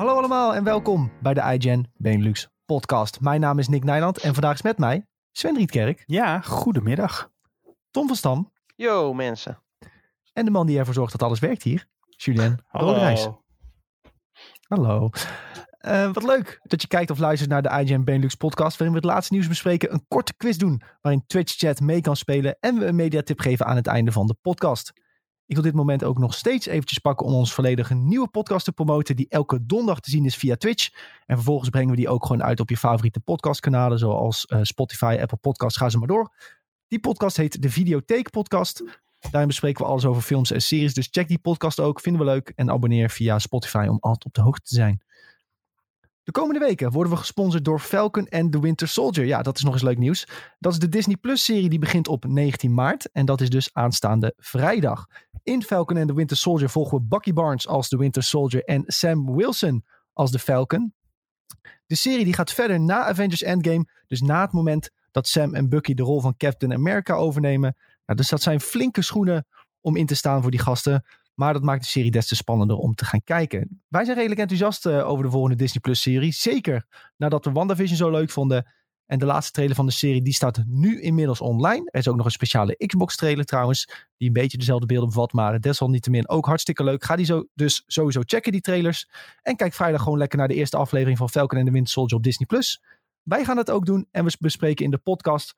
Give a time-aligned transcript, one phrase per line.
[0.00, 3.20] Hallo allemaal en welkom bij de iGen Benelux podcast.
[3.20, 7.30] Mijn naam is Nick Nijland en vandaag is met mij Sven Rietkerk, Ja, goedemiddag.
[7.90, 9.62] Tom van Stam Yo mensen.
[10.32, 13.28] en de man die ervoor zorgt dat alles werkt hier, Julien Roderijs.
[14.68, 15.10] Hallo.
[15.78, 19.02] Eh, wat leuk dat je kijkt of luistert naar de IGN Benelux podcast, waarin we
[19.02, 22.78] het laatste nieuws bespreken, een korte quiz doen, waarin Twitch chat mee kan spelen en
[22.78, 24.92] we een mediatip geven aan het einde van de podcast.
[25.50, 28.72] Ik wil dit moment ook nog steeds eventjes pakken om ons volledige nieuwe podcast te
[28.72, 30.90] promoten, die elke donderdag te zien is via Twitch.
[31.26, 35.18] En vervolgens brengen we die ook gewoon uit op je favoriete podcastkanalen, zoals eh, Spotify,
[35.20, 36.34] Apple Podcasts, ga ze maar door.
[36.88, 38.82] Die podcast heet de Videotheek Podcast.
[39.30, 40.94] Daarin bespreken we alles over films en series.
[40.94, 42.52] Dus check die podcast ook, vinden we leuk.
[42.56, 45.02] En abonneer via Spotify om altijd op de hoogte te zijn.
[46.30, 49.24] De komende weken worden we gesponsord door Falcon and the Winter Soldier.
[49.24, 50.26] Ja, dat is nog eens leuk nieuws.
[50.58, 53.10] Dat is de Disney Plus serie die begint op 19 maart.
[53.12, 55.06] En dat is dus aanstaande vrijdag.
[55.42, 58.82] In Falcon and the Winter Soldier volgen we Bucky Barnes als de Winter Soldier en
[58.86, 60.94] Sam Wilson als de Falcon.
[61.86, 63.88] De serie die gaat verder na Avengers Endgame.
[64.06, 67.76] Dus na het moment dat Sam en Bucky de rol van Captain America overnemen.
[68.06, 69.46] Nou, dus dat zijn flinke schoenen
[69.80, 71.04] om in te staan voor die gasten.
[71.40, 73.82] Maar dat maakt de serie des te spannender om te gaan kijken.
[73.88, 76.32] Wij zijn redelijk enthousiast uh, over de volgende Disney Plus serie.
[76.32, 78.66] Zeker nadat we WandaVision zo leuk vonden.
[79.06, 81.88] En de laatste trailer van de serie die staat nu inmiddels online.
[81.90, 84.06] Er is ook nog een speciale Xbox trailer trouwens.
[84.16, 85.32] Die een beetje dezelfde beelden bevat.
[85.32, 87.04] Maar desalniettemin ook hartstikke leuk.
[87.04, 89.08] Ga die zo, dus sowieso checken die trailers.
[89.42, 92.16] En kijk vrijdag gewoon lekker naar de eerste aflevering van Falcon and the Winter Soldier
[92.16, 92.82] op Disney Plus.
[93.22, 94.06] Wij gaan het ook doen.
[94.10, 95.54] En we bespreken in de podcast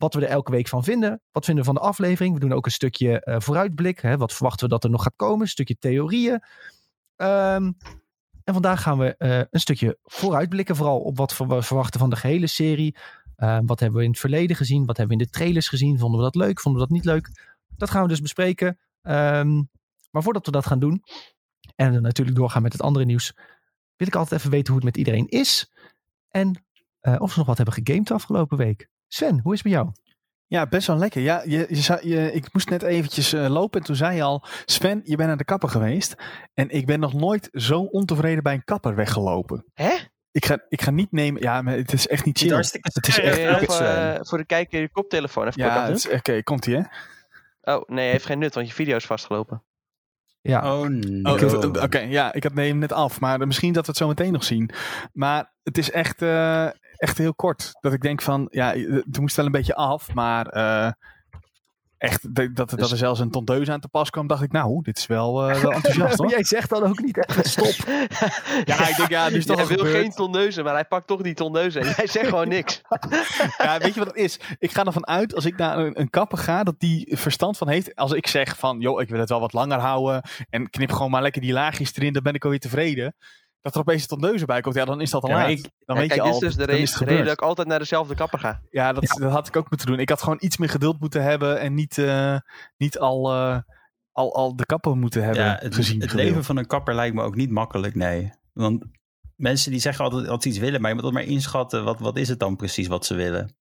[0.00, 1.20] wat we er elke week van vinden.
[1.32, 2.34] Wat vinden we van de aflevering?
[2.34, 4.00] We doen ook een stukje uh, vooruitblik.
[4.00, 4.16] Hè?
[4.16, 5.40] Wat verwachten we dat er nog gaat komen?
[5.40, 6.42] Een stukje theorieën.
[7.16, 7.76] Um,
[8.44, 10.76] en vandaag gaan we uh, een stukje vooruitblikken.
[10.76, 12.96] Vooral op wat we verwachten van de gehele serie.
[13.36, 14.86] Uh, wat hebben we in het verleden gezien?
[14.86, 15.98] Wat hebben we in de trailers gezien?
[15.98, 16.60] Vonden we dat leuk?
[16.60, 17.54] Vonden we dat niet leuk?
[17.76, 18.78] Dat gaan we dus bespreken.
[19.02, 19.68] Um,
[20.10, 21.02] maar voordat we dat gaan doen.
[21.76, 23.32] En natuurlijk doorgaan met het andere nieuws.
[23.96, 25.72] Wil ik altijd even weten hoe het met iedereen is.
[26.28, 26.64] En
[27.02, 28.88] uh, of ze nog wat hebben gegamed de afgelopen week.
[29.12, 29.92] Sven, hoe is het met jou?
[30.46, 31.20] Ja, best wel lekker.
[31.20, 34.44] Ja, je, je, je, ik moest net eventjes uh, lopen en toen zei je al,
[34.64, 36.14] Sven, je bent naar de kapper geweest.
[36.54, 39.64] En ik ben nog nooit zo ontevreden bij een kapper weggelopen.
[39.74, 39.96] Hè?
[40.32, 42.56] Ik ga, ik ga niet nemen, ja, maar het is echt niet chill.
[42.56, 46.42] Het is echt ja, voor, uh, voor de kijker je koptelefoon even Ja, oké, okay,
[46.42, 46.82] komt ie hè?
[47.74, 49.62] Oh, nee, heeft geen nut, want je video is vastgelopen.
[50.40, 50.80] Ja.
[50.80, 51.32] Oh, no.
[51.32, 54.32] Oké, okay, ja, ik had neem net af, maar misschien dat we het zo meteen
[54.32, 54.70] nog zien.
[55.12, 56.68] Maar het is echt, uh,
[57.00, 57.70] echt heel kort.
[57.80, 60.90] Dat ik denk van, ja, het moest wel een beetje af, maar uh,
[61.98, 64.82] echt dat, dat, dat er zelfs een tondeus aan te pas kwam, dacht ik, nou,
[64.82, 66.30] dit is wel, uh, wel enthousiast hoor.
[66.30, 67.88] Jij zegt dan ook niet echt stop.
[68.64, 69.96] ja, ik denk, ja, nu is toch Hij wil gebeurd.
[69.96, 71.82] geen tondeuzen, maar hij pakt toch die tondeuzen.
[71.82, 72.80] En jij zegt gewoon niks.
[73.58, 74.40] ja, weet je wat het is?
[74.58, 77.68] Ik ga ervan uit, als ik naar een, een kapper ga, dat die verstand van
[77.68, 77.96] heeft.
[77.96, 81.10] Als ik zeg van, joh, ik wil het wel wat langer houden en knip gewoon
[81.10, 83.14] maar lekker die laagjes erin, dan ben ik alweer tevreden
[83.60, 85.48] dat er opeens een tondeuze bij komt, ja, dan is dat al ja, laat.
[85.48, 87.32] Ik, dan ja, weet kijk, je al, dit is dus de reden, de reden dat
[87.32, 88.60] ik altijd naar dezelfde kapper ga.
[88.70, 89.98] Ja dat, ja, dat had ik ook moeten doen.
[89.98, 92.36] Ik had gewoon iets meer geduld moeten hebben en niet, uh,
[92.76, 93.58] niet al, uh,
[94.12, 96.00] al, al de kapper moeten hebben ja, het, gezien.
[96.00, 98.32] Het leven van een kapper lijkt me ook niet makkelijk, nee.
[98.52, 98.84] Want
[99.36, 102.00] mensen die zeggen altijd dat ze iets willen, maar je moet altijd maar inschatten, wat,
[102.00, 103.54] wat is het dan precies wat ze willen?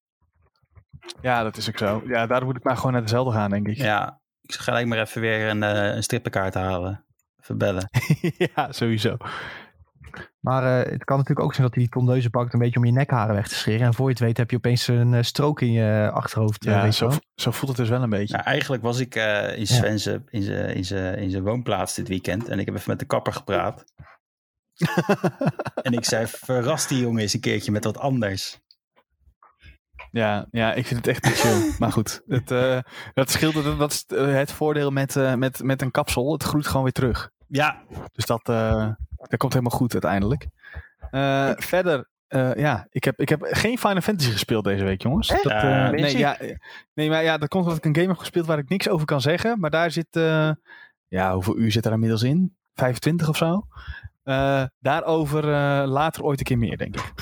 [1.21, 2.01] Ja, dat is ook zo.
[2.05, 3.77] Ja, daar moet ik maar gewoon naar dezelfde gaan, denk ik.
[3.77, 7.05] Ja, ik ga gelijk maar even weer een, uh, een strippenkaart halen.
[7.41, 7.89] Even bellen.
[8.55, 9.17] ja, sowieso.
[10.39, 12.85] Maar uh, het kan natuurlijk ook zijn dat hij die tondeuzen pakt een beetje om
[12.85, 13.85] je nekharen weg te scheren.
[13.85, 16.63] En voor je het weet heb je opeens een uh, strook in je achterhoofd.
[16.63, 18.33] Ja, uh, zo, zo, voelt het dus wel een beetje.
[18.33, 19.15] Nou, eigenlijk was ik
[19.55, 19.89] in Sven ja.
[19.89, 22.47] in zijn in zijn in zijn woonplaats dit weekend.
[22.47, 23.85] En ik heb even met de kapper gepraat.
[25.81, 28.59] en ik zei, verras die jongen eens een keertje met wat anders.
[30.11, 31.71] Ja, ja, ik vind het echt niet chill.
[31.79, 32.79] maar goed, het, uh,
[33.13, 33.53] dat scheelt.
[33.53, 36.31] Dat, dat is het voordeel met, uh, met, met een kapsel.
[36.31, 37.31] Het groeit gewoon weer terug.
[37.47, 37.81] Ja.
[38.11, 38.89] Dus dat, uh,
[39.27, 40.47] dat komt helemaal goed uiteindelijk.
[41.63, 42.09] verder,
[42.55, 45.27] ja, ik heb, ik heb geen Final Fantasy gespeeld deze week, jongens.
[45.27, 45.43] Dat,
[45.91, 46.37] nee, ja,
[46.93, 49.05] nee, maar ja, dat komt omdat ik een game heb gespeeld waar ik niks over
[49.05, 49.59] kan zeggen.
[49.59, 50.07] Maar daar zit,
[51.07, 52.57] ja, hoeveel uur zit er inmiddels in?
[52.73, 53.67] 25 of zo?
[54.79, 55.43] daarover
[55.87, 57.13] later ooit een keer meer, denk ik.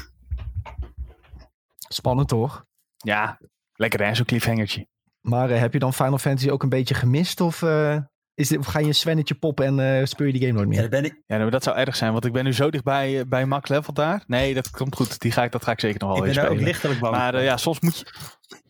[1.89, 2.65] Spannend toch?
[2.97, 3.39] Ja,
[3.73, 4.87] lekker hè, zo'n cliffhangertje.
[5.21, 7.41] Maar uh, heb je dan Final Fantasy ook een beetje gemist?
[7.41, 7.97] Of, uh,
[8.37, 10.67] is dit, of ga je een Svennetje poppen en uh, speel je die game nooit
[10.67, 10.75] meer?
[10.75, 11.21] Ja, dat, ben ik...
[11.27, 13.93] ja nou, dat zou erg zijn, want ik ben nu zo dichtbij bij Max Level
[13.93, 14.23] daar.
[14.27, 15.19] Nee, dat komt goed.
[15.19, 16.61] Die ga ik, dat ga ik zeker nog wel ik even ben spelen.
[16.61, 17.15] ook lichtelijk bang.
[17.15, 18.13] Maar ja, soms moet je...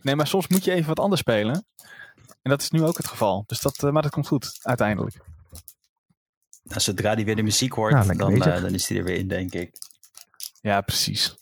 [0.02, 1.66] Nee, maar soms moet je even wat anders spelen.
[2.42, 3.44] En dat is nu ook het geval.
[3.48, 5.16] Dus dat, maar dat komt goed, uiteindelijk.
[6.64, 9.28] Nou, zodra die weer de muziek hoort, nou, dan, dan is die er weer in,
[9.28, 9.72] denk ik.
[10.62, 11.36] Ja, precies.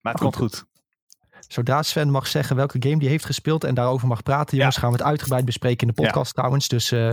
[0.00, 0.64] Maar het komt goed.
[1.48, 4.82] Zodra Sven mag zeggen welke game die heeft gespeeld en daarover mag praten, jongens, ja.
[4.82, 6.32] gaan we het uitgebreid bespreken in de podcast ja.
[6.32, 6.68] trouwens.
[6.68, 7.12] Dus uh,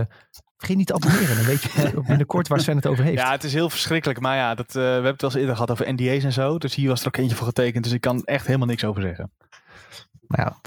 [0.60, 3.18] Vergeet niet te abonneren, dan weet je binnenkort waar Sven het over heeft.
[3.18, 4.20] Ja, het is heel verschrikkelijk.
[4.20, 6.58] Maar ja, dat, uh, we hebben het wel eens eerder gehad over NDA's en zo.
[6.58, 7.84] Dus hier was er ook eentje voor getekend.
[7.84, 9.32] Dus ik kan echt helemaal niks over zeggen.
[10.26, 10.60] Nou ja,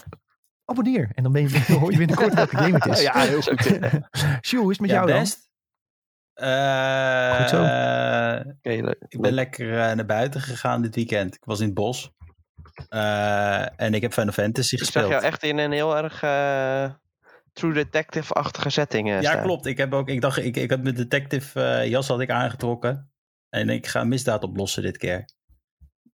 [0.65, 1.11] abonneer.
[1.13, 3.01] En dan ben je, hoor je binnenkort welke game het is.
[3.01, 3.79] Ja, heel goed.
[4.47, 5.49] Sjoe, hoe is het met jou best?
[6.33, 6.47] dan?
[6.49, 7.63] Uh, Goed zo.
[7.63, 11.35] Uh, ik ben lekker uh, naar buiten gegaan dit weekend.
[11.35, 12.11] Ik was in het bos.
[13.75, 15.05] en ik heb Final Fantasy ik gespeeld.
[15.05, 16.21] Ik zag jou echt in een heel erg
[17.53, 19.43] True Detective-achtige setting Ja, staan.
[19.43, 19.65] klopt.
[19.65, 23.11] Ik, heb ook, ik dacht, ik, ik had mijn detective jas had ik aangetrokken.
[23.49, 25.29] En ik ga misdaad oplossen dit keer.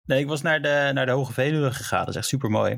[0.03, 1.99] Nee, ik was naar de, naar de Hoge Veluwe gegaan.
[1.99, 2.71] Dat is echt super mooi.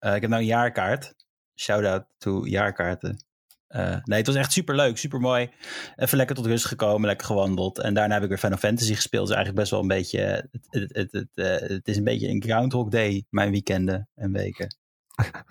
[0.00, 1.14] Uh, ik heb nou een jaarkaart.
[1.54, 3.24] Shout-out to jaarkaarten.
[3.68, 5.50] Uh, nee, het was echt super leuk, super mooi.
[5.96, 7.78] Even lekker tot rust gekomen, lekker gewandeld.
[7.78, 9.26] En daarna heb ik weer Final Fantasy gespeeld.
[9.26, 10.20] Dus eigenlijk best wel een beetje.
[10.50, 14.32] Het, het, het, het, uh, het is een beetje een Groundhog Day, mijn weekenden en
[14.32, 14.76] weken.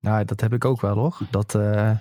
[0.00, 1.18] nou, dat heb ik ook wel hoor.
[1.30, 1.96] Dat, uh,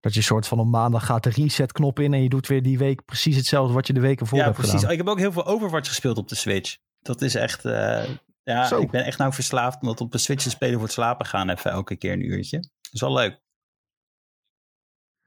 [0.00, 2.14] dat je soort van op maandag gaat de reset knop in.
[2.14, 4.56] En je doet weer die week precies hetzelfde wat je de weken voor ja, hebt
[4.56, 4.74] precies.
[4.74, 4.90] gedaan.
[4.90, 6.76] Ik heb ook heel veel Overwatch gespeeld op de Switch.
[7.00, 7.64] Dat is echt.
[7.64, 8.04] uh,
[8.42, 8.80] ja, Zo.
[8.80, 11.26] ik ben echt nou verslaafd om dat op de Switch te spelen voor het slapen
[11.26, 11.50] gaan.
[11.50, 12.58] Even elke keer een uurtje.
[12.58, 13.40] Dat is wel leuk.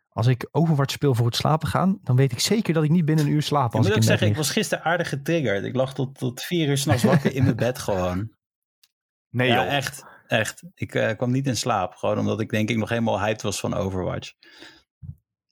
[0.09, 3.05] Als ik Overwatch speel voor het slapen gaan, dan weet ik zeker dat ik niet
[3.05, 3.73] binnen een uur slaap.
[3.73, 5.63] Ik moet ik ook zeggen, ik was gisteren aardig getriggerd.
[5.63, 8.31] Ik lag tot, tot vier uur s'nachts wakker in mijn bed gewoon.
[9.29, 9.73] Nee ja, joh.
[9.73, 10.05] echt.
[10.33, 10.63] Echt.
[10.75, 11.93] Ik uh, kwam niet in slaap.
[11.93, 14.31] Gewoon omdat ik denk ik nog helemaal hyped was van Overwatch.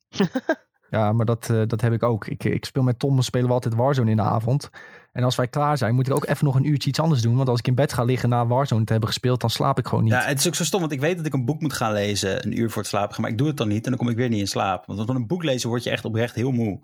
[0.90, 2.28] Ja, maar dat, uh, dat heb ik ook.
[2.28, 4.70] Ik, ik speel met Tom, spelen we altijd Warzone in de avond.
[5.12, 7.36] En als wij klaar zijn, moet ik ook even nog een uurtje iets anders doen.
[7.36, 9.88] Want als ik in bed ga liggen na Warzone te hebben gespeeld, dan slaap ik
[9.88, 10.14] gewoon niet.
[10.14, 11.94] Ja, het is ook zo stom, want ik weet dat ik een boek moet gaan
[11.94, 13.22] lezen een uur voor het slapen gaan.
[13.22, 14.86] Maar ik doe het dan niet en dan kom ik weer niet in slaap.
[14.86, 16.80] Want van een boek lezen word je echt oprecht heel moe.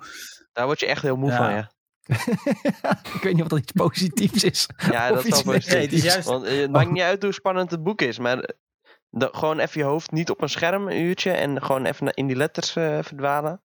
[0.54, 1.38] Daar word je echt heel moe Ja.
[1.38, 1.72] van, ja.
[3.16, 4.70] ik weet niet of dat iets positiefs is.
[4.92, 7.32] Ja, Of dat wel Nee, het is juist- Want eh, het maakt niet uit hoe
[7.32, 8.38] spannend het boek is, maar
[9.10, 12.28] de- gewoon even je hoofd niet op een scherm een uurtje en gewoon even in
[12.28, 13.62] die letters eh, verdwalen.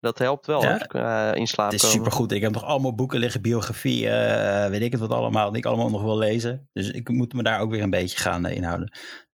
[0.00, 0.76] Dat helpt wel Ja.
[0.76, 1.96] qua in slaap Het is komen.
[1.96, 2.32] supergoed.
[2.32, 5.48] Ik heb nog allemaal boeken liggen, biografie, eh, weet ik het wat allemaal.
[5.50, 6.68] Die ik allemaal nog wil lezen.
[6.72, 8.92] Dus ik moet me daar ook weer een beetje gaan eh, inhouden.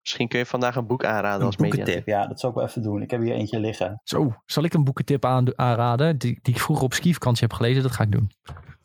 [0.09, 1.75] Misschien kun je vandaag een boek aanraden Een als media.
[1.75, 3.01] boekentip, ja, dat zal ik wel even doen.
[3.01, 4.01] Ik heb hier eentje liggen.
[4.03, 7.83] Zo, zal ik een boekentip aan, aanraden die, die ik vroeger op skivakantie heb gelezen?
[7.83, 8.31] Dat ga ik doen.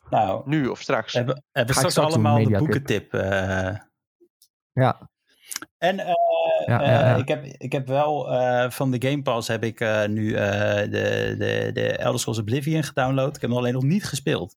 [0.09, 1.11] Nou, Nu of straks.
[1.11, 3.13] we hebben, hebben straks allemaal de boekentip.
[3.13, 3.75] eh.
[4.73, 5.09] Ja,
[5.77, 6.13] En eh,
[6.65, 7.15] Ja, eh, ja, ja.
[7.15, 10.75] Ik, heb, ik heb wel eh, van de Game Pass heb ik eh, nu eh,
[10.91, 13.35] de, de, de Elder Scrolls Oblivion gedownload.
[13.35, 14.55] Ik heb hem alleen nog niet gespeeld.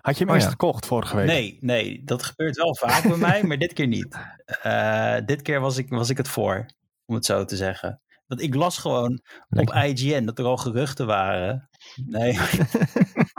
[0.00, 0.52] Had je hem Oh, eerst ja.
[0.52, 1.26] gekocht vorige week?
[1.26, 4.16] Nee, nee, dat gebeurt wel vaak bij mij, maar dit keer niet.
[4.44, 6.66] Eh, dit keer was ik, was ik het voor,
[7.06, 8.00] om het zo te zeggen.
[8.26, 11.68] Want ik las gewoon op IGN dat er al geruchten waren.
[12.06, 12.32] Nee,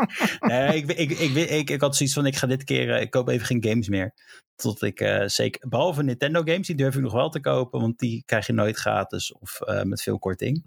[0.40, 3.28] nee ik, ik, ik, ik, had zoiets van, ik ga dit keer, eh, ik koop
[3.28, 4.14] even geen games meer.
[4.56, 8.00] Tot ik eh, zeker, behalve Nintendo games, die durf ik nog wel te kopen, want
[8.00, 10.64] die krijg je nooit gratis of met veel korting.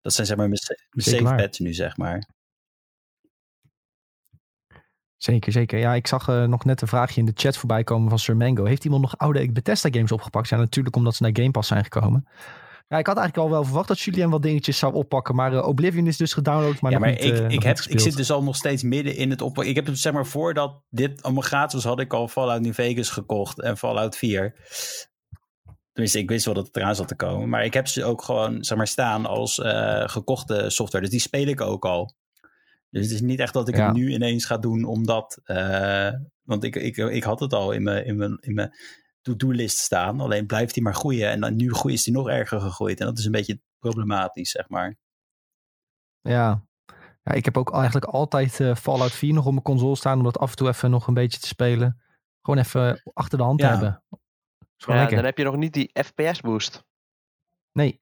[0.00, 0.60] Dat zijn zeg maar mijn,
[0.90, 2.28] mijn safe bets nu, zeg maar.
[5.16, 5.78] Zeker, zeker.
[5.78, 8.36] Ja, ik zag eh, nog net een vraagje in de chat voorbij komen van Sir
[8.36, 8.64] Mango.
[8.64, 10.48] Heeft iemand nog oude Bethesda games opgepakt?
[10.48, 12.26] Ja, natuurlijk omdat ze naar Game Pass zijn gekomen.
[12.88, 15.34] Ja, ik had eigenlijk al wel verwacht dat Julien wat dingetjes zou oppakken.
[15.34, 18.00] Maar eh, Oblivion is dus gedownload, maar ja, maar niet, ik, eh, ik, heb, ik
[18.00, 19.62] zit dus al nog steeds midden in het op.
[19.62, 22.74] Ik heb het zeg maar voordat dit allemaal gratis was, had ik al Fallout New
[22.74, 24.54] Vegas gekocht en Fallout 4.
[25.92, 27.48] Tenminste, ik wist wel dat het eraan zat te komen.
[27.48, 29.60] Maar ik heb ze ook gewoon zeg maar, staan als
[30.04, 31.04] gekochte software.
[31.04, 32.14] Dus die speel ik ook al.
[32.90, 33.86] Dus het is niet echt dat ik Ja.
[33.86, 35.40] het nu ineens ga doen omdat.
[35.44, 36.10] eh,
[36.42, 38.70] want ik, ik, ik had het al in mijn, in mijn, in mijn
[39.20, 40.20] to-do-list staan.
[40.20, 41.30] Alleen blijft die maar groeien.
[41.30, 43.00] En dan nu groei- is die nog erger gegroeid.
[43.00, 44.96] En dat is een beetje problematisch, zeg maar.
[46.20, 46.66] Ja.
[47.22, 50.18] ja, ik heb ook eigenlijk altijd eh, Fallout 4 nog op mijn console staan.
[50.18, 52.02] Om dat af en toe even nog een beetje te spelen.
[52.42, 53.66] Gewoon even achter de hand Ja.
[53.66, 54.02] te hebben.
[54.76, 56.84] Ja, dan heb je nog niet die FPS boost.
[57.72, 58.00] Nee.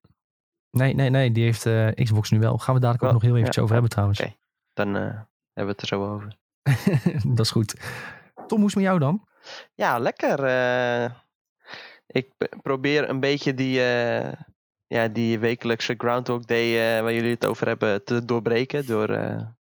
[0.70, 1.32] Nee, nee, nee.
[1.32, 2.58] Die heeft eh, Xbox nu wel.
[2.58, 3.62] Gaan we dadelijk ook nog heel eventjes ja.
[3.62, 4.18] over hebben trouwens.
[4.74, 6.36] Dan eh, hebben we het er zo over.
[7.36, 7.74] dat is goed.
[8.46, 9.28] Tom, hoe is het met jou dan?
[9.74, 10.44] Ja, lekker.
[10.44, 11.10] eh.
[12.06, 14.32] ik probeer een beetje die, eh,
[14.86, 18.86] ja, die wekelijkse Groundhog Day waar jullie het over hebben te doorbreken.
[18.86, 19.56] Door een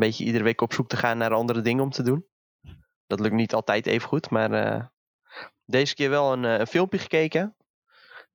[0.00, 2.26] beetje iedere week op zoek te gaan naar andere dingen om te doen.
[3.06, 4.90] Dat lukt niet altijd even goed, maar
[5.64, 7.56] deze keer wel een, een filmpje gekeken.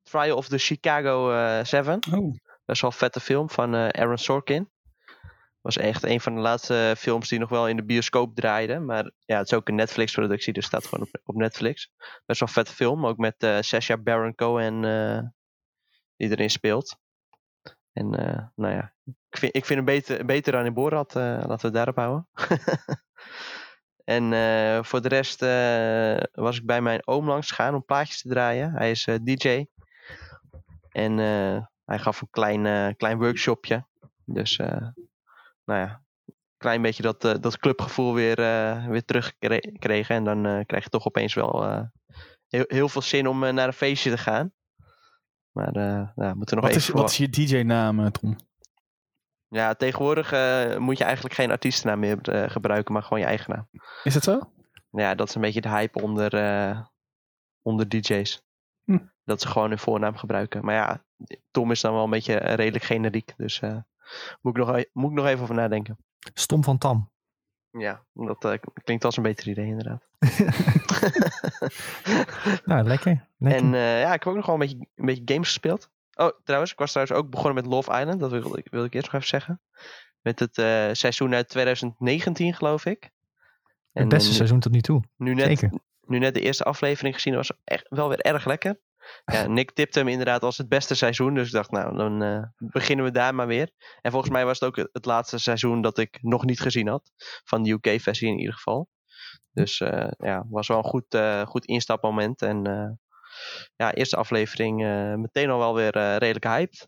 [0.03, 1.29] Trial of the Chicago
[1.63, 1.99] 7.
[2.13, 2.35] Oh.
[2.65, 4.72] Best wel een vette film van Aaron Sorkin.
[5.63, 8.85] Was echt een van de laatste films die nog wel in de bioscoop draaiden.
[8.85, 11.91] Maar ja, het is ook een Netflix-productie, dus staat gewoon op, op Netflix.
[12.25, 15.19] Best wel vette film, ook met eh Sacha Baron Cohen eh,
[16.17, 16.97] die erin speelt.
[17.93, 18.93] En eh, nou ja,
[19.29, 21.13] ik vind, ik vind hem beter, beter dan in Borat.
[21.13, 22.27] laten we daarop houden.
[24.17, 24.23] en
[24.85, 25.39] voor de rest
[26.31, 28.71] was ik bij mijn oom langs gegaan om plaatjes te draaien.
[28.71, 29.65] Hij is DJ.
[30.89, 31.17] En
[31.85, 33.85] hij gaf een klein, klein workshopje.
[34.25, 34.59] Dus
[35.65, 40.15] nou ja, een klein beetje dat, eh, dat clubgevoel weer, eh, weer teruggekregen.
[40.15, 41.89] En dan eh, krijg je toch opeens wel
[42.47, 44.53] heel, heel veel zin om naar een feestje te gaan.
[45.51, 45.71] Maar
[46.15, 46.93] nou, moeten we nog Wat even...
[46.93, 48.35] is, wat is je DJ-naam, Tom?
[49.47, 50.31] Ja, tegenwoordig
[50.79, 52.17] moet je eigenlijk geen artiestennaam meer
[52.51, 53.69] gebruiken, maar gewoon je eigen naam.
[54.03, 54.51] Is dat zo?
[54.91, 56.31] Ja, dat is een beetje de hype onder,
[57.61, 58.43] onder DJ's.
[58.83, 58.99] Hm.
[59.23, 60.65] Dat ze gewoon hun voornaam gebruiken.
[60.65, 61.05] Maar ja,
[61.51, 63.33] Tom is dan wel een beetje redelijk generiek.
[63.37, 63.61] Dus
[64.41, 65.97] moet, ik nog, e- moet ik nog even over nadenken.
[66.33, 67.11] Stom van Tam.
[67.71, 70.07] Ja, dat eh, klinkt als een beter idee inderdaad.
[72.65, 73.27] Nou, lekker.
[73.37, 73.61] lekker.
[73.61, 75.89] En eh, ja, ik heb ook nog wel een beetje, een beetje games gespeeld.
[76.15, 78.19] Oh, trouwens, ik was trouwens ook begonnen met Love Island.
[78.19, 79.61] Dat wil ik, ik eerst nog even zeggen.
[80.21, 83.09] Met het eh, seizoen uit 2019, geloof ik.
[83.91, 85.03] het beste seizoen tot nu toe.
[85.17, 85.79] nu net, Zeker.
[86.01, 88.79] nu net de eerste aflevering gezien was echt wel weer erg lekker.
[89.25, 91.33] Ja, Nick tipte hem inderdaad als het beste seizoen.
[91.33, 93.71] Dus ik dacht, nou, dan eh, beginnen we daar maar weer.
[94.01, 97.11] En volgens mij was het ook het laatste seizoen dat ik nog niet gezien had.
[97.43, 98.89] Van de UK-versie in ieder geval.
[99.51, 102.41] Dus eh, ja, was wel een goed, eh, goed instapmoment.
[102.41, 102.63] En
[103.75, 104.77] ja, eerste aflevering
[105.17, 106.87] meteen al wel weer redelijk hyped.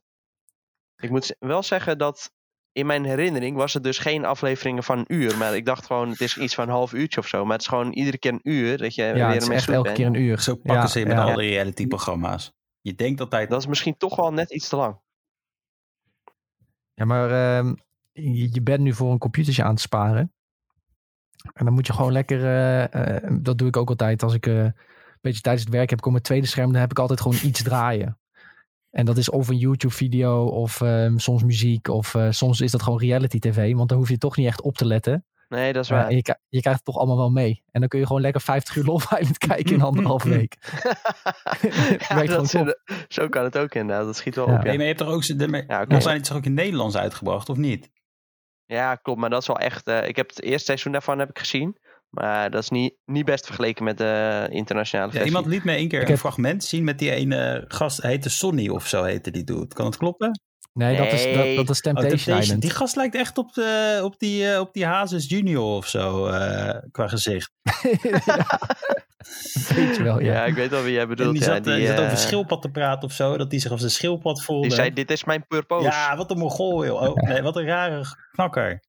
[0.96, 2.32] Ik moet wel zeggen dat
[2.76, 5.38] in mijn herinnering was het dus geen afleveringen van een uur.
[5.38, 7.44] Maar ik dacht gewoon, het is iets van een half uurtje of zo.
[7.44, 9.58] Maar het is gewoon iedere keer een uur dat je Ja, weer het is ermee
[9.58, 9.96] echt elke bent.
[9.96, 10.40] keer een uur.
[10.40, 11.24] Zo pakken Ja, ze je met ja.
[11.24, 12.54] alle reality-programma's.
[12.82, 13.48] Je denkt dat hij...
[13.48, 15.00] Dat is misschien toch wel net iets te lang.
[16.94, 17.74] Ja, maar ehm,
[18.12, 20.34] je, je bent nu voor een computertje aan het sparen.
[21.54, 24.48] En dan moet je gewoon lekker, eh, eh, dat doe ik ook altijd als ik
[24.48, 24.74] eh, een
[25.22, 27.38] beetje tijdens het werk heb, ik op mijn tweede scherm, dan heb ik altijd gewoon
[27.44, 28.20] iets draaien.
[28.96, 32.84] En dat is of een YouTube-video of ehm, soms muziek of eh, soms is dat
[32.84, 35.26] gewoon reality tv, want dan hoef je toch niet echt op te letten.
[35.50, 36.12] Nee, dat is waar.
[36.12, 37.64] je, je krijgt het toch allemaal wel mee.
[37.72, 40.58] En dan kun je gewoon lekker 50 uur Love Island kijken in anderhalf week.
[42.10, 42.76] ja, dat
[43.08, 44.06] zo kan het ook inderdaad.
[44.06, 44.54] Dat schiet wel Ja.
[44.54, 44.58] op.
[44.58, 44.64] Ja.
[44.66, 45.26] Nee, maar je hebt toch ook...
[45.40, 47.90] De, Ja, zijn het toch ook in Nederlands uitgebracht, of niet?
[48.66, 49.20] ja, klopt.
[49.20, 49.88] Maar dat is wel echt...
[49.88, 51.78] eh, ik heb het eerste seizoen daarvan heb ik gezien.
[52.10, 55.36] Maar dat is niet, niet best vergeleken met de internationale Ja, versie.
[55.36, 58.12] iemand liet me één keer Ik een heb- fragment zien met die ene gast, hij
[58.12, 59.68] heette Sonny of zo heette die dude.
[59.68, 60.40] Kan het kloppen?
[60.74, 62.38] Nee, dat is, dat, dat is Oh, Temptation.
[62.38, 62.62] Island.
[62.62, 66.28] Die gast lijkt echt op, de, op, die, eh, op die Hazes Junior of zo,
[66.28, 67.52] eh, qua gezicht.
[69.76, 70.34] Weet je wel, ja.
[70.34, 71.28] Ja, ik weet wel wie jij bedoelt.
[71.28, 73.52] en die ja, zat, eh, die zat eh, over schildpad te praten of zo, dat
[73.52, 74.68] hij zich als een schildpad voelde.
[74.68, 75.88] Die zei, dit is mijn purpose.
[75.90, 77.02] ja, wat een mongool, joh.
[77.02, 78.84] Oh, nee, wat een rare knakker.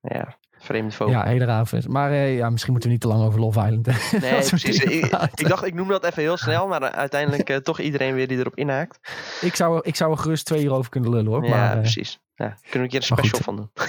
[0.00, 0.37] Ja,
[0.74, 1.08] vogel.
[1.08, 1.66] Ja, hele raar.
[1.66, 1.86] vis.
[1.86, 3.86] Maar eh, ja, misschien moeten we niet te lang over Love Island.
[4.20, 4.78] Nee, precies.
[4.78, 8.38] Ik, dacht, ik noem dat even heel snel, maar uiteindelijk eh, toch iedereen weer die
[8.38, 8.98] erop inhaakt.
[9.40, 11.44] ik, zou, ik zou er gerust twee uur over kunnen lullen hoor.
[11.44, 12.20] ja, maar, eh, precies.
[12.34, 13.70] Ja, kunnen we een keer een special van doen.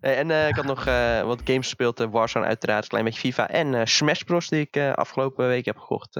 [0.00, 0.84] En ik had nog
[1.24, 1.98] wat games gespeeld.
[2.10, 3.48] Warzone uiteraard, een klein beetje FIFA.
[3.48, 4.48] En Smash Bros.
[4.48, 6.12] die ik afgelopen week heb gekocht.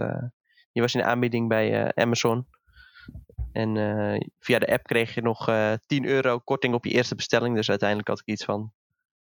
[0.73, 2.47] die was in de aanbieding bij Amazon.
[3.53, 7.15] En eh, via de app kreeg je nog eh 10 euro korting op je eerste
[7.15, 7.57] bestelling.
[7.57, 8.73] Dus uiteindelijk had ik iets van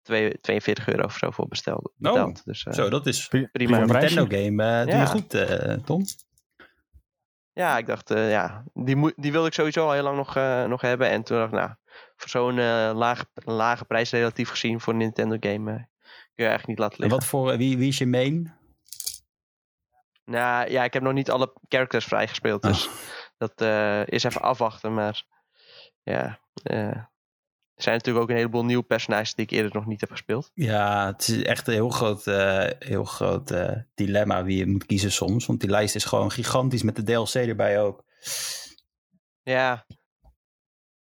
[0.02, 2.45] twee- 42 euro of zo voor besteld, betaald.
[2.45, 3.78] dus, eh, Zo, dat is prima.
[3.78, 4.85] Nintendo game.
[4.85, 5.00] doe Ja.
[5.00, 6.04] je goed, eh, Tom.
[7.52, 10.37] Ja, ik dacht, eh, ja, die, moet, die wilde ik sowieso al heel lang nog,
[10.37, 11.09] eh, nog hebben.
[11.11, 11.71] En toen dacht ik, nou,
[12.16, 15.73] voor zo'n eh, lage, lage prijs relatief gezien voor een Nintendo game
[16.35, 17.21] kun je eigenlijk niet laten En liggen.
[17.21, 18.54] wat voor, wie, wie is je main?
[20.25, 22.62] Nou ja, ik heb nog niet alle characters vrijgespeeld.
[22.62, 22.88] Dus
[23.47, 24.95] dat eh, is even afwachten.
[24.95, 25.23] Maar
[26.03, 26.77] ja, eh,
[27.75, 30.51] er zijn natuurlijk ook een heleboel nieuwe personages die ik eerder nog niet heb gespeeld.
[30.55, 34.87] Ja, het is echt een heel groot, eh, heel groot eh, dilemma wie je moet
[34.87, 35.47] kiezen soms.
[35.47, 38.05] Want die lijst is gewoon gigantisch met de DLC erbij ook.
[39.43, 39.87] Ja,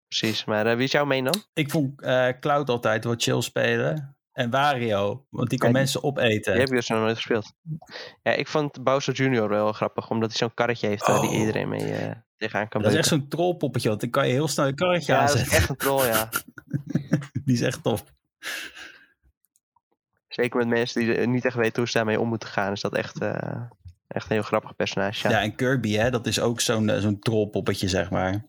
[0.08, 0.46] precies.
[0.46, 1.43] Maar eh, wie is jouw main dan?
[1.53, 4.13] Ik vond eh, Cloud altijd wat chill spelen.
[4.31, 6.51] En Wario, want die kan Ja, mensen opeten.
[6.51, 7.53] Die heb ik dus nog nooit gespeeld.
[8.24, 9.48] Ja, ik vond Bowser Jr.
[9.48, 11.36] wel grappig, omdat hij zo'n karretje heeft waar die Oh.
[11.39, 14.48] iedereen mee eh, tegenaan kan dat is echt zo'n trollpoppetje, want dan kan je heel
[14.48, 16.29] snel een karretje Ja, dat is echt een troll, ja.
[17.46, 18.03] Die is echt tof.
[20.27, 22.96] Zeker met mensen die niet echt weten hoe ze daarmee om moeten gaan, is dat
[22.96, 23.62] echt, eh,
[24.08, 25.27] echt een heel grappig personage.
[25.27, 28.48] Ja, Ja, en Kirby, hè, dat is ook zo'n eh, zo'n trollpoppetje, zeg maar.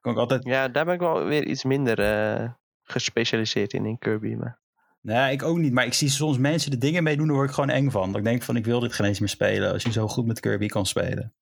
[0.00, 0.44] Kan ik altijd...
[0.44, 2.50] ja daar ben ik wel weer iets minder eh,
[2.82, 4.34] gespecialiseerd in, in Kirby.
[4.34, 4.58] Maar...
[5.00, 5.72] Nee, ik ook niet.
[5.72, 8.08] Maar ik zie soms mensen de dingen mee doen, daar word ik gewoon eng van.
[8.08, 9.72] Dat ik denk van, ik wil dit geen eens meer spelen.
[9.72, 11.34] Als je zo goed met Kirby kan spelen.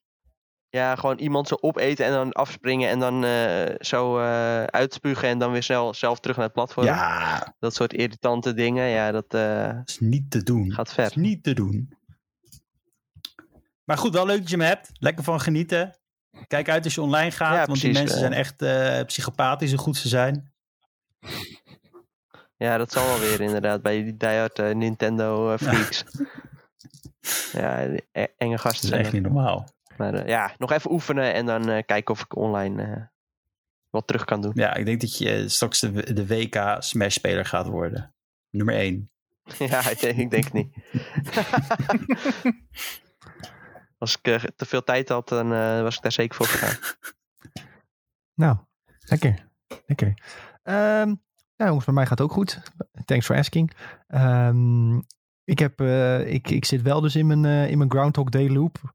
[0.68, 5.38] Ja, gewoon iemand zo opeten en dan afspringen en dan eh, zo eh, uitspugen en
[5.38, 6.86] dan weer snel zelf terug naar het platform.
[6.86, 10.72] Ja, Dat soort irritante dingen, ja, dat eh, dat is niet te doen.
[10.72, 11.04] gaat Dat ver.
[11.06, 11.94] is niet te doen.
[13.84, 14.90] Maar goed, wel leuk dat je hem hebt.
[14.92, 15.96] Lekker van genieten.
[16.46, 18.56] Kijk uit als je online gaat, Ja, want die mensen zijn echt
[19.06, 20.52] psychopathisch hoe goed ze zijn.
[22.56, 26.04] Ja, dat zal wel weer inderdaad bij die diehard eh, Nintendo freaks.
[27.52, 29.20] Ja, die e- enge Dat gasten is zijn echt dat.
[29.22, 29.68] niet normaal.
[29.98, 33.02] Maar eh, ja, nog even oefenen en dan eh, kijken of ik online eh,
[33.90, 34.52] wat terug kan doen.
[34.54, 38.14] Ja, ik denk dat je straks de, de WK Smash-speler gaat worden.
[38.50, 39.10] Nummer 1.
[39.58, 40.74] ja, ik denk, ik denk niet.
[43.98, 45.48] Als ik eh, te veel tijd had, dan
[45.82, 46.76] was ik daar zeker voor gegaan.
[48.34, 48.56] Nou,
[48.98, 49.46] lekker.
[49.86, 50.14] Lekker.
[50.62, 51.14] Ehm
[51.56, 52.62] ja, jongens, bij mij gaat het ook goed.
[53.04, 53.72] Thanks for asking.
[54.06, 54.96] Ehm,
[55.44, 55.80] ik, heb,
[56.26, 58.94] ik, ik zit wel dus in mijn, in mijn Groundhog Day loop.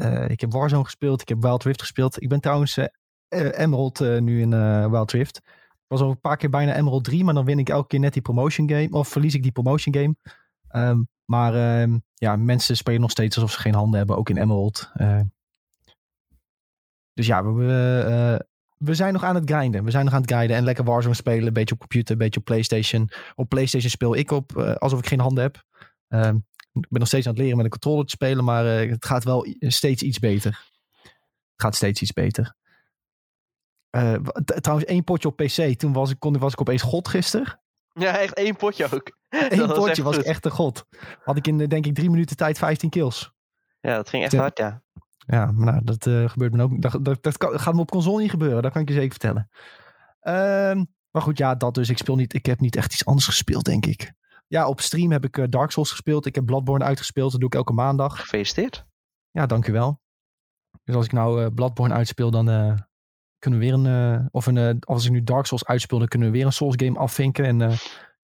[0.00, 1.20] Eh, ik heb Warzone gespeeld.
[1.20, 2.22] Ik heb Wild Rift gespeeld.
[2.22, 2.86] Ik ben trouwens eh,
[3.58, 4.50] Emerald nu in
[4.90, 5.36] Wild Rift.
[5.36, 8.00] Ik was al een paar keer bijna Emerald 3, maar dan win ik elke keer
[8.00, 8.88] net die promotion game.
[8.90, 10.16] Of verlies ik die promotion game.
[10.68, 14.36] Ehm, maar ehm, ja, mensen spelen nog steeds alsof ze geen handen hebben, ook in
[14.36, 14.90] Emerald.
[17.12, 18.44] Dus ja, we,
[18.76, 19.84] we, zijn nog aan het grinden.
[19.84, 21.46] We zijn nog aan het grinden en lekker Warzone spelen.
[21.46, 23.10] Een beetje op computer, een beetje op PlayStation.
[23.34, 25.64] Op PlayStation speel ik op alsof ik geen handen heb.
[26.08, 26.36] Ehm,
[26.72, 29.04] ik ben nog steeds aan het leren met een controller te spelen, maar eh, het
[29.04, 30.68] gaat wel steeds iets beter.
[31.52, 32.54] Het gaat steeds iets beter.
[33.90, 35.78] Eh, trouwens, één potje op PC.
[35.78, 37.60] Toen was ik, kon, was ik opeens god gisteren.
[37.92, 39.16] Ja, echt één potje ook.
[39.28, 40.86] Eén Dat was potje echt was ik echt de god.
[41.24, 43.32] Had ik in, eh, denk ik, drie minuten tijd 15 kills.
[43.80, 44.82] Ja, dat ging echt hard, ja.
[45.26, 46.82] Ja, maar nou, dat gebeurt me ook.
[46.82, 49.10] Dat, dat, dat kan- gaat me op console niet gebeuren, dat kan ik je zeker
[49.10, 49.50] vertellen.
[50.20, 51.88] Ehm, maar goed, ja, dat dus.
[51.88, 52.34] Ik speel niet.
[52.34, 54.12] Ik heb niet echt iets anders gespeeld, denk ik.
[54.50, 56.26] Ja, op stream heb ik eh, Dark Souls gespeeld.
[56.26, 57.30] Ik heb Bloodborne uitgespeeld.
[57.30, 58.20] Dat doe ik elke maandag.
[58.20, 58.86] Gefeliciteerd.
[59.30, 60.00] Ja, dankjewel.
[60.84, 62.74] Dus als ik nou eh, Bloodborne uitspeel, dan eh,
[63.38, 64.28] kunnen we weer een.
[64.30, 66.98] of een, als ik nu Dark Souls uitspeel, dan kunnen we weer een Souls game
[66.98, 67.44] afvinken.
[67.44, 67.58] En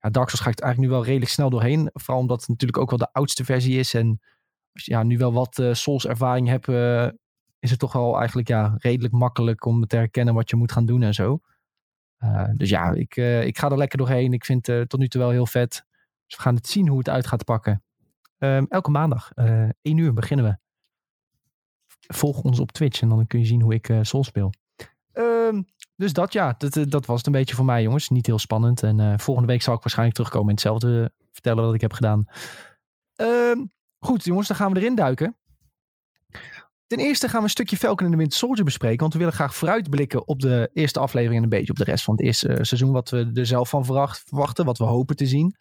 [0.01, 1.91] ja, Dark Souls ga ik eigenlijk nu wel redelijk snel doorheen.
[1.93, 3.95] Vooral omdat het natuurlijk ook wel de oudste versie is.
[3.95, 4.21] En
[4.73, 7.09] als je ja, nu wel wat Souls ervaring hebt, eh,
[7.59, 10.87] is het toch wel eigenlijk ja, redelijk makkelijk om te herkennen wat je moet gaan
[10.87, 11.41] doen en zo.
[12.53, 14.33] Dus ja, ik, ik ga er lekker doorheen.
[14.33, 15.86] Ik vind het tot nu toe wel heel vet.
[16.27, 17.85] Dus we gaan het zien hoe het uit gaat pakken.
[18.39, 20.59] Ehm, elke maandag, eh 1 uur beginnen we.
[22.15, 24.53] Volg ons op Twitch en dan kun je zien hoe ik eh Soul speel.
[25.13, 25.63] Ehm,
[25.97, 28.09] dus dat ja, dat, eh, dat was het een beetje voor mij jongens.
[28.09, 28.83] Niet heel spannend.
[28.83, 32.25] En volgende week zal ik waarschijnlijk terugkomen en hetzelfde vertellen wat ik heb gedaan.
[33.15, 33.65] Ehm,
[33.99, 35.37] goed jongens, dan gaan we erin duiken.
[36.87, 38.99] Ten eerste gaan we een stukje Falcon and the Winter Soldier bespreken.
[39.01, 42.05] Want we willen graag vooruitblikken op de eerste aflevering en een beetje op de rest
[42.05, 42.93] van het eerste eh, seizoen.
[42.93, 45.57] Wat we er zelf van verwacht- verwachten, wat we hopen te zien.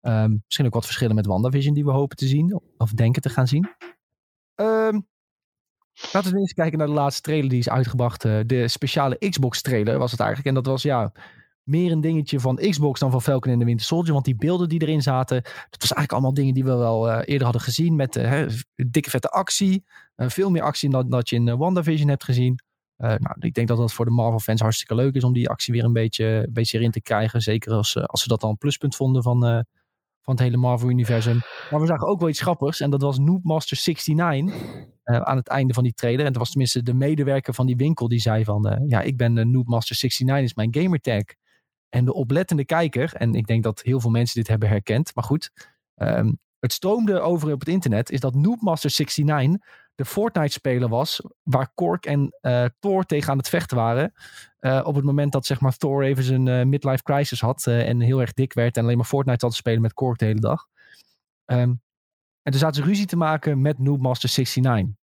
[0.00, 2.60] Ehm, misschien ook wat verschillen met WandaVision die we hopen te zien.
[2.76, 3.68] Of denken te gaan zien.
[4.54, 5.00] Ehm,
[6.12, 8.24] laten we eens kijken naar de laatste trailer die is uitgebracht.
[8.24, 10.48] eh, de speciale Xbox trailer was het eigenlijk.
[10.48, 11.12] En dat was ja,
[11.62, 14.12] meer een dingetje van Xbox dan van Falcon and the Winter Soldier.
[14.12, 17.22] Want die beelden die erin zaten, dat was eigenlijk allemaal dingen die we wel eh,
[17.24, 17.96] eerder hadden gezien.
[17.96, 19.84] Met eh, dikke vette actie.
[20.14, 22.58] Eh, veel meer actie dan dat je in WandaVision hebt gezien.
[22.96, 25.72] Nou, ik denk dat dat voor de Marvel fans hartstikke leuk is om die actie
[25.72, 27.40] weer een beetje, beetje erin te krijgen.
[27.40, 29.64] Zeker als, als ze dat dan een pluspunt vonden van,
[30.20, 31.40] van het hele Marvel-universum.
[31.70, 32.80] Maar we zagen ook wel iets grappigs.
[32.80, 34.54] En dat was Noobmaster69
[35.02, 36.26] eh, aan het einde van die trailer.
[36.26, 38.84] En dat was tenminste de medewerker van die winkel die zei van...
[38.86, 41.22] ja, ik ben uh, Noobmaster69 is mijn gamertag.
[41.90, 45.14] En de oplettende kijker, en ik denk dat heel veel mensen dit hebben herkend.
[45.14, 45.50] Maar goed,
[45.94, 48.10] ehm, het stroomde over op het internet.
[48.10, 51.20] Is dat Noobmaster69 de Fortnite-speler was...
[51.42, 54.12] waar Kork en eh, Thor tegen aan het vechten waren...
[54.60, 57.88] Uh, op het moment dat zeg maar, Thor even zijn uh, midlife crisis had uh,
[57.88, 60.24] en heel erg dik werd en alleen maar Fortnite had te spelen met Kork de
[60.24, 60.66] hele dag.
[61.46, 61.82] Um,
[62.42, 64.98] en toen zaten ze ruzie te maken met Noobmaster69.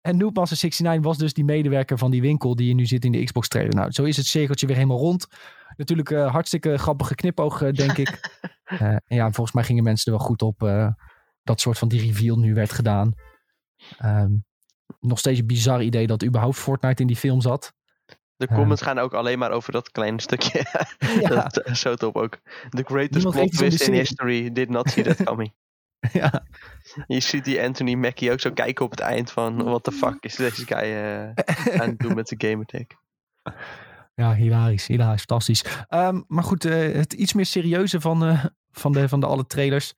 [0.00, 3.24] En Noobmaster69 was dus die medewerker van die winkel die je nu zit in de
[3.24, 3.74] Xbox trailer.
[3.74, 5.26] Nou, zo is het cirkeltje weer helemaal rond.
[5.76, 8.40] Natuurlijk uh, hartstikke grappige knipoog, denk ik.
[8.64, 10.58] en ja, volgens mij gingen mensen er wel goed op
[11.42, 13.14] dat soort van die reveal nu werd gedaan.
[14.04, 14.44] Um,
[15.00, 17.72] nog steeds een bizar idee dat überhaupt Fortnite in die film zat.
[18.36, 20.64] De comments gaan ook alleen maar over dat kleine stukje.
[21.20, 21.28] ja.
[21.28, 22.38] dat zo top ook.
[22.70, 25.54] The greatest plot twist in history did not see that coming.
[26.12, 26.46] ja.
[27.06, 29.64] Je ziet die Anthony Mackie ook zo kijken op het eind van...
[29.64, 32.86] What the fuck is deze guy uh, aan het doen met de gamertag?
[34.18, 34.86] Ja, hilarisch.
[34.86, 35.24] Hilarisch.
[35.24, 35.64] Fantastisch.
[35.88, 39.46] Um, maar goed, uh, het iets meer serieuze van, uh, van, de, van de alle
[39.46, 39.94] trailers...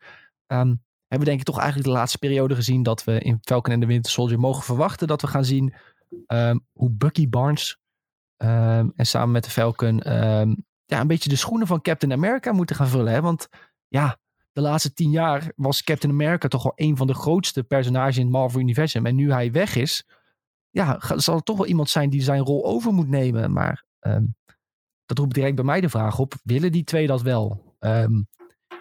[0.46, 2.82] Um, hebben we denk ik toch eigenlijk de laatste periode gezien...
[2.82, 5.06] dat we in Falcon en the Winter Soldier mogen verwachten...
[5.06, 5.74] dat we gaan zien
[6.26, 7.78] um, hoe Bucky Barnes...
[8.36, 10.00] En samen met de Falcon
[10.84, 13.12] ja, een beetje de schoenen van Captain America moeten gaan vullen.
[13.12, 13.20] Hè?
[13.20, 13.48] Want
[13.88, 14.18] ja,
[14.52, 18.22] de laatste tien jaar was Captain America toch wel een van de grootste personages in
[18.22, 19.06] het Marvel-universum.
[19.06, 20.06] En nu hij weg is,
[20.70, 23.52] ja, zal er toch wel iemand zijn die zijn rol over moet nemen.
[23.52, 24.36] Maar um,
[25.06, 27.68] dat roept direct bij mij de vraag op, willen die twee dat wel?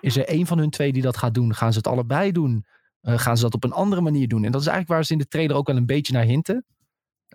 [0.02, 1.56] is er één van hun twee die dat gaat doen?
[1.56, 2.66] Gaan ze het allebei doen?
[3.02, 4.44] Uh, gaan ze dat op een andere manier doen?
[4.44, 6.66] En dat is eigenlijk waar ze in de trailer ook wel een beetje naar hinten.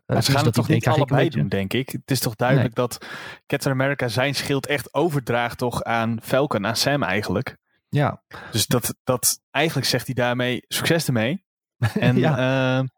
[0.07, 1.89] Maar ze gaan het toch niet allebei doen, denk ik.
[1.89, 2.87] Het is toch duidelijk nee.
[2.87, 3.07] dat
[3.47, 7.57] Captain America zijn schild echt overdraagt toch aan Falcon, aan Sam eigenlijk.
[7.89, 8.23] Ja.
[8.51, 11.45] Dus dat, dat eigenlijk zegt hij daarmee succes ermee.
[12.01, 12.79] En ja.
[12.79, 12.89] uh,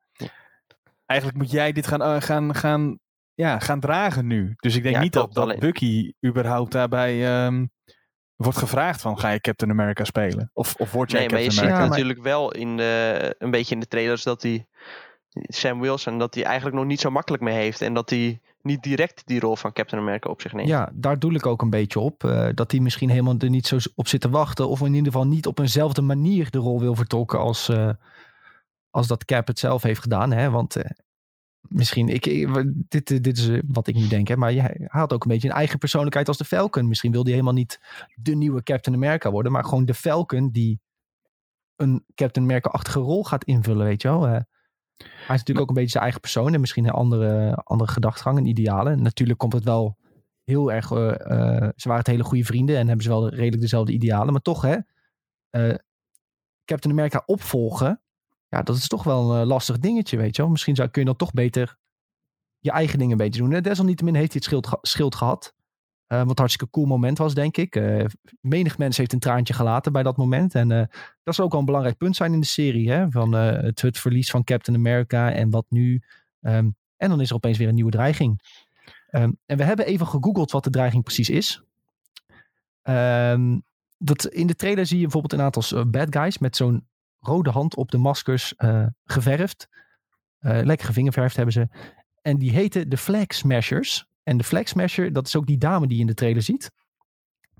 [1.06, 2.98] eigenlijk moet jij dit gaan, eh, gaan, gaan,
[3.36, 4.54] ja, gaan dragen nu.
[4.56, 7.66] Dus ik denk Ja, niet dat, klopt, dat Bucky überhaupt daarbij ehm,
[8.36, 10.50] wordt gevraagd van ga je Captain America spelen?
[10.52, 11.96] Of, of word jij Nee, maar je Captain ziet America?
[11.96, 14.66] natuurlijk wel in de, een beetje in de trailers dat hij
[15.30, 18.82] Sam Wilson dat hij eigenlijk nog niet zo makkelijk mee heeft en dat hij niet
[18.82, 20.68] direct die rol van Captain America op zich neemt.
[20.68, 22.24] Ja, daar doe ik ook een beetje op.
[22.24, 24.68] eh, dat hij misschien helemaal er niet zo op zit te wachten.
[24.68, 27.90] Of in ieder geval niet op eenzelfde manier de rol wil vertolken als, eh,
[28.90, 30.32] als dat Cap het zelf heeft gedaan.
[30.32, 30.50] Hè?
[30.50, 30.90] Want eh,
[31.68, 32.24] misschien, ik,
[32.88, 34.28] dit, dit is eh, wat ik nu denk.
[34.28, 34.36] Hè?
[34.36, 36.88] Maar hij hij had ook een beetje een eigen persoonlijkheid als de Falcon.
[36.88, 37.80] Misschien wil hij helemaal niet
[38.14, 39.52] de nieuwe Captain America worden.
[39.52, 40.80] Maar gewoon de Falcon die
[41.76, 44.26] een Captain America-achtige rol gaat invullen, weet je wel.
[44.26, 44.40] Eh,
[44.96, 46.54] hij is natuurlijk ook een beetje zijn eigen persoon.
[46.54, 49.02] En misschien een andere, andere gedachtegang en idealen.
[49.02, 49.96] Natuurlijk komt het wel
[50.44, 50.90] heel erg.
[50.90, 54.32] eh, eh, ze waren het hele goede vrienden en hebben ze wel redelijk dezelfde idealen.
[54.32, 54.76] Maar toch, hè,
[55.50, 55.74] eh,
[56.64, 58.00] Captain America opvolgen.
[58.48, 60.50] Ja, dat is toch wel een eh, lastig dingetje, weet je wel.
[60.50, 61.78] Misschien zou, kun je dan toch beter
[62.58, 63.52] je eigen dingen een beetje doen.
[63.52, 65.54] En desalniettemin heeft hij het schild, schild gehad.
[66.06, 67.76] Eh, wat hartstikke cool moment was, denk ik.
[67.76, 68.04] Eh,
[68.40, 70.54] menig mens heeft een traantje gelaten bij dat moment.
[70.54, 70.86] En eh,
[71.22, 72.90] dat zou ook wel een belangrijk punt zijn in de serie.
[72.90, 73.10] Hè?
[73.10, 76.02] Van eh, het, het verlies van Captain America en wat nu.
[76.40, 78.40] Ehm, en dan is er opeens weer een nieuwe dreiging.
[79.10, 81.62] Ehm, en we hebben even gegoogeld wat de dreiging precies is.
[82.82, 83.58] Ehm,
[83.98, 86.86] dat, in de trailer zie je bijvoorbeeld een aantal eh, bad guys met zo'n
[87.26, 89.68] rode hand op de maskers eh, geverfd.
[90.38, 91.68] Eh, lekker gevingerverfd hebben ze.
[92.22, 94.06] En die heten de Flag Smashers.
[94.22, 96.70] En de Flag Smasher, dat is ook die dame die je in de trailer ziet.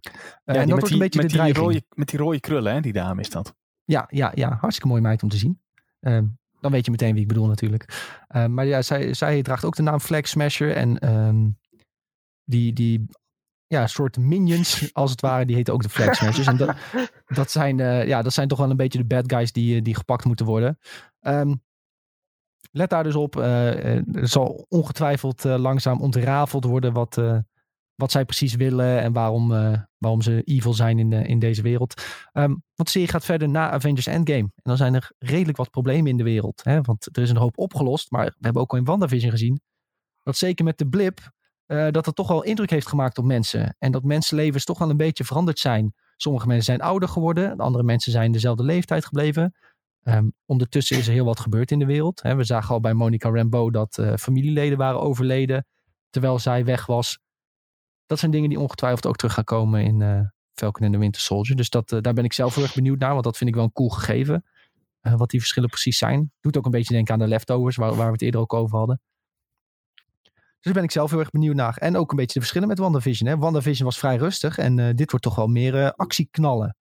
[0.01, 1.67] Eh, Ja, en dat wordt die, een beetje met, de die dreiging.
[1.67, 2.81] rode, met die rode krullen, hè?
[2.81, 3.55] die dame is dat.
[3.85, 5.61] Ja, ja, ja, hartstikke mooi meid om te zien.
[6.01, 6.27] Ehm,
[6.61, 8.15] dan weet je meteen wie ik bedoel natuurlijk.
[8.29, 10.77] Ehm, maar ja, zij, zij draagt ook de naam Flag Smasher.
[10.77, 11.49] En ehm,
[12.45, 13.07] die, die
[13.67, 16.47] ja, soort minions, als het ware, die heten ook de Flag Smashers.
[16.47, 16.77] en dat,
[17.27, 19.83] dat, zijn, eh, ja, dat zijn toch wel een beetje de bad guys die, eh,
[19.83, 20.79] die gepakt moeten worden.
[21.21, 21.55] Ehm,
[22.71, 23.37] let daar dus op.
[23.37, 27.21] eh, er zal ongetwijfeld langzaam ontrafeld worden wat,
[27.95, 29.49] wat zij precies willen en waarom,
[29.99, 32.03] waarom ze evil zijn in, de, in deze wereld.
[32.33, 34.39] Ehm, want de serie gaat verder na Avengers Endgame.
[34.39, 36.65] En dan zijn er redelijk wat problemen in de wereld.
[36.65, 36.81] Hè?
[36.81, 38.11] Want er is een hoop opgelost.
[38.11, 39.61] Maar we hebben ook al in WandaVision gezien.
[40.23, 41.35] Dat zeker met de blip.
[41.67, 43.77] Eh, dat het toch wel indruk heeft gemaakt op mensen.
[43.79, 45.95] En dat mensenlevens toch wel een beetje veranderd zijn.
[46.17, 47.57] Sommige mensen zijn ouder geworden.
[47.57, 49.55] Andere mensen zijn dezelfde leeftijd gebleven.
[50.03, 52.21] Ehm, ondertussen is er heel wat gebeurd in de wereld.
[52.21, 55.67] We zagen al bij Monica Rambeau dat eh, familieleden waren overleden.
[56.11, 57.19] Terwijl zij weg was.
[58.07, 60.21] Dat zijn dingen die ongetwijfeld ook terug gaan komen in eh,
[60.55, 61.57] Falcon and the Winter Soldier.
[61.57, 63.13] Dus dat, daar ben ik zelf heel erg benieuwd naar.
[63.13, 64.45] Want dat vind ik wel een cool gegeven.
[65.01, 66.33] wat die verschillen precies zijn.
[66.41, 67.77] Doet ook een beetje denken aan de leftovers.
[67.77, 69.01] Waar, waar we het eerder ook over hadden.
[70.67, 71.77] Dus daar ben ik zelf heel erg benieuwd naar.
[71.77, 73.29] En ook een beetje de verschillen met WandaVision.
[73.29, 73.37] Hè?
[73.37, 74.59] WandaVision was vrij rustig.
[74.59, 76.77] En eh, dit wordt toch wel meer eh, actieknallen.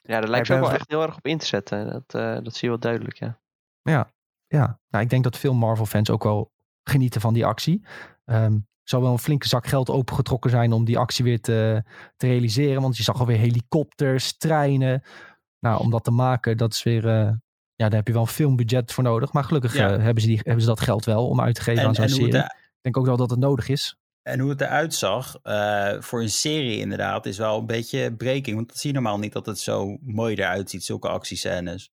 [0.00, 1.86] Ja, daar lijkt ze ook wel echt heel erg op in te zetten.
[1.86, 3.40] Dat, eh, dat zie je wel duidelijk, ja.
[3.82, 4.12] Ja,
[4.46, 4.80] ja.
[4.88, 7.86] Nou, ik denk dat veel Marvel-fans ook wel genieten van die actie.
[8.24, 11.82] Ehm zou wel een flinke zak geld opengetrokken zijn om die actie weer te,
[12.16, 12.82] te realiseren.
[12.82, 15.02] Want je zag alweer helikopters, treinen.
[15.58, 17.06] Nou, om dat te maken, dat is weer...
[17.08, 17.32] eh,
[17.74, 19.32] ja, daar heb je wel een filmbudget voor nodig.
[19.32, 19.98] Maar gelukkig Ja.
[19.98, 22.04] hebben, ze die, hebben ze dat geld wel om uit te geven En, aan zo'n
[22.04, 22.36] hoe serie.
[22.36, 23.96] het, denk ook wel dat het nodig is.
[24.22, 28.56] en hoe het eruit zag, eh, voor een serie inderdaad, is wel een beetje breking.
[28.56, 31.90] Want dat zie je normaal niet dat het zo mooi eruit ziet, zulke actiescènes.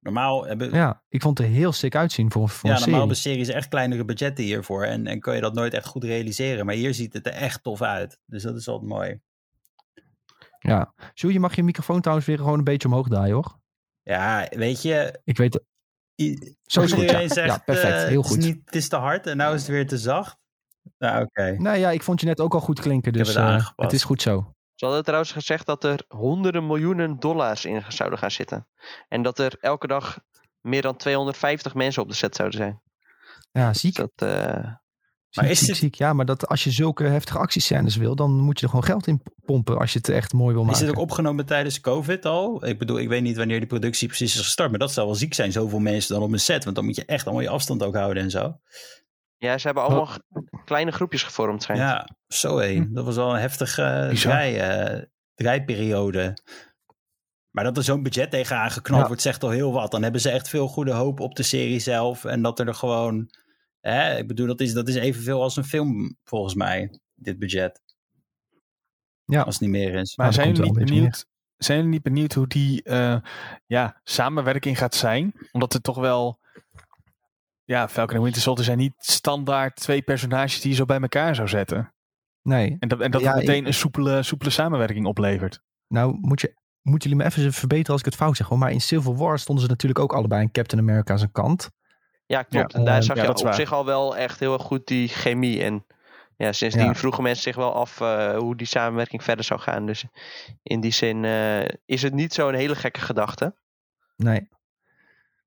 [0.00, 2.84] Normaal hebben, ja, Ja, ik vond het er heel sick uitzien voor, voor een normaal
[2.84, 2.98] serie.
[2.98, 4.84] hebben series echt kleinere budgetten hiervoor.
[4.84, 6.66] En, en kun je dat nooit echt goed realiseren.
[6.66, 8.18] Maar hier ziet het er echt tof uit.
[8.26, 9.20] Dus dat is altijd mooi.
[10.58, 10.94] Ja.
[11.14, 13.58] Sjoe, je mag je microfoon trouwens weer gewoon een beetje omhoog draaien, hoor.
[14.02, 15.60] Ja, weet je, Ik weet...
[16.66, 17.28] Zo is het goed, ja.
[17.28, 17.96] zegt, Ja, perfect.
[17.96, 18.38] eh, Heel het goed.
[18.38, 20.36] Is niet, het is te hard en nou is het weer te zacht.
[20.98, 21.56] Nou, oké.
[21.58, 23.12] Nou ja, ik vond je net ook al goed klinken.
[23.14, 23.74] heb Dus het eh, aangepast.
[23.90, 24.54] het is goed zo.
[24.74, 28.66] Ze hadden trouwens gezegd dat er honderden miljoenen dollars in zouden gaan zitten.
[29.08, 30.18] En dat er elke dag
[30.60, 32.80] meer dan 250 mensen op de set zouden zijn.
[33.52, 33.94] Ja, Dus ziek.
[33.94, 34.72] dat, eh,
[35.30, 35.94] Ziek, is ziek, dit- ziek.
[35.94, 39.06] Ja, maar dat, als je zulke heftige actiescènes wil, dan moet je er gewoon geld
[39.06, 40.86] in pompen als je het echt mooi wil Is maken.
[40.86, 42.66] dit ook opgenomen tijdens COVID al?
[42.66, 45.14] Ik bedoel, ik weet niet wanneer die productie precies is gestart, maar dat zou wel
[45.16, 46.64] ziek zijn, zoveel mensen dan op een set.
[46.64, 48.56] Want dan moet je echt allemaal je afstand ook houden en zo.
[49.36, 50.08] ja, ze hebben allemaal
[50.64, 51.62] kleine groepjes gevormd.
[51.62, 51.80] schijnt.
[51.80, 52.74] Ja, zo hé.
[52.74, 52.92] Hm.
[52.94, 54.32] Dat was wel een heftige uh, Bizar.
[54.32, 55.02] draai, eh,
[55.34, 56.36] draaiperiode.
[57.50, 59.06] Maar dat er zo'n budget tegenaan geknald Ja.
[59.06, 59.90] wordt, zegt al heel wat.
[59.90, 62.24] Dan hebben ze echt veel goede hoop op de serie zelf.
[62.24, 63.30] En dat er, er gewoon...
[63.90, 67.82] Hè, ik bedoel, dat is, dat is evenveel als een film, volgens mij, dit budget.
[69.24, 69.42] Ja.
[69.42, 70.16] Als het niet meer is.
[70.16, 73.16] Maar zijn jullie, niet benieuwd, zijn jullie niet benieuwd hoe die eh,
[73.66, 75.32] ja, samenwerking gaat zijn?
[75.52, 76.40] Omdat het toch wel...
[77.64, 81.34] Ja, Falcon en Winter Soldier zijn niet standaard twee personages die je zo bij elkaar
[81.34, 81.94] zou zetten.
[82.42, 82.76] Nee.
[82.78, 85.62] En dat, en dat Ja, het meteen ik- een soepele, soepele samenwerking opleveren.
[85.88, 88.46] Nou, moet je, moeten jullie me even verbeteren als ik het fout zeg.
[88.46, 88.58] Hoor.
[88.58, 91.70] Maar in Civil War stonden ze natuurlijk ook allebei aan Captain America zijn kant.
[92.26, 92.72] Ja, klopt.
[92.72, 93.54] Ja, en daar eh, zag ja, je op waar.
[93.54, 95.62] zich al wel echt heel erg goed die chemie.
[95.62, 95.84] En
[96.36, 96.94] ja, sindsdien Ja.
[96.94, 99.86] vroegen mensen zich wel af eh, hoe die samenwerking verder zou gaan.
[99.86, 100.04] Dus
[100.62, 103.54] in die zin eh, is het niet zo'n hele gekke gedachte.
[104.16, 104.48] Nee.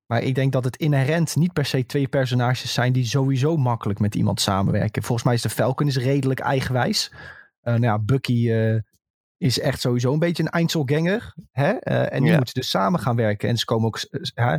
[0.06, 4.00] Maar ik denk dat het inherent niet per se twee personages zijn die sowieso makkelijk
[4.00, 5.04] met iemand samenwerken.
[5.04, 7.12] Volgens mij is de Falcon is redelijk eigenwijs.
[7.62, 8.76] Eh nou ja, Bucky eh,
[9.38, 11.34] is echt sowieso een beetje een Einzelganger.
[11.52, 11.72] Hè?
[11.72, 12.36] Eh, en die Ja.
[12.36, 13.50] moeten dus samen gaan werken.
[13.50, 14.00] En ze komen ook
[14.34, 14.58] hè,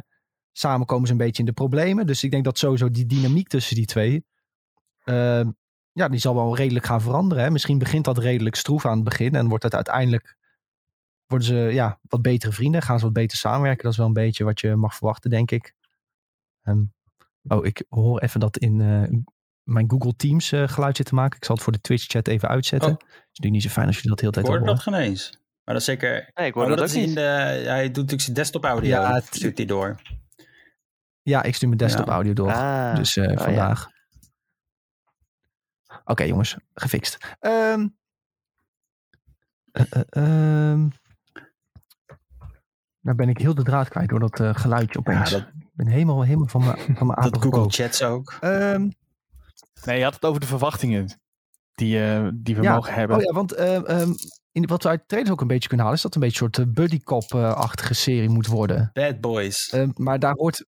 [0.53, 2.07] samen komen ze een beetje in de problemen.
[2.07, 4.25] Dus ik denk dat sowieso die dynamiek tussen die twee.
[5.05, 5.43] eh,
[5.93, 7.45] ja, die zal wel redelijk gaan veranderen.
[7.45, 7.51] Hè?
[7.51, 9.35] Misschien begint dat redelijk stroef aan het begin.
[9.35, 10.37] En wordt het uiteindelijk.
[11.27, 12.83] Worden ze ja, wat betere vrienden.
[12.83, 13.83] Gaan ze wat beter samenwerken.
[13.83, 15.75] Dat is wel een beetje wat je mag verwachten, denk ik.
[16.63, 16.83] Ehm,
[17.49, 19.19] oh, ik hoor even dat in eh,
[19.63, 21.37] mijn Google Teams eh, geluid zit te maken.
[21.37, 22.91] Ik zal het voor de Twitch chat even uitzetten.
[22.91, 22.97] Oh.
[22.99, 24.85] Het is natuurlijk niet zo fijn als jullie dat de hele Ik tijd hoorde horen.
[24.85, 25.31] dat geen eens.
[25.65, 26.31] Maar dat is zeker...
[26.35, 27.17] Nee, ik hoor Oh, dat, dat ook is in niet.
[27.17, 27.23] de...
[27.23, 28.91] Hij doet natuurlijk zijn desktop audio.
[28.91, 30.01] Ja, Ja, het- stuurt hij door.
[31.23, 32.13] Ja, ik stuur mijn desktop Ja.
[32.13, 32.53] audio door.
[32.53, 33.37] Ah, Dus eh, ja.
[33.43, 33.87] vandaag.
[36.05, 37.37] Oké jongens, gefixt.
[37.41, 37.87] Ehm
[39.73, 40.89] eh, eh, ehm.
[43.01, 45.31] nou ben ik heel de draad kwijt door dat geluidje opeens.
[45.31, 47.43] Ja, dat- Ik ben helemaal, helemaal van mijn van mijn Dat.
[47.43, 48.37] Google Chats ook.
[48.41, 48.89] Ehm,
[49.85, 51.21] Nee, je had het over de verwachtingen
[51.75, 51.99] die,
[52.43, 52.75] die we Ja.
[52.75, 53.17] mogen hebben.
[53.17, 53.53] oh ja, want
[54.53, 55.99] in, wat we uit trailers ook een beetje kunnen halen...
[56.03, 58.91] is dat het een beetje een soort buddy cop-achtige serie moet worden.
[58.93, 59.69] Bad Boys.
[59.71, 60.67] Ehm, maar daar hoort...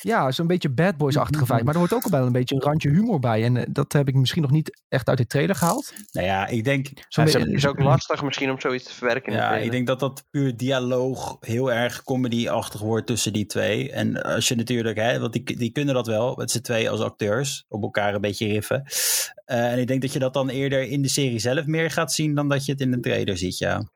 [0.00, 1.64] Ja, zo'n beetje Bad Boys-achtige vibe.
[1.64, 3.44] Maar er hoort ook al wel een beetje een randje humor bij.
[3.44, 5.92] En eh, dat heb ik misschien nog niet echt uit de trailer gehaald.
[6.12, 6.88] nou ja, ik denk...
[7.08, 9.32] Zo'n Ja, het is ook lastig misschien om zoiets te verwerken.
[9.32, 13.46] in de Ja, ik denk dat dat puur dialoog heel erg comedy-achtig wordt tussen die
[13.46, 13.92] twee.
[13.92, 17.00] En als je natuurlijk, hè, want die, die kunnen dat wel, met z'n twee als
[17.00, 18.84] acteurs, op elkaar een beetje riffen.
[19.44, 22.12] Eh, en ik denk dat je dat dan eerder in de serie zelf meer gaat
[22.12, 23.90] zien dan dat je het in de trailer ziet, ja.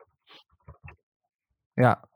[1.75, 2.09] Ja.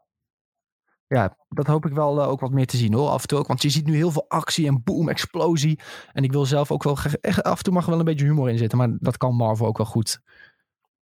[1.14, 3.09] Ja, dat hoop ik wel eh, ook wat meer te zien hoor.
[3.09, 3.46] Af en toe ook.
[3.46, 5.79] Want je ziet nu heel veel actie en boom, explosie.
[6.12, 6.94] En ik wil zelf ook wel...
[6.94, 8.79] graag- Echt, af en toe mag er wel een beetje humor in zitten.
[8.79, 10.20] Maar dat kan Marvel ook wel goed.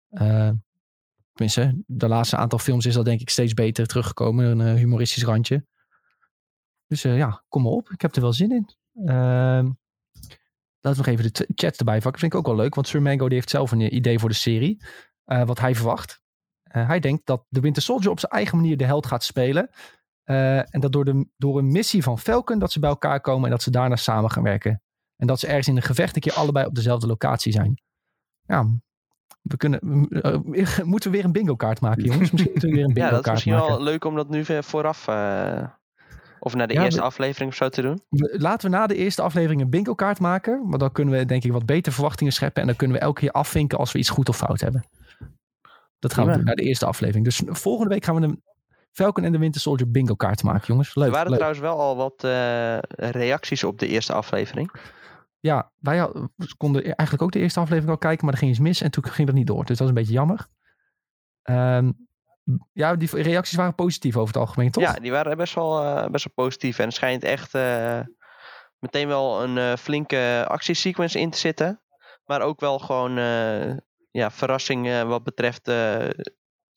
[0.10, 0.50] Eh
[1.34, 4.45] tenminste, de laatste aantal films is dat denk ik steeds beter teruggekomen.
[4.45, 5.65] Een eh, humoristisch randje.
[6.88, 7.89] Dus ja, kom maar op.
[7.89, 8.69] Ik heb er wel zin in.
[9.06, 9.69] Ehm
[10.82, 12.12] laten we nog even de chat erbij pakken.
[12.12, 12.76] Dat vind ik ook wel leuk.
[12.76, 14.84] Want Sir Mango die heeft zelf een idee voor de serie.
[15.24, 16.21] wat hij verwacht.
[16.63, 19.69] Hij denkt dat de Winter Soldier op zijn eigen manier de held gaat spelen.
[20.32, 23.46] Eh, en dat door, de, door een missie van Falcon dat ze bij elkaar komen
[23.46, 24.82] en dat ze daarna samen gaan werken.
[25.17, 27.82] En dat ze ergens in een gevecht een keer allebei op dezelfde locatie zijn.
[28.46, 28.65] Ja,
[29.41, 32.32] we kunnen, eh, moeten we weer een bingo kaart maken jongens?
[32.32, 33.76] Misschien moeten we weer een bingo ja, dat is kaart misschien maken.
[33.76, 35.08] wel leuk om dat nu vooraf...
[35.08, 35.63] eh,
[36.39, 38.02] of naar de Ja, eerste we- aflevering of zo te doen.
[38.32, 40.62] Laten we na de eerste aflevering een bingo kaart maken.
[40.67, 42.62] Want dan kunnen we denk ik wat beter verwachtingen scheppen.
[42.62, 44.84] En dan kunnen we elke keer afvinken als we iets goed of fout hebben.
[46.00, 47.26] Dat gaan we doen naar de eerste aflevering.
[47.26, 48.44] Dus volgende week gaan we een
[48.91, 50.95] Falcon en de Winter Soldier bingo kaart maken jongens.
[50.95, 51.39] Leuk, er waren leuk.
[51.39, 52.77] trouwens wel al wat eh,
[53.12, 54.71] reacties op de eerste aflevering.
[55.39, 56.27] Ja, wij had-
[56.58, 59.06] konden eigenlijk ook de eerste aflevering al kijken, maar er ging iets mis en toen
[59.08, 59.60] ging dat niet door.
[59.65, 60.47] Dus dat was een beetje jammer.
[61.41, 61.91] Ehm,
[62.73, 64.84] ja, die reacties waren positief over het algemeen, toch?
[64.84, 66.80] Ja, die waren best wel, eh, best wel positief.
[66.80, 67.99] En er schijnt echt eh,
[68.80, 71.82] meteen wel een flinke actiesequence in te zitten.
[72.25, 73.12] Maar ook wel gewoon
[74.12, 75.71] ja, verrassing wat betreft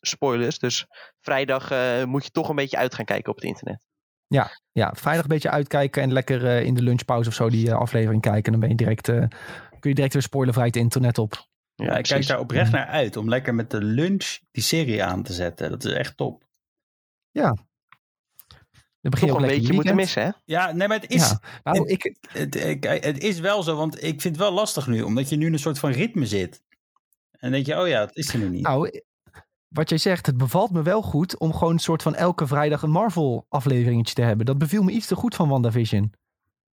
[0.07, 0.59] spoilers.
[0.59, 0.87] Dus
[1.21, 3.87] vrijdag eh, moet je toch een beetje uit gaan kijken op het internet.
[4.73, 7.77] Ja, vrijdag een beetje uitkijken en lekker eh, in de lunchpauze of zo die eh,
[7.77, 8.53] aflevering kijken.
[8.53, 9.19] Dan ben je direct, eh,
[9.81, 11.33] kun je direct weer spoilervrij het internet op.
[11.75, 15.23] Ja, ik kijk daar oprecht naar uit om lekker met de lunch die serie aan
[15.23, 15.71] te zetten.
[15.71, 16.45] Dat is echt top.
[19.01, 20.31] Dan begin je Toch ook een beetje je moeten missen, hè?
[20.45, 23.77] Ja, nee, maar het is, Ja, nou, het- ik, het, ik- het is wel zo,
[23.77, 26.27] want ik vind het wel lastig nu, omdat je nu in een soort van ritme
[26.27, 26.63] zit.
[27.31, 28.63] En dan denk je, oh ja, dat is er nu niet.
[28.63, 29.01] nou,
[29.75, 32.83] wat jij zegt, het bevalt me wel goed om gewoon een soort van elke vrijdag
[32.83, 34.47] een Marvel afleveringetje te hebben.
[34.47, 36.13] Dat beviel me iets te goed van WandaVision.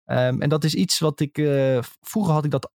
[0.05, 2.71] Ehm, en dat is iets wat ik, eh, vroeger had ik dat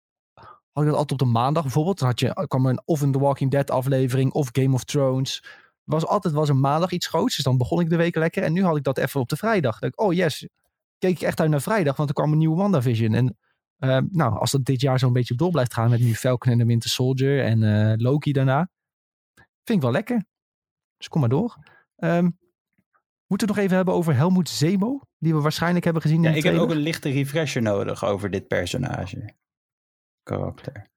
[0.73, 1.99] had ik dat altijd op de maandag bijvoorbeeld.
[1.99, 4.85] Dan had je, kwam er een, of een The Walking Dead aflevering of Game of
[4.85, 5.45] Thrones.
[5.85, 7.37] was altijd was een maandag iets groots.
[7.37, 8.43] Dus dan begon ik de week lekker.
[8.43, 9.79] En nu had ik dat even op de vrijdag.
[9.79, 10.49] Dan ik, oh yes,
[10.99, 11.97] keek ik echt uit naar vrijdag.
[11.97, 13.15] Want er kwam een nieuwe WandaVision.
[13.15, 13.39] En
[13.79, 15.91] ehm, nou, als dat dit jaar zo'n beetje door blijft gaan.
[15.91, 18.69] Met nu Falcon en de Winter Soldier en eh, Loki daarna.
[19.65, 20.25] Vind ik wel lekker.
[20.97, 21.57] Dus kom maar door.
[21.97, 22.39] Ehm, moeten
[23.27, 25.01] we het nog even hebben over Helmoet Zemo.
[25.19, 28.05] Die we waarschijnlijk hebben gezien ja, in de ik heb ook een lichte refresher nodig
[28.05, 29.35] over dit personage.
[30.23, 30.89] Karakter.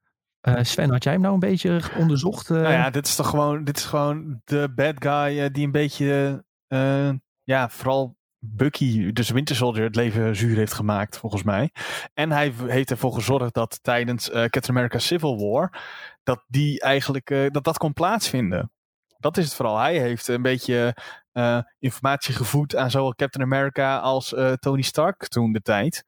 [0.41, 2.49] Eh, Sven, had jij hem nou een beetje onderzocht?
[2.49, 2.58] eh?
[2.58, 5.71] Nou ja, dit is toch gewoon, dit is gewoon de bad guy eh, die een
[5.71, 7.10] beetje, eh,
[7.43, 11.71] ja, vooral Bucky, dus Winter Soldier, het leven zuur heeft gemaakt, volgens mij.
[12.13, 15.84] En hij heeft ervoor gezorgd dat tijdens eh, Captain America Civil War,
[16.24, 18.72] dat die eigenlijk, eh, dat dat kon plaatsvinden.
[19.18, 19.78] Dat is het vooral.
[19.78, 20.96] Hij heeft een beetje
[21.32, 26.06] eh, informatie gevoed aan zowel Captain America als eh, Tony Stark toen de tijd.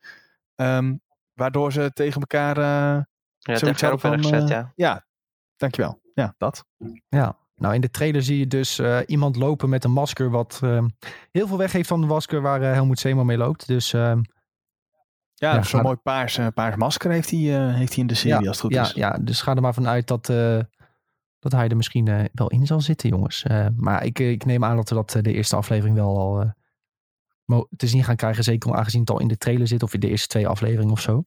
[0.56, 0.96] Ehm,
[1.34, 2.58] waardoor ze tegen elkaar.
[2.58, 2.64] eh,
[3.40, 3.58] Ja,
[4.00, 4.72] van, werden gezet, ja.
[4.76, 5.06] ja,
[5.56, 6.00] dankjewel.
[6.14, 6.66] Ja, dat.
[7.10, 10.60] Ja, nou in de trailer zie je dus eh, iemand lopen met een masker wat
[10.64, 10.86] eh,
[11.32, 13.68] heel veel weg heeft van de masker waar eh, Helmoet Zeeman mee loopt.
[13.68, 14.22] Dus ehm,
[15.38, 18.48] Ja, Ja, zo'n mooi paars, paars masker heeft hij, eh, heeft hij in de serie,
[18.48, 18.92] als het goed ja, is.
[18.92, 20.60] ja, dus ga er maar vanuit dat, eh,
[21.40, 23.46] dat hij er misschien eh, wel in zal zitten, jongens.
[23.76, 26.54] Maar ik, ik neem aan dat we dat de eerste aflevering wel al
[27.78, 28.44] te zien gaan krijgen.
[28.44, 31.02] Zeker aangezien het al in de trailer zit of in de eerste twee afleveringen of
[31.02, 31.26] zo.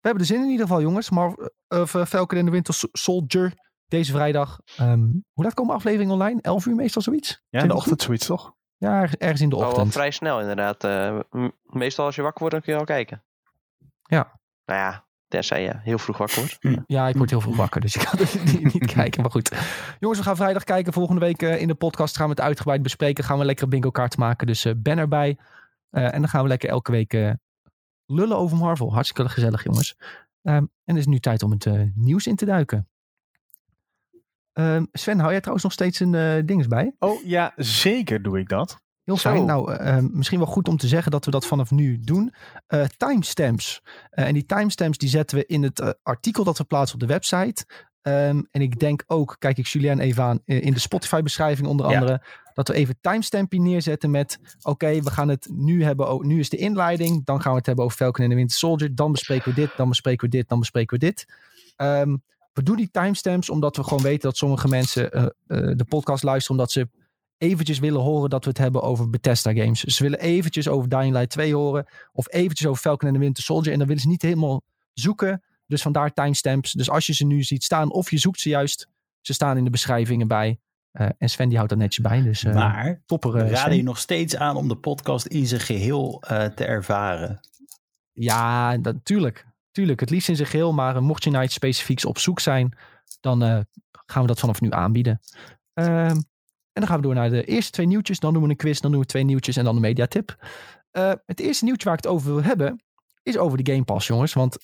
[0.00, 1.10] We hebben er zin in ieder geval, jongens.
[1.10, 1.34] Maar
[2.06, 3.52] Falcon en de Winter Sol- Soldier
[3.86, 4.60] deze vrijdag.
[4.76, 5.00] Ehm,
[5.32, 6.40] hoe laat komen afleveringen online?
[6.40, 7.42] 11 uur meestal zoiets?
[7.48, 8.54] Ja, in de ochtend zoiets, toch?
[8.84, 9.92] Ja, ergens- in de Oh, ochtend.
[9.92, 10.84] vrij snel inderdaad.
[10.84, 11.18] Eh,
[11.62, 13.22] meestal als je wakker wordt, dan kun je al kijken.
[14.02, 14.40] Ja.
[14.64, 16.84] Nou ja, tenzij je heel vroeg wakker wordt.
[16.86, 19.22] Ja, ik word heel vroeg wakker, dus ik kan het niet, niet kijken.
[19.22, 19.56] Maar goed.
[20.00, 20.92] Jongens, we gaan vrijdag kijken.
[20.92, 23.24] Volgende week eh, in de podcast gaan we het uitgebreid bespreken.
[23.24, 24.46] Gaan we lekker bingo kaart maken.
[24.46, 25.38] Dus eh, ben erbij.
[25.90, 27.30] Eh, en dan gaan we lekker elke week eh,
[28.06, 28.92] lullen over Marvel.
[28.92, 29.96] Hartstikke gezellig, jongens.
[30.42, 32.88] Ehm, en het is nu tijd om het nieuws in te duiken.
[34.54, 36.94] Ehm, Sven, hou jij trouwens nog steeds een dings bij?
[36.98, 38.82] Oh ja, zeker doe ik dat.
[39.04, 39.30] Heel Zo.
[39.30, 39.44] fijn.
[39.44, 42.34] Nou, eh, eh, misschien wel goed om te zeggen dat we dat vanaf nu doen.
[42.66, 43.82] Eh, timestamps.
[44.10, 47.66] En die timestamps die zetten we in het artikel dat we plaatsen op de website.
[48.02, 51.90] Ehm, en ik denk ook, kijk ik Julien even aan, in de Spotify beschrijving onder
[51.90, 51.94] Ja.
[51.94, 52.22] andere,
[52.54, 56.56] dat we even timestampje neerzetten met, oké, we gaan het nu hebben, nu is de
[56.56, 59.60] inleiding, dan gaan we het hebben over Falcon en de Winter Soldier, dan bespreken we
[59.60, 61.24] dit, dan bespreken we dit, dan bespreken we dit.
[61.76, 62.16] Ehm,
[62.54, 65.28] we doen die timestamps omdat we gewoon weten dat sommige mensen eh, eh,
[65.76, 66.88] de podcast luisteren omdat ze
[67.38, 69.80] eventjes willen horen dat we het hebben over Bethesda games.
[69.80, 71.86] Ze willen eventjes over Dying Light 2 horen.
[72.12, 73.72] Of eventjes over Falcon en de Winter Soldier.
[73.72, 74.62] En dan willen ze niet helemaal
[74.92, 75.42] zoeken.
[75.66, 76.72] Dus vandaar timestamps.
[76.72, 78.88] Dus als je ze nu ziet staan of je zoekt ze juist.
[79.20, 80.58] Ze staan in de beschrijvingen bij.
[80.90, 82.22] Eh, en Sven die houdt er netjes bij.
[82.22, 86.44] Dus maar topper raden je nog steeds aan om de podcast in zijn geheel eh,
[86.44, 87.40] te ervaren.
[88.12, 88.96] Ja, dat,
[89.74, 90.00] tuurlijk.
[90.00, 90.72] Het liefst in zijn geheel.
[90.72, 92.76] Maar eh, mocht je naar iets specifieks op zoek zijn,
[93.20, 93.60] dan eh,
[93.90, 95.20] gaan we dat vanaf nu aanbieden.
[95.72, 96.16] Ehm,
[96.72, 98.18] en dan gaan we door naar de eerste twee nieuwtjes.
[98.18, 100.36] Dan doen we een quiz, dan doen we twee nieuwtjes en dan de mediatip.
[100.90, 102.82] Eh het eerste nieuwtje waar ik het over wil hebben,
[103.22, 104.32] is over de Game Pass, jongens.
[104.32, 104.56] Want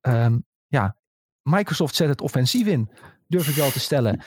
[0.00, 0.96] ehm, ja,
[1.42, 2.90] Microsoft zet het offensief in,
[3.26, 4.22] durf ik wel te stellen.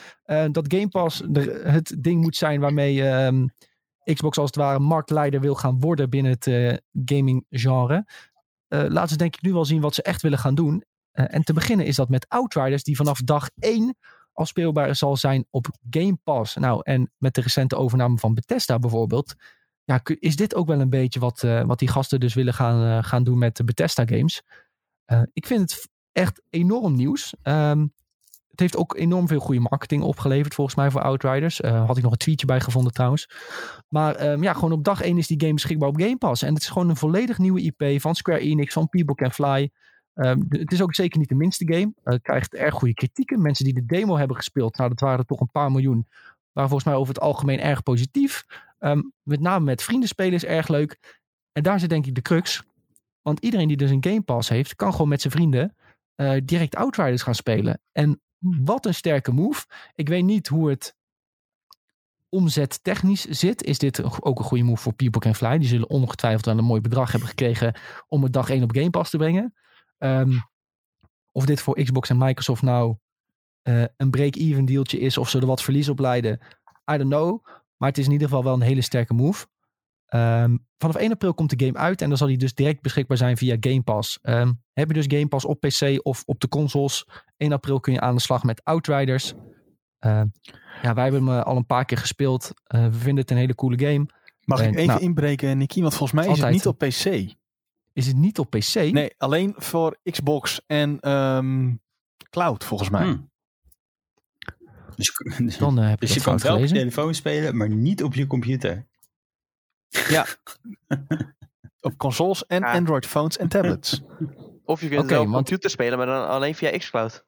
[0.52, 1.22] Dat Game Pass
[1.62, 3.46] het ding moet zijn waarmee ehm,
[4.04, 8.04] Xbox als het ware marktleider wil gaan worden binnen het gaming genre.
[8.68, 10.84] Eh, laten ze denk ik nu wel zien wat ze echt willen gaan doen.
[11.12, 13.96] Eh, en te beginnen is dat met Outriders, die vanaf dag 1
[14.32, 16.56] al speelbaar zal zijn op Game Pass.
[16.56, 19.34] Nou, en met de recente overname van Bethesda bijvoorbeeld,
[19.84, 23.04] ja, is dit ook wel een beetje wat, eh, wat die gasten dus willen gaan,
[23.04, 24.42] gaan doen met de Bethesda games.
[25.32, 27.34] Ik vind het echt enorm nieuws.
[27.42, 27.86] Ehm,
[28.56, 31.60] het heeft ook enorm veel goede marketing opgeleverd volgens mij voor Outriders.
[31.60, 33.30] Eh, had ik nog een tweetje bij gevonden trouwens.
[33.88, 36.42] Maar ehm, ja, gewoon op dag 1 is die game beschikbaar op Game Pass.
[36.42, 39.70] En het is gewoon een volledig nieuwe IP van Square Enix, van People Can Fly.
[40.14, 41.92] Ehm, het is ook zeker niet de minste game.
[42.02, 43.42] Eh, Het krijgt erg goede kritieken.
[43.42, 46.06] Mensen die de demo hebben gespeeld, nou dat waren toch een paar miljoen,
[46.52, 48.44] waren volgens mij over het algemeen erg positief.
[48.78, 51.22] Ehm, met name met vrienden spelen is erg leuk.
[51.52, 52.62] En daar zit denk ik de crux.
[53.22, 55.76] Want iedereen die dus een Game Pass heeft, kan gewoon met zijn vrienden
[56.16, 57.80] eh, direct Outriders gaan spelen.
[57.92, 59.64] En wat een sterke move.
[59.94, 60.96] Ik weet niet hoe het
[62.28, 63.62] omzet technisch zit.
[63.62, 65.58] Is dit ook een goede move voor People Can Fly?
[65.58, 67.74] Die zullen ongetwijfeld wel een mooi bedrag hebben gekregen
[68.08, 69.54] om het dag 1 op Game Pass te brengen.
[69.98, 70.38] Ehm,
[71.32, 72.96] of dit voor Xbox en Microsoft nou
[73.62, 76.40] eh, een break-even dealtje is of ze er wat verlies op leiden.
[76.92, 77.46] I don't know.
[77.76, 79.46] Maar het is in ieder geval wel een hele sterke move.
[80.06, 83.16] Ehm, vanaf 1 april komt de game uit en dan zal die dus direct beschikbaar
[83.16, 84.18] zijn via Game Pass.
[84.22, 87.06] Ehm, heb je dus Game Pass op PC of op de consoles?
[87.36, 89.34] 1 april kun je aan de slag met Outriders.
[89.98, 90.26] Ehm,
[90.82, 92.50] ja, wij hebben hem eh, al een paar keer gespeeld.
[92.64, 94.06] Eh, we vinden het een hele coole game.
[94.44, 95.80] Mag En, ik even nou, inbreken, Nicky?
[95.80, 96.46] Want volgens mij is altijd.
[96.46, 97.34] het niet op PC.
[97.92, 98.74] Is het niet op PC?
[98.74, 101.74] Nee, alleen voor Xbox en ehm,
[102.30, 103.02] Cloud, volgens mij.
[103.04, 103.30] Hmm.
[104.96, 107.56] Dus, je- Dan eh, heb je dus je dat kan wel op je telefoon spelen,
[107.56, 108.86] maar niet op je computer.
[111.80, 112.62] Op consoles en.
[112.64, 114.00] Android phones en tablets.
[114.64, 117.24] Of je kunt Oké, het op want- computer spelen, maar dan alleen via xCloud.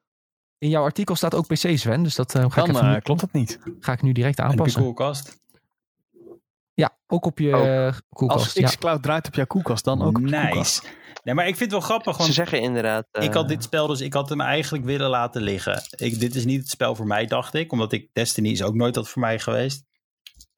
[0.57, 2.03] In jouw artikel staat ook PC, Sven.
[2.03, 3.59] Dus dat eh, ga, ik even, eh, klopt het niet.
[3.79, 4.81] ga ik nu direct En aanpassen.
[4.81, 5.37] koelkast.
[6.73, 7.65] Ja, ook op je Ook.
[7.65, 8.45] eh, koelkast.
[8.45, 8.67] Als ja.
[8.67, 10.81] xCloud draait op jouw koelkast, dan ook op je koelkast.
[10.83, 10.95] Nice.
[11.23, 13.07] Nee, maar ik vind het wel grappig, Ze want zeggen inderdaad...
[13.11, 15.81] eh, ik had dit spel dus, ik had hem eigenlijk willen laten liggen.
[15.95, 17.71] Ik, dit is niet het spel voor mij, dacht ik.
[17.71, 19.83] Omdat ik, Destiny is ook nooit wat voor mij geweest.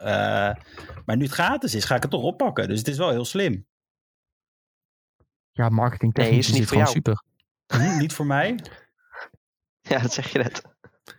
[0.01, 0.55] Eh,
[1.05, 2.67] maar nu het gratis is, ga ik het toch oppakken.
[2.67, 3.65] Dus het is wel heel slim.
[5.51, 6.89] ja, marketing Nee, technisch is is niet voor jou.
[6.89, 7.23] super.
[7.73, 8.55] Hm, niet voor mij.
[9.89, 10.61] Ja, dat zeg je net.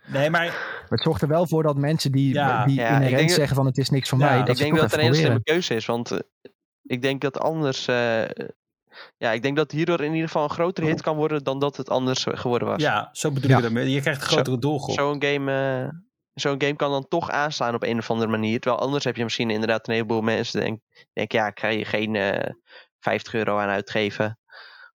[0.07, 2.65] Nee, maar Maar het zorgt er wel voor dat mensen die, Ja.
[2.65, 4.39] die Ja, inherent dat- zeggen van het is niks voor Ja, mij.
[4.39, 5.85] ik Dat ik denk dat het een hele slimme keuze is.
[5.85, 6.19] Want eh,
[6.83, 7.87] ik denk dat anders.
[7.87, 8.29] eh,
[9.17, 11.77] ja, ik denk dat hierdoor in ieder geval een grotere hit kan worden dan dat
[11.77, 12.81] het anders geworden was.
[12.81, 13.57] ja, zo bedoel Ja.
[13.57, 13.71] ik het.
[13.73, 13.91] ermee.
[13.91, 14.95] Je krijgt een grotere doelgroep.
[14.95, 15.51] Zo'n game,
[15.83, 15.89] eh,
[16.33, 18.59] zo'n game kan dan toch aanslaan op een of andere manier.
[18.59, 21.67] Terwijl anders heb je misschien inderdaad een heleboel mensen die denken, denken, ja, ik ga
[21.67, 22.49] je geen eh
[22.99, 24.37] 50 euro aan uitgeven.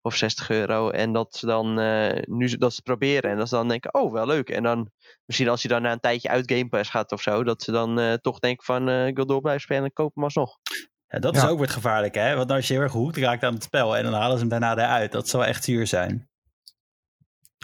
[0.03, 0.91] Of 60 euro.
[0.91, 3.31] En dat ze dan eh, nu dat ze proberen.
[3.31, 4.51] En dat ze dan denken, oh, wel leuk.
[4.51, 4.91] En dan
[5.25, 7.45] misschien als je dan na een tijdje uit Game Pass gaat of zo.
[7.45, 10.15] Dat ze dan eh, toch denken van, eh, ik wil door blijven spelen en koop
[10.15, 10.59] hem alsnog.
[11.07, 11.43] Ja, dat Ja.
[11.43, 12.37] is ook weer het gevaarlijke, hè?
[12.37, 14.49] Want als je heel erg gehoekt raakt aan het spel en dan halen ze hem
[14.49, 16.29] daarna eruit, dat zou echt zuur zijn.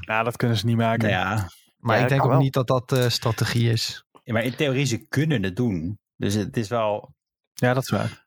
[0.07, 1.09] Ja, dat kunnen ze niet maken.
[1.11, 1.49] Nou ja,
[1.85, 2.39] Maar Ja, ik denk ook wel.
[2.41, 4.05] niet dat dat eh, strategie is.
[4.23, 5.99] Ja, maar in theorie, ze kunnen het doen.
[6.17, 7.15] Dus het is wel...
[7.53, 8.27] Ja, dat is waar.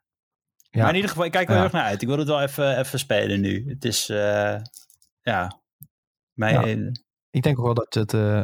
[0.70, 0.80] Ja.
[0.82, 1.56] Maar in ieder geval, ik kijk er Ja.
[1.56, 2.02] heel erg naar uit.
[2.02, 3.70] Ik wil het wel even, even spelen nu.
[3.70, 4.56] Het is, eh,
[5.22, 5.60] ja...
[6.34, 6.92] Mijn,
[7.32, 8.42] Ik denk ook wel dat, het, eh,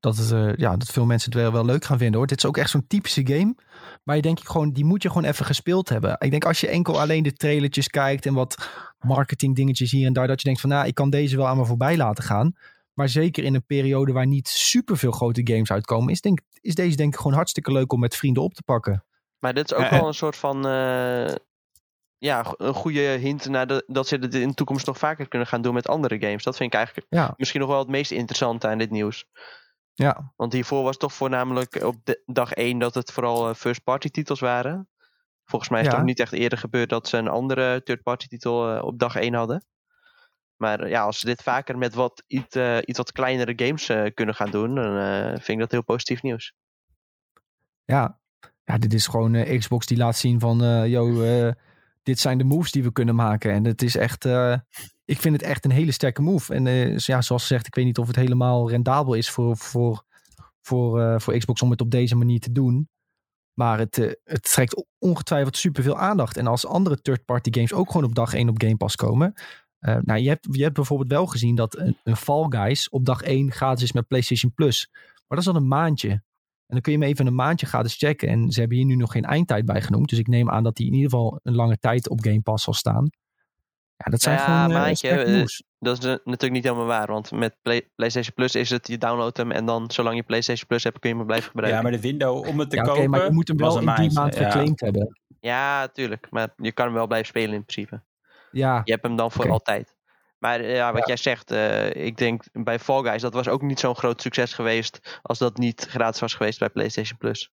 [0.00, 2.26] dat, het, eh, ja, dat veel mensen het wel, wel leuk gaan vinden hoor.
[2.26, 3.54] Dit is ook echt zo'n typische game.
[4.04, 6.16] Maar je denk ik gewoon, die moet je gewoon even gespeeld hebben.
[6.18, 10.12] Ik denk als je enkel alleen de trailertjes kijkt en wat marketing dingetjes hier en
[10.12, 10.26] daar.
[10.26, 12.52] Dat je denkt van nou, ik kan deze wel aan me voorbij laten gaan.
[12.96, 16.12] Maar zeker in een periode waar niet superveel grote games uitkomen.
[16.12, 19.04] Is, denk, is deze denk ik gewoon hartstikke leuk om met vrienden op te pakken.
[19.38, 20.66] Maar dit is ook Ja, wel en- een soort van.
[20.66, 21.34] eh,
[22.18, 25.48] ja, een goede hint naar de, dat ze dit in de toekomst nog vaker kunnen
[25.48, 26.42] gaan doen met andere games.
[26.44, 29.24] Dat vind ik eigenlijk Ja, misschien nog wel het meest interessante aan dit nieuws.
[29.94, 34.08] ja, Want hiervoor was het toch voornamelijk op de, dag 1 dat het vooral first-party
[34.08, 34.88] titels waren.
[35.44, 38.76] Volgens mij is het ook niet echt eerder gebeurd dat ze een andere third-party titel
[38.76, 39.64] eh, op dag 1 hadden.
[40.56, 44.04] Maar ja, als ze dit vaker met wat iets, eh, iets wat kleinere games eh,
[44.14, 46.54] kunnen gaan doen, dan eh, vind ik dat heel positief nieuws.
[47.84, 48.18] ja.
[48.64, 51.24] Ja, dit is gewoon Xbox die laat zien van, yo,
[52.02, 53.52] dit zijn de moves die we kunnen maken.
[53.52, 54.24] En het is echt,
[55.04, 56.54] ik vind het echt een hele sterke move.
[56.54, 56.64] En
[56.96, 60.04] ja, zoals gezegd, ik weet niet of het helemaal rendabel is voor, voor,
[60.60, 62.88] voor, voor Xbox om het op deze manier te doen.
[63.54, 66.36] Maar het, het trekt ongetwijfeld superveel aandacht.
[66.36, 69.34] En als andere third-party games ook gewoon op dag 1 op Game Pass komen.
[69.86, 73.04] Eh, nou, je hebt, je hebt bijvoorbeeld wel gezien dat een, een Fall Guys op
[73.04, 74.88] dag 1 gratis is met PlayStation Plus.
[74.92, 76.10] Maar dat is al een maandje.
[76.10, 76.22] En
[76.74, 78.28] dan kun je hem even een maandje gratis checken.
[78.28, 80.08] En ze hebben hier nu nog geen eindtijd bij genoemd.
[80.08, 82.64] Dus ik neem aan dat die in ieder geval een lange tijd op Game Pass
[82.64, 83.10] zal staan.
[83.96, 85.44] Ja, dat zijn Ja, gewoon eh, maandje, eh.
[85.78, 89.36] Dat is natuurlijk niet helemaal waar, want met Play- PlayStation Plus is het, je downloadt
[89.36, 91.82] hem en dan zolang je PlayStation Plus hebt kun je hem blijven gebruiken.
[91.82, 93.72] ja, maar de window om het te Ja, oké, kopen maar je moet hem wel
[93.74, 94.50] een in maandje, ja.
[94.50, 95.20] geclaimd hebben.
[95.40, 98.02] Ja, tuurlijk, maar je kan hem wel blijven spelen in principe.
[98.56, 99.94] Ja, Je hebt hem dan voor altijd.
[100.38, 103.62] Maar eh, ja, wat jij zegt, eh, ik denk bij Fall Guys, dat was ook
[103.62, 107.50] niet zo'n groot succes geweest als dat niet gratis was geweest bij PlayStation Plus.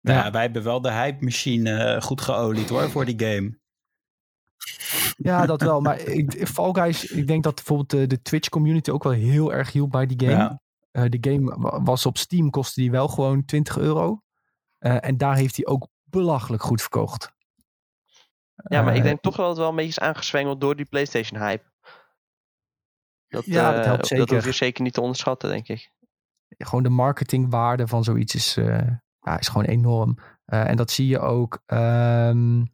[0.00, 0.30] Nou, Ja.
[0.30, 3.58] wij hebben wel de hype machine eh, goed geolied hoor, voor die game.
[5.16, 5.80] ja, dat wel.
[5.80, 9.52] Maar ik, Fall Guys, ik denk dat bijvoorbeeld de, de Twitch community ook wel heel
[9.52, 10.32] erg hielp bij die game.
[10.42, 10.60] Ja.
[10.90, 14.20] Eh, de game wa- was op Steam, kostte die wel gewoon 20 euro.
[14.78, 17.32] Eh, en daar heeft hij ook belachelijk goed verkocht.
[18.54, 20.76] Ja, maar ik Eh, denk toch wel dat het wel een beetje is aangezwengeld door
[20.76, 21.64] die PlayStation hype.
[23.28, 24.34] Dat, Ja, dat eh, helpt Dat zeker.
[24.34, 25.92] hoef je zeker niet te onderschatten, denk ik.
[26.58, 28.88] gewoon de marketingwaarde van zoiets is, eh,
[29.20, 30.18] ja, is gewoon enorm.
[30.44, 31.62] Eh, en dat zie je ook.
[31.66, 32.64] ehm,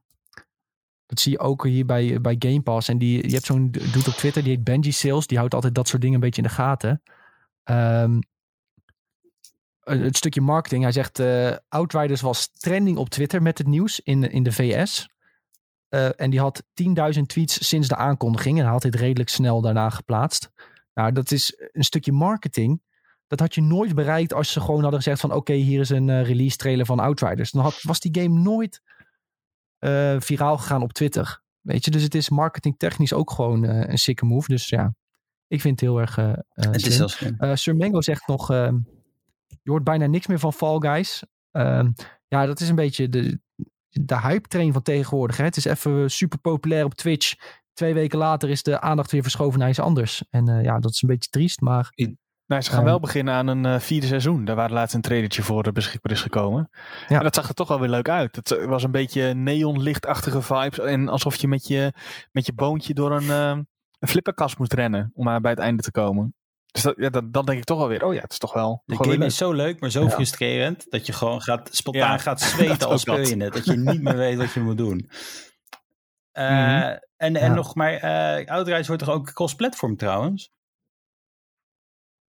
[1.06, 2.88] dat zie je ook hier bij, bij Game Pass.
[2.88, 5.26] En die, je hebt zo'n dude op Twitter, die heet Benji Sales.
[5.26, 7.02] Die houdt altijd dat soort dingen een beetje in de gaten.
[7.64, 8.18] Ehm,
[9.80, 10.82] eh, het stukje marketing.
[10.82, 15.08] Hij zegt, eh, Outriders was trending op Twitter met het nieuws in, in de VS.
[15.90, 16.62] Eh, en die had
[17.16, 18.58] 10.000 tweets sinds de aankondiging.
[18.58, 20.50] En hij had dit redelijk snel daarna geplaatst.
[20.94, 22.82] Nou, dat is een stukje marketing.
[23.26, 25.32] Dat had je nooit bereikt als ze gewoon hadden gezegd van...
[25.32, 27.50] oké, hier is een eh, release trailer van Outriders.
[27.50, 28.82] Dan had, was die game nooit
[29.78, 31.42] eh, viraal gegaan op Twitter.
[31.60, 34.48] Weet je, dus het is marketingtechnisch ook gewoon een sikke move.
[34.48, 34.94] Dus ja,
[35.46, 36.16] ik vind het heel erg
[36.54, 37.56] Het is heel slim.
[37.56, 38.50] Sir Mango zegt nog...
[38.50, 38.76] ehm,
[39.62, 41.22] je hoort bijna niks meer van Fall Guys.
[41.50, 41.90] Ehm,
[42.28, 43.40] ja, dat is een beetje de,
[43.90, 45.36] de hype train van tegenwoordig.
[45.36, 45.44] Hè?
[45.44, 47.34] Het is even super populair op Twitch.
[47.72, 50.24] Twee weken later is de aandacht weer verschoven naar iets anders.
[50.30, 51.92] En eh, ja, dat is een beetje triest, maar...
[52.46, 52.88] Nou, ze gaan Ehm.
[52.88, 54.44] wel beginnen aan een eh, vierde seizoen.
[54.44, 56.68] Daar waar laatst een trailertje voor eh, beschikbaar is gekomen.
[57.08, 57.16] Ja.
[57.16, 58.36] En dat zag er toch wel weer leuk uit.
[58.36, 60.78] Het eh, was een beetje neonlichtachtige vibes.
[60.78, 61.92] En alsof je met je,
[62.32, 63.62] met je boontje door een, eh,
[63.98, 65.10] een flipperkast moet rennen.
[65.14, 66.34] Om maar bij het einde te komen.
[66.72, 68.04] Dus dat, ja, dat, dan denk ik toch wel weer.
[68.04, 68.82] Oh ja, het is toch wel.
[68.86, 70.10] De game is zo leuk, maar zo Ja.
[70.10, 73.28] frustrerend dat je gewoon gaat, spontaan Ja, gaat zweten als speel dat.
[73.28, 73.52] je het.
[73.52, 75.10] Dat je niet meer weet wat je moet doen.
[76.32, 76.98] Eh, Mhm.
[77.16, 77.54] En, en Ja.
[77.54, 80.50] nog maar, eh Outriders wordt toch ook cross-platform trouwens?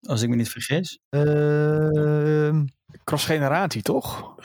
[0.07, 0.99] Als ik me niet vergis.
[1.09, 2.65] Ehm,
[3.05, 4.35] cross-generatie, toch?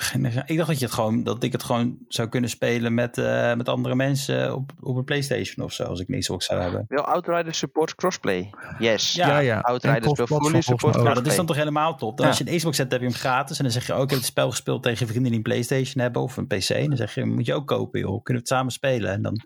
[0.47, 3.55] Ik dacht dat, je het gewoon, dat ik het gewoon zou kunnen spelen met, eh,
[3.55, 6.85] met andere mensen op, op een PlayStation of zo, als ik een Xbox zou hebben.
[6.89, 8.51] Wil Outriders support crossplay?
[8.79, 9.13] Yes.
[9.13, 9.59] Ja, Ja, ja.
[9.61, 10.95] Outriders wil fully support.
[10.95, 11.47] Nou, dat is dan crossplay.
[11.47, 12.17] toch helemaal top.
[12.17, 12.33] Dan Ja.
[12.33, 13.57] Als je een Xbox hebt, heb je hem gratis.
[13.59, 16.03] En dan zeg je ook, ik heb het spel gespeeld tegen vrienden die een PlayStation
[16.03, 16.69] hebben of een PC.
[16.69, 18.23] En dan zeg je, moet je ook kopen, joh.
[18.23, 19.11] Kunnen we het samen spelen?
[19.13, 19.41] En dan,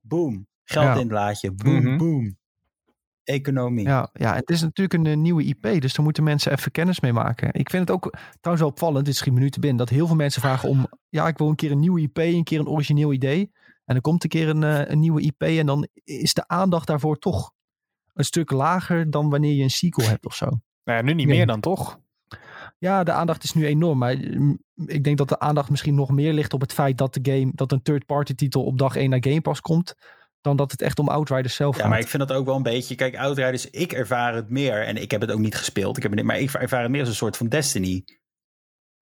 [0.00, 0.92] boom, geld Ja.
[0.92, 1.52] in het laadje.
[1.52, 1.96] Boom, Mhm.
[1.96, 2.37] boom.
[3.28, 3.86] Economie.
[3.86, 7.00] Ja, ja, het is natuurlijk een eh, nieuwe IP, dus daar moeten mensen even kennis
[7.00, 7.48] mee maken.
[7.52, 10.16] Ik vind het ook trouwens wel opvallend, dit me nu te binnen, dat heel veel
[10.16, 13.12] mensen vragen om, ja, ik wil een keer een nieuwe IP, een keer een origineel
[13.12, 13.52] idee.
[13.84, 16.86] En dan komt een keer een, eh, een nieuwe IP en dan is de aandacht
[16.86, 17.52] daarvoor toch
[18.14, 20.46] een stuk lager dan wanneer je een sequel hebt of zo.
[20.84, 22.00] Nou ja, nu niet meer dan, toch?
[22.78, 26.10] Ja, de aandacht is nu enorm, maar mm, ik denk dat de aandacht misschien nog
[26.10, 29.10] meer ligt op het feit dat de game, dat een third-party titel op dag 1
[29.10, 29.94] naar Game Pass komt,
[30.48, 31.90] dan dat het echt om Outriders zelf Ja, gaat.
[31.90, 32.94] maar ik vind dat ook wel een beetje.
[32.94, 34.84] Kijk, Outriders, ik ervaar het meer.
[34.86, 35.96] En ik heb het ook niet gespeeld.
[35.96, 38.04] Ik heb het, maar ik ervaar het meer als een soort van Destiny.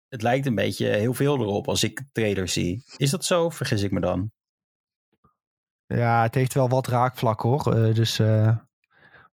[0.09, 2.83] Het lijkt een beetje heel veel erop als ik trailers zie.
[2.97, 3.51] Is dat zo?
[3.51, 4.31] Vergis ik me dan?
[5.87, 7.75] Ja, het heeft wel wat raakvlakken hoor.
[7.75, 8.57] Eh, dus eh,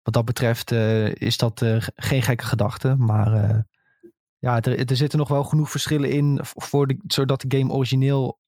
[0.02, 1.64] wat dat betreft eh, is dat
[1.96, 2.94] geen gekke gedachte.
[2.96, 3.64] Maar
[4.38, 8.38] ja, er, er zitten nog wel genoeg verschillen in voor de, zodat de game origineel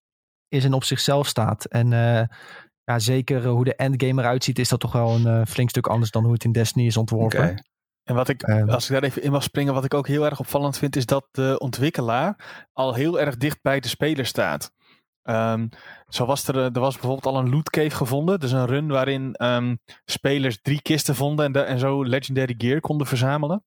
[0.48, 1.64] is en op zichzelf staat.
[1.64, 1.88] En
[2.86, 5.68] ja, zeker eh, hoe de endgame eruit ziet, is dat toch wel een eh, flink
[5.70, 7.40] stuk anders dan hoe het in Destiny is ontworpen.
[8.04, 8.68] En wat ik, Eh.
[8.68, 11.06] als ik daar even in mag springen, wat ik ook heel erg opvallend vind, is
[11.06, 14.72] dat de ontwikkelaar al heel erg dicht bij de speler staat.
[15.22, 15.68] Ehm,
[16.08, 18.40] zo was er, eh, er was bijvoorbeeld al een loot cave gevonden.
[18.40, 22.80] Dus een run waarin ehm, spelers drie kisten vonden en, de- en zo legendary gear
[22.80, 23.64] konden verzamelen.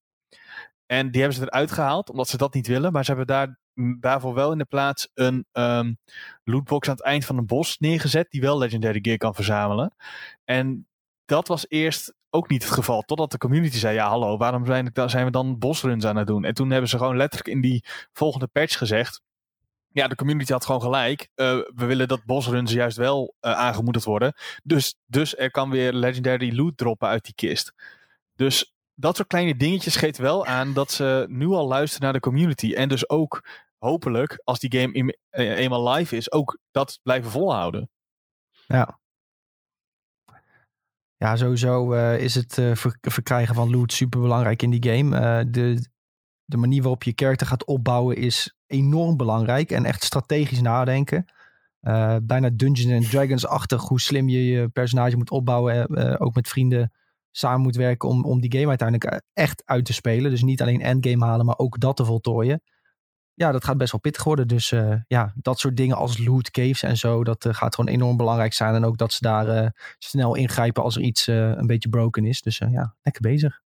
[0.92, 2.92] En die hebben ze eruit gehaald, omdat ze dat niet willen.
[2.92, 3.60] Maar ze hebben daar,
[4.00, 5.94] daarvoor wel in de plaats een ehm,
[6.44, 9.96] lootbox aan het eind van een bos neergezet, die wel legendary gear kan verzamelen.
[10.44, 10.88] En
[11.26, 13.02] dat was eerst ook niet het geval.
[13.02, 16.44] Totdat de community zei: Ja, hallo, waarom zijn, zijn we dan bosruns aan het doen?
[16.44, 19.22] En toen hebben ze gewoon letterlijk in die volgende patch gezegd.
[19.92, 21.30] Ja, de community had gewoon gelijk.
[21.36, 24.34] Eh, we willen dat bosruns juist wel eh, aangemoedigd worden.
[24.64, 27.74] Dus, dus er kan weer legendary loot droppen uit die kist.
[28.36, 32.20] Dus dat soort kleine dingetjes geeft wel aan dat ze nu al luisteren naar de
[32.20, 32.74] community.
[32.74, 33.44] En dus ook
[33.78, 37.90] hopelijk, als die game eh, eenmaal live is, ook dat blijven volhouden.
[38.68, 39.00] Ja.
[41.18, 45.50] Ja, sowieso eh, is het eh, ver- verkrijgen van loot super belangrijk in die game.
[45.50, 45.90] De,
[46.46, 51.26] de manier waarop je character gaat opbouwen is enorm belangrijk en echt strategisch nadenken.
[52.22, 56.20] Bijna Dungeons and Dragons-achtig hoe slim je je personage moet opbouwen.
[56.20, 56.92] ook met vrienden
[57.32, 60.32] samen moet werken om, om die game uiteindelijk eh, echt uit te spelen.
[60.32, 62.62] Dus niet alleen endgame halen, maar ook dat te voltooien.
[63.34, 64.48] Ja, dat gaat best wel pittig worden.
[64.48, 67.94] Dus eh, ja, dat soort dingen als loot caves en zo, dat eh, gaat gewoon
[67.94, 68.76] enorm belangrijk zijn.
[68.76, 72.42] En ook dat ze daar snel ingrijpen als er iets een beetje broken is.
[72.42, 73.62] Dus ja, lekker bezig.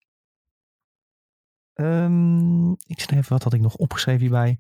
[1.72, 4.58] Ehm, ik zie even, wat had ik nog opgeschreven hierbij?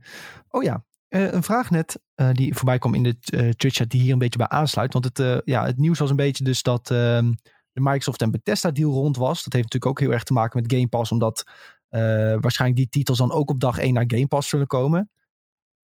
[0.48, 2.00] Oh ja, een vraag net
[2.32, 4.92] die voorbij kwam in de uh, Twitch-chat die hier een beetje bij aansluit.
[4.92, 7.32] Want het, ja, het nieuws was een beetje dus dat ehm,
[7.78, 9.42] de Microsoft en Bethesda deal rond was.
[9.42, 11.44] Dat heeft natuurlijk ook heel erg te maken met Game Pass, omdat
[11.88, 12.00] eh,
[12.40, 15.10] waarschijnlijk die titels dan ook op dag 1 naar Game Pass zullen komen.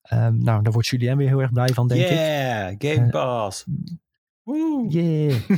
[0.02, 2.08] Ehm, nou, daar wordt Julien weer heel erg blij van, denk ik.
[2.08, 3.64] yeah, Game Eh, Pass.
[4.42, 4.86] Woe.
[4.88, 5.34] Yeah.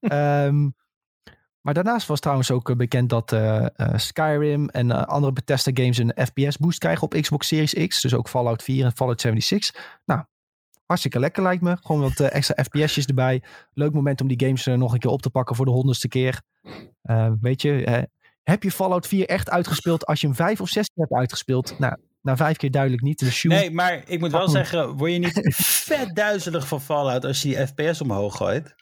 [0.00, 0.68] Ehm,
[1.60, 3.36] maar daarnaast was trouwens ook eh, bekend dat
[3.94, 8.00] Skyrim en andere Bethesda games een FPS boost krijgen op Xbox Series X.
[8.00, 10.00] Dus ook Fallout 4 en Fallout 76.
[10.04, 10.24] Nou,
[10.90, 11.76] hartstikke lekker lijkt me.
[11.82, 13.42] Gewoon wat eh, extra FPS'jes erbij.
[13.72, 16.08] Leuk moment om die games eh, nog een keer op te pakken voor de honderdste
[16.08, 16.42] keer.
[17.02, 18.06] Eh, weet je,
[18.42, 21.78] heb je Fallout 4 echt uitgespeeld als je hem vijf of zes keer hebt uitgespeeld?
[21.78, 23.18] Nou, na vijf keer duidelijk niet.
[23.18, 23.52] Dus shoot.
[23.52, 25.54] Nee, maar ik moet wel zeggen, word je niet
[25.86, 28.74] vet duizelig van Fallout als je die FPS omhoog gooit?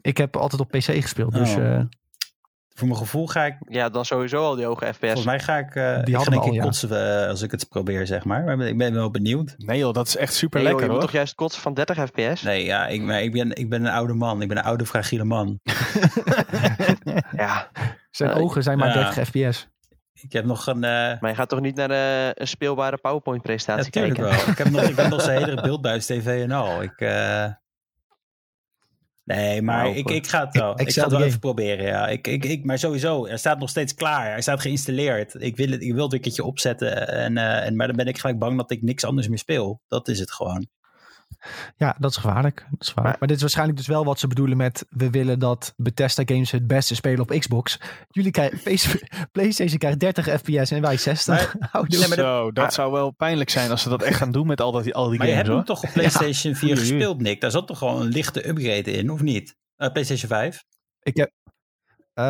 [0.00, 1.32] Ik heb altijd op PC gespeeld.
[1.32, 1.80] Dus Oh.
[2.80, 4.98] Voor mijn gevoel ga ik, Ja, dan sowieso al die hoge FPS.
[5.00, 6.62] volgens mij ga ik, uh, Die ik ga hadden denk we ik al, ja.
[6.62, 8.44] kotsen eh, als ik het probeer, zeg maar.
[8.44, 9.54] Maar ik ben wel benieuwd.
[9.58, 11.74] Nee joh, dat is echt super Nee, joh, lekker je moet toch juist kotsen van
[11.74, 12.42] 30 fps?
[12.42, 14.42] Nee, ja, ik, maar ik, ben, ik ben een oude man.
[14.42, 15.60] Ik ben een oude, fragiele man.
[17.36, 17.68] Ja,
[18.10, 19.10] zijn Eh, ogen zijn maar ja.
[19.12, 19.68] 30 fps.
[20.12, 20.84] Ik heb nog een...
[20.84, 21.90] eh, maar je gaat toch niet naar
[22.34, 24.38] een speelbare PowerPoint presentatie Natuurlijk kijken?
[24.44, 24.50] wel.
[24.52, 26.82] Ik heb nog, ik heb nog zijn hele beeldbuis tv en al.
[26.82, 27.44] Ik, eh,
[29.36, 30.80] Nee, maar Nou, ik, ik ga het wel.
[30.80, 32.08] Ik, ga het wel even proberen, ja.
[32.08, 34.30] Ik, ik, ik, maar sowieso, hij staat nog steeds klaar.
[34.30, 35.34] Hij staat geïnstalleerd.
[35.38, 37.08] Ik wil het, ik wil het een keertje opzetten.
[37.08, 39.80] En, eh, en, maar dan ben ik gelijk bang dat ik niks anders meer speel.
[39.88, 40.66] Dat is het gewoon.
[41.76, 42.66] Ja, dat is gevaarlijk.
[42.70, 42.94] Dat is gevaarlijk.
[42.96, 44.86] Maar, Maar- dit is waarschijnlijk dus wel wat ze bedoelen met...
[44.88, 47.78] we willen dat Bethesda games het beste spelen op Xbox.
[48.08, 48.58] Jullie krijgen...
[49.32, 51.54] PlayStation krijgt 30 fps en wij 60.
[51.72, 54.32] Hou Nee, maar Zo, dat maar- zou wel pijnlijk zijn als ze dat echt gaan
[54.32, 56.68] doen met al, dat, al die Maar je games hebt hem toch op PlayStation 4
[56.68, 56.88] Oei, oei.
[56.88, 57.40] gespeeld, Nick?
[57.40, 59.56] Daar zat toch gewoon een lichte upgrade in, of niet?
[59.76, 60.64] Eh, PlayStation 5?
[61.02, 61.30] Ik heb...
[62.14, 62.24] eh,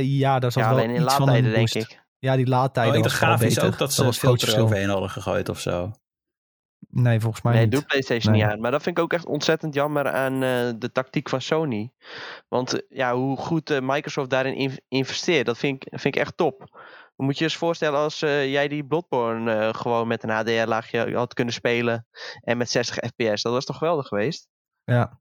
[0.00, 1.90] ja, daar zat Ja, wel alleen in iets van een laadtijden denk boost.
[1.90, 2.02] ik.
[2.18, 4.62] Ja, die laadtijden Oh, ik was grafisch ook dat ze was verschil.
[4.64, 5.92] overheen hadden gegooid of zo.
[6.92, 7.72] Nee, volgens mij Nee, niet.
[7.72, 8.42] doet PlayStation Nee.
[8.42, 8.60] niet aan.
[8.60, 11.92] Maar dat vind ik ook echt ontzettend jammer aan eh, de tactiek van Sony.
[12.48, 16.20] Want eh, ja, hoe goed eh, Microsoft daarin in- investeert, dat vind ik, vind ik
[16.20, 16.80] echt top.
[17.16, 21.54] Moet je je eens voorstellen als jij die Bloodborne gewoon met een HDR-laagje had kunnen
[21.54, 22.06] spelen.
[22.40, 23.42] En met 60 fps.
[23.42, 24.48] Dat was toch geweldig geweest?
[24.84, 25.19] Ja,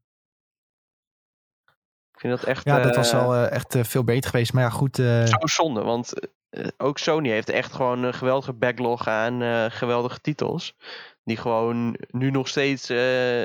[2.19, 4.53] Ik vind dat echt ja dat eh, was wel eh, echt eh, veel beter geweest.
[4.53, 4.99] Maar ja, goed.
[4.99, 5.81] eh, zo zonde.
[5.81, 6.13] Want
[6.49, 10.75] eh, ook Sony heeft echt gewoon een geweldige backlog aan eh, geweldige titels.
[11.23, 12.97] Die gewoon nu nog steeds eh,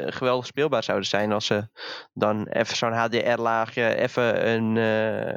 [0.07, 1.68] geweldig speelbaar zouden zijn als ze
[2.12, 5.35] dan even zo'n HDR-laagje, even een, eh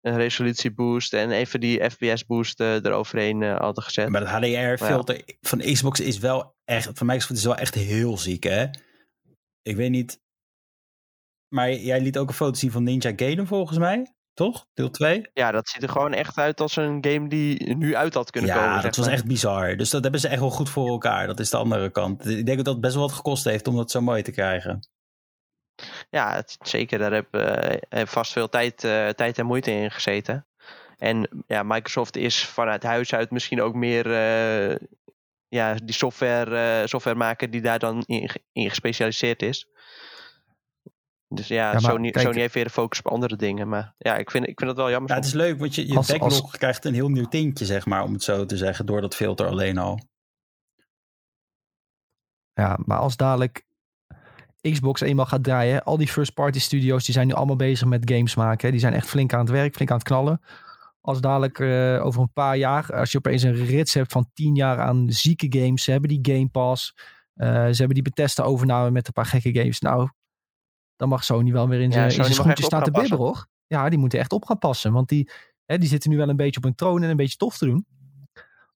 [0.00, 4.08] een resolutieboost en even die FPS-boost eh, eroverheen eh, hadden gezet.
[4.08, 8.42] Maar dat HDR-filter van Xbox is wel echt, van Microsoft is wel echt heel ziek,
[8.42, 8.66] hè?
[9.62, 10.22] Ik weet niet.
[11.54, 14.66] Maar jij liet ook een foto zien van Ninja Gaiden volgens mij, toch?
[14.74, 15.30] Deel 2?
[15.34, 18.50] Ja, dat ziet er gewoon echt uit als een game die nu uit had kunnen
[18.50, 18.72] Ja, komen.
[18.72, 19.14] dat zeg was maar.
[19.14, 19.76] echt bizar.
[19.76, 21.26] Dus dat hebben ze echt wel goed voor elkaar.
[21.26, 22.26] Dat is de andere kant.
[22.28, 24.88] Ik denk dat dat best wel wat gekost heeft om dat zo mooi te krijgen.
[26.10, 26.98] Ja, het- zeker.
[26.98, 27.26] Daar heb,
[27.88, 30.46] heb vast veel tijd, eh, tijd en moeite in gezeten.
[30.98, 34.76] En ja, Microsoft is vanuit huis uit misschien ook meer eh,
[35.48, 38.02] ja, die software, software maken die daar dan
[38.52, 39.66] in gespecialiseerd is.
[41.34, 43.68] Dus ja, maar Sony, kijk- Sony heeft weer de focus op andere dingen.
[43.68, 45.10] Maar ja, ik vind, ik vind dat wel jammer.
[45.10, 47.64] Ja, het is leuk, want je, je Als- backlog als- krijgt een heel nieuw tintje,
[47.64, 50.00] zeg maar, om het zo te zeggen, door dat filter alleen al.
[52.52, 53.64] Ja, maar als dadelijk
[54.60, 58.34] Xbox eenmaal gaat draaien, al die first-party studios die zijn nu allemaal bezig met games
[58.34, 58.64] maken.
[58.66, 58.70] hè.
[58.70, 60.40] Die zijn echt flink aan het werk, flink aan het knallen.
[61.00, 64.54] Als dadelijk eh, over een paar jaar, als je opeens een rits hebt van tien
[64.54, 66.94] jaar aan zieke games, ze hebben die Game Pass,
[67.34, 69.80] eh, ze hebben die Bethesda overname met een paar gekke games.
[69.80, 70.08] Nou,
[70.96, 73.46] dan mag Sony wel weer in Ja, zijn schoentjes op staan te bibberen, hoor.
[73.66, 75.30] Ja, die moeten echt op gaan passen, want die,
[75.64, 77.64] hè, die zitten nu wel een beetje op een troon en een beetje tof te
[77.66, 77.86] doen.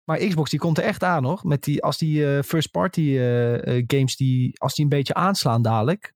[0.04, 1.40] Maar Xbox die komt er echt aan hoor.
[1.42, 5.14] Met die, als die eh, first party eh, eh, games die, als die een beetje
[5.14, 6.14] aanslaan dadelijk.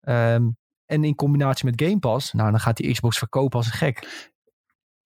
[0.00, 0.48] ehm,
[0.86, 2.32] en in combinatie met Game Pass.
[2.32, 4.28] Nou, dan gaat die Xbox verkopen als een gek.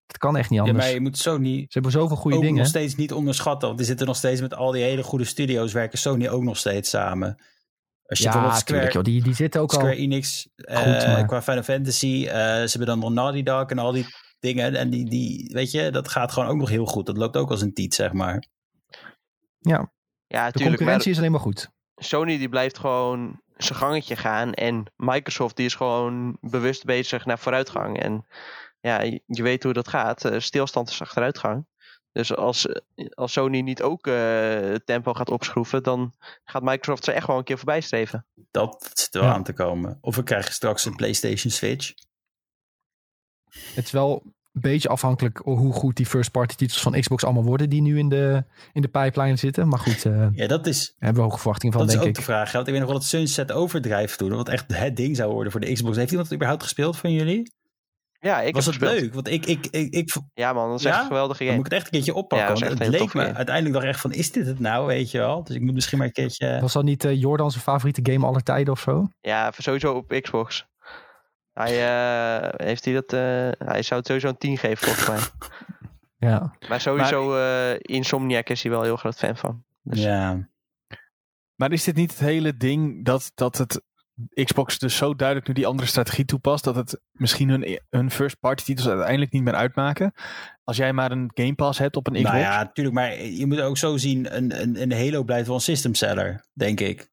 [0.06, 0.84] Dat kan echt niet Ja, anders.
[0.84, 2.58] maar je moet Sony Ze hebben zoveel goede ook dingen.
[2.58, 3.66] nog steeds niet onderschatten.
[3.66, 6.56] Want die zitten nog steeds met al die hele goede studio's, werken Sony ook nog
[6.56, 7.38] steeds samen.
[8.06, 9.02] Als je ja, bijvoorbeeld Square, tuurlijk joh.
[9.14, 9.96] Die, die zitten ook Square al...
[9.96, 13.78] Enix, eh, Goed, maar- qua Final Fantasy, eh, ze hebben dan nog Naughty Dog en
[13.78, 14.06] al die
[14.40, 14.74] dingen.
[14.74, 17.06] En die, die, weet je, dat gaat gewoon ook nog heel goed.
[17.06, 18.46] Dat loopt ook als een tiet, zeg maar.
[19.58, 19.92] Ja,
[20.26, 20.54] Ja, de tuurlijk.
[20.54, 21.70] Maar concurrentie is alleen maar goed.
[21.94, 24.54] Sony die blijft gewoon zijn gangetje gaan.
[24.54, 28.00] En Microsoft die is gewoon bewust bezig naar vooruitgang.
[28.00, 28.26] En
[28.80, 30.24] ja, je, je weet hoe dat gaat.
[30.24, 31.66] Eh, stilstand is achteruitgang.
[32.14, 32.66] Dus als,
[33.14, 34.14] als Sony niet ook eh,
[34.60, 36.12] het tempo gaat opschroeven, dan
[36.44, 38.26] gaat Microsoft ze echt wel een keer voorbij streven.
[38.50, 39.34] Dat zit er wel Ja.
[39.36, 39.98] aan te komen.
[40.00, 41.92] Of we krijgen straks een PlayStation Switch.
[43.74, 47.44] Het is wel een beetje afhankelijk hoe goed die first party titels van Xbox allemaal
[47.44, 47.68] worden.
[47.70, 49.68] Die nu in de, in de pipeline zitten.
[49.68, 52.10] Maar goed, eh, daar Ja, dat is, hebben we hoge verwachtingen van dat is denk
[52.10, 52.24] ook ik.
[52.24, 52.46] de vraag.
[52.46, 52.52] hè.
[52.52, 55.52] Want ik weet nog wel dat Sunset Overdrive toen, wat echt het ding zou worden
[55.52, 55.96] voor de Xbox.
[55.96, 57.52] Heeft iemand het überhaupt gespeeld van jullie?
[58.24, 59.00] Ja, ik Was heb het gespeeld.
[59.04, 59.14] leuk?
[59.14, 60.90] Want ik, ik, ik, ik, Ja man, dat is Ja?
[60.90, 61.56] echt een geweldige Dan game.
[61.58, 62.54] moet ik het echt een keertje oppakken.
[62.58, 63.34] Ja, want het leek me game.
[63.34, 65.44] uiteindelijk dacht echt van, is dit het nou, weet je wel?
[65.44, 66.58] Dus ik moet misschien maar een keertje...
[66.60, 69.08] Was dat niet eh, Jordan zijn favoriete game aller tijden of zo?
[69.20, 70.66] Ja, sowieso op Xbox.
[71.52, 73.20] Hij, eh, heeft hij, dat, eh,
[73.68, 75.18] hij zou het sowieso een 10 geven volgens mij.
[76.30, 76.56] Ja.
[76.68, 79.64] Maar sowieso eh, Insomniac is hij wel een heel groot fan van.
[79.82, 80.48] Dus- Ja,
[81.54, 83.82] Maar is dit niet het hele ding dat, dat het
[84.44, 88.40] Xbox dus zo duidelijk nu die andere strategie toepast, dat het misschien hun, hun first
[88.40, 90.12] party titels uiteindelijk niet meer uitmaken?
[90.64, 92.30] Als jij maar een Game Pass hebt op een Xbox.
[92.30, 92.96] nou ja, natuurlijk.
[92.96, 96.44] Maar je moet ook zo zien, een, een, een Halo blijft wel een system seller,
[96.52, 97.08] denk ik.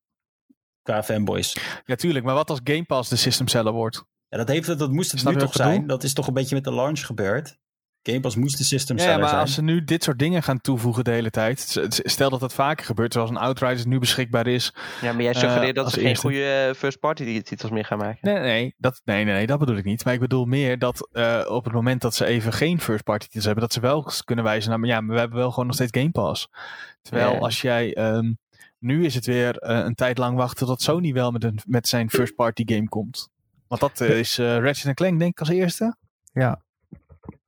[0.82, 1.58] Qua fanboys.
[1.86, 2.26] Ja, tuurlijk.
[2.26, 4.04] Maar wat als Game Pass de system seller wordt?
[4.28, 5.88] Ja, dat, heeft, dat moest het Snap nu toch zijn?
[5.88, 7.58] Dat is toch een beetje met de launch gebeurd?
[8.04, 9.42] Game Pass moest de system Ja, maar zijn.
[9.42, 11.80] als ze nu dit soort dingen gaan toevoegen de hele tijd.
[11.90, 14.74] Stel dat dat vaker gebeurt, zoals een Outriders nu beschikbaar is.
[15.02, 16.28] Ja, maar jij Eh, suggereert dat als ze geen eerste.
[16.28, 18.18] goede eh, first party titels meer gaan maken.
[18.22, 20.06] Nee, nee, dat, nee, nee, nee, dat bedoel ik niet.
[20.06, 23.26] Maar ik bedoel meer dat eh, op het moment dat ze even geen first party
[23.26, 25.66] titels hebben, dat ze wel kunnen wijzen naar, maar ja, maar we hebben wel gewoon
[25.66, 26.48] nog steeds Game Pass.
[27.02, 27.40] Terwijl Ja.
[27.40, 28.34] als jij, ehm,
[28.80, 31.88] nu is het weer eh, een tijd lang wachten tot Sony wel met, een, met
[31.88, 33.30] zijn first party game komt.
[33.68, 35.96] Want dat eh, is eh Ratchet Clank denk ik als eerste.
[36.34, 36.62] Ja.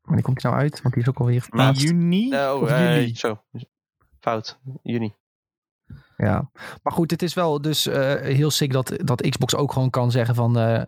[0.04, 1.82] Maar die komt er nou uit, want die is ook alweer In verplaatst.
[1.82, 3.16] juni Oh, of eh, juli.
[3.16, 3.43] zo.
[4.20, 4.60] Fout.
[4.84, 5.14] Juni.
[6.18, 6.51] Ja,
[6.84, 10.12] maar goed, het is wel dus eh, heel sick dat, dat Xbox ook gewoon kan
[10.12, 10.58] zeggen van...
[10.58, 10.82] eh,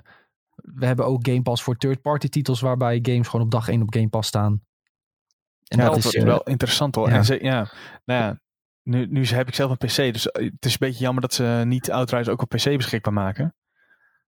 [0.55, 3.93] we hebben ook Game Pass voor third-party titels waarbij games gewoon op dag 1 op
[3.93, 4.61] Game Pass staan.
[5.67, 7.09] En ja, dat dat is wel interessant hoor.
[7.09, 7.15] ja.
[7.15, 7.69] En ze, ja,
[8.05, 8.39] nou ja,
[8.83, 11.63] nu, nu heb ik zelf een PC, dus het is een beetje jammer dat ze
[11.65, 13.55] niet Outriders ook op PC beschikbaar maken.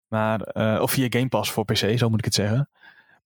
[0.08, 2.70] Maar, eh, of via Game Pass voor PC, zo moet ik het zeggen.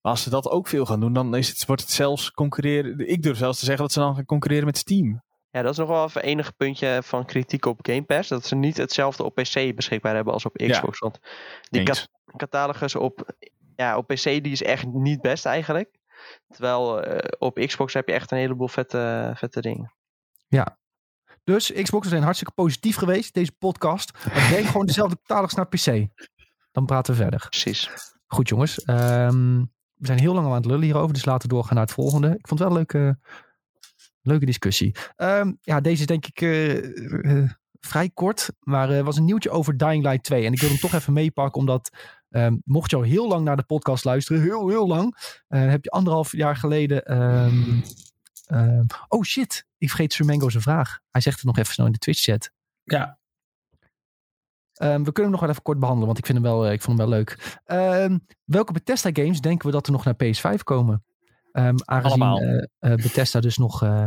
[0.04, 3.10] Maar als ze dat ook veel gaan doen, dan is het, wordt het zelfs concurreren.
[3.10, 5.24] Ik durf zelfs te zeggen dat ze dan gaan concurreren met Steam.
[5.49, 8.30] Ja, dat is nog wel even enige puntje van kritiek op Game Pass.
[8.30, 10.99] Dat ze niet hetzelfde op PC beschikbaar hebben als op Xbox.
[10.99, 11.20] Want
[11.70, 11.89] die
[12.36, 13.34] catalogus op,
[13.76, 15.99] ja, op PC die is echt niet best eigenlijk.
[16.47, 19.93] Terwijl eh, op Xbox heb je echt een heleboel vette, vette dingen.
[21.43, 24.26] Dus Xbox, we zijn hartstikke positief geweest, deze podcast.
[24.26, 26.08] Maar gewoon dezelfde catalogus naar PC.
[26.72, 27.47] Dan praten we verder.
[27.49, 27.89] Precies.
[28.28, 29.64] Goed jongens, ehm,
[30.04, 32.28] we zijn heel lang aan het lullen hierover, dus laten we doorgaan naar het volgende.
[32.28, 33.20] Ik vond het wel een leuke,
[34.22, 34.95] leuke discussie.
[35.16, 37.49] Ehm, ja, deze is denk ik eh, eh,
[37.80, 40.45] vrij kort, maar er was een nieuwtje over Dying Light 2.
[40.45, 41.89] En ik wil hem toch even meepakken, omdat
[42.30, 45.84] ehm, mocht je al heel lang naar de podcast luisteren, heel heel lang, eh, heb
[45.84, 47.06] je anderhalf jaar geleden...
[47.06, 47.82] ehm,
[49.08, 50.99] oh shit, ik vergeet Sir Mango zijn vraag.
[51.12, 52.51] Hij zegt het nog even snel in de Twitch chat.
[52.84, 53.20] Ja,
[54.74, 56.72] Ehm, we kunnen hem nog wel even kort behandelen, want ik, vind hem wel, eh,
[56.74, 57.60] ik vond hem wel leuk.
[57.66, 61.04] Ehm, welke Bethesda games denken we dat er nog naar PS5 komen?
[61.52, 62.40] Ehm aangezien Allemaal.
[62.40, 64.06] eh, eh, Bethesda dus nog, eh,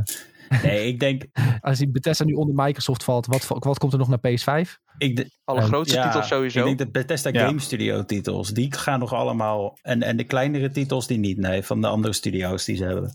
[0.62, 1.24] nee, ik denk,
[1.60, 4.76] aangezien Bethesda nu onder Microsoft valt, wat, wat komt er nog naar PS5?
[4.98, 6.58] ik, de- Alle grootste ja, titels sowieso.
[6.58, 7.46] ik denk de Bethesda Ja.
[7.46, 11.62] Game Studio titels, die gaan nog allemaal, en, en de kleinere titels die niet, nee,
[11.62, 13.12] van de andere studio's die ze hebben.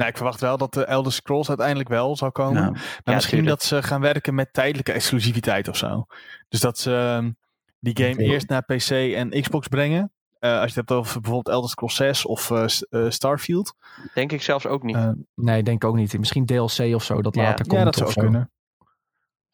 [0.00, 2.54] Nou, ik verwacht wel dat de Elder Scrolls uiteindelijk wel zal komen.
[2.62, 3.58] Nou, Maar Ja, misschien tuurlijk.
[3.58, 6.06] dat ze gaan werken met tijdelijke exclusiviteit of zo.
[6.48, 7.30] Dus dat ze ehm,
[7.78, 10.12] die game eerst naar PC en Xbox brengen.
[10.38, 13.74] Eh, als je het hebt over bijvoorbeeld Elder Scrolls 6 of eh, eh, Starfield.
[14.14, 14.96] Denk ik zelfs ook niet.
[14.96, 16.18] Eh, Nee, denk ik ook niet.
[16.18, 17.42] Misschien DLC of zo, dat Ja.
[17.42, 17.78] later komt.
[17.78, 18.28] ja, dat zou of ook zo.
[18.30, 18.52] kunnen.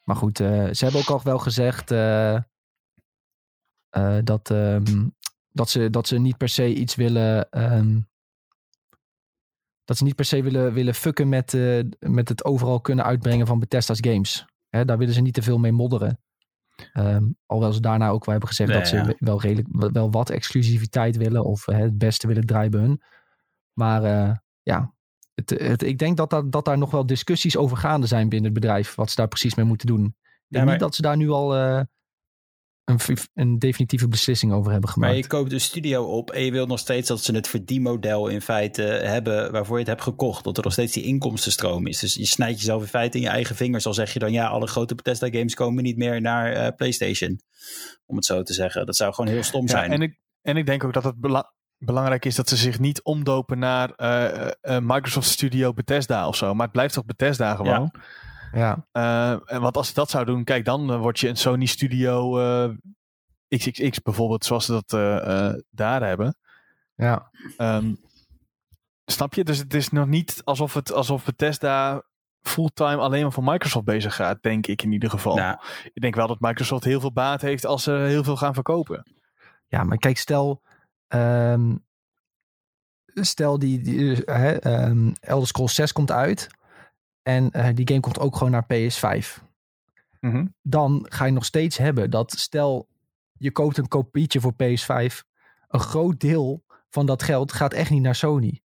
[0.03, 5.07] Maar goed, eh, ze hebben ook al wel gezegd eh, eh, dat, ehm,
[5.49, 7.51] dat, ze, dat ze niet per se iets willen.
[7.51, 7.99] ehm,
[9.87, 13.47] dat ze niet per se willen, willen fucken met, eh, met het overal kunnen uitbrengen
[13.47, 14.45] van Bethesda's games.
[14.69, 16.21] Hè, daar willen ze niet te veel mee modderen.
[16.93, 19.15] Ehm, alhoewel ze daarna ook wel hebben gezegd Nee, dat ze ja.
[19.19, 21.45] wel, redelijk, wel wat exclusiviteit willen.
[21.45, 23.03] Of eh, het beste willen draaien bij hun.
[23.73, 24.95] Maar eh, ja,
[25.35, 28.51] het, het, ik denk dat, dat, dat daar nog wel discussies over gaande zijn binnen
[28.53, 28.95] het bedrijf.
[28.95, 30.05] Wat ze daar precies mee moeten doen.
[30.05, 30.13] Ik
[30.49, 31.81] denk maar- niet dat ze daar nu al eh,
[33.35, 35.17] een, definitieve beslissing over hebben Maar gemaakt.
[35.25, 38.41] je koopt een studio op en je wilt nog steeds dat ze het verdienmodel in
[38.41, 40.45] feite hebben waarvoor je het hebt gekocht.
[40.45, 41.99] Dat er nog steeds die inkomstenstroom is.
[41.99, 43.87] Dus je snijdt jezelf in feite in je eigen vingers.
[43.87, 47.41] Al zeg je dan ja, alle grote Bethesda games komen niet meer naar eh, PlayStation.
[48.07, 48.87] Om het zo te zeggen.
[48.87, 49.93] Dat zou gewoon heel stom Ja, zijn.
[49.93, 53.03] en, ik, en ik denk ook dat het bela- belangrijk is dat ze zich niet
[53.03, 56.55] omdopen naar eh, eh, Microsoft Studio Bethesda of zo.
[56.55, 57.91] Maar het blijft toch Bethesda gewoon.
[57.93, 58.01] ja,
[58.93, 61.67] Eh, en want als ze dat zou doen, kijk, dan eh, word je een Sony
[61.67, 62.71] Studio eh,
[63.49, 66.37] XXX bijvoorbeeld, zoals ze dat eh, eh, daar hebben.
[66.95, 67.95] ja, Ehm,
[69.05, 69.45] snap je?
[69.45, 72.03] Dus het is nog niet alsof, het, alsof Bethesda
[72.43, 75.37] fulltime alleen maar voor Microsoft bezig gaat, denk ik in ieder geval.
[75.37, 75.59] Nou,
[75.93, 79.13] Ik denk wel dat Microsoft heel veel baat heeft als ze heel veel gaan verkopen.
[79.67, 80.63] ja, maar kijk, stel.
[81.09, 81.77] ehm,
[83.15, 86.49] stel die, die eh, hè, ehm, Elder Scrolls 6 komt uit.
[87.27, 89.45] En eh, die game komt ook gewoon naar PS5.
[90.21, 90.47] Mhm.
[90.63, 92.89] dan ga je nog steeds hebben dat stel
[93.33, 95.23] je koopt een kopietje voor PS5,
[95.69, 98.63] een groot deel van dat geld gaat echt niet naar Sony.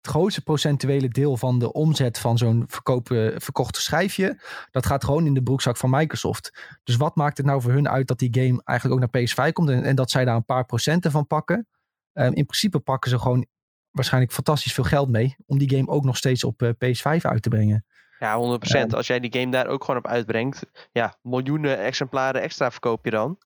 [0.00, 5.34] Het grootste procentuele deel van de omzet van zo'n verkochte schijfje, dat gaat gewoon in
[5.34, 6.78] de broekzak van Microsoft.
[6.84, 9.52] Dus wat maakt het nou voor hun uit dat die game eigenlijk ook naar PS5
[9.52, 11.66] komt en, en dat zij daar een paar procenten van pakken?
[12.12, 13.46] Ehm, in principe pakken ze gewoon
[13.90, 17.42] waarschijnlijk fantastisch veel geld mee om die game ook nog steeds op eh, PS5 uit
[17.42, 17.84] te brengen.
[18.18, 18.94] Ja, 100%.
[18.94, 23.10] Als jij die game daar ook gewoon op uitbrengt, ja, miljoenen exemplaren extra verkoop je
[23.10, 23.38] dan.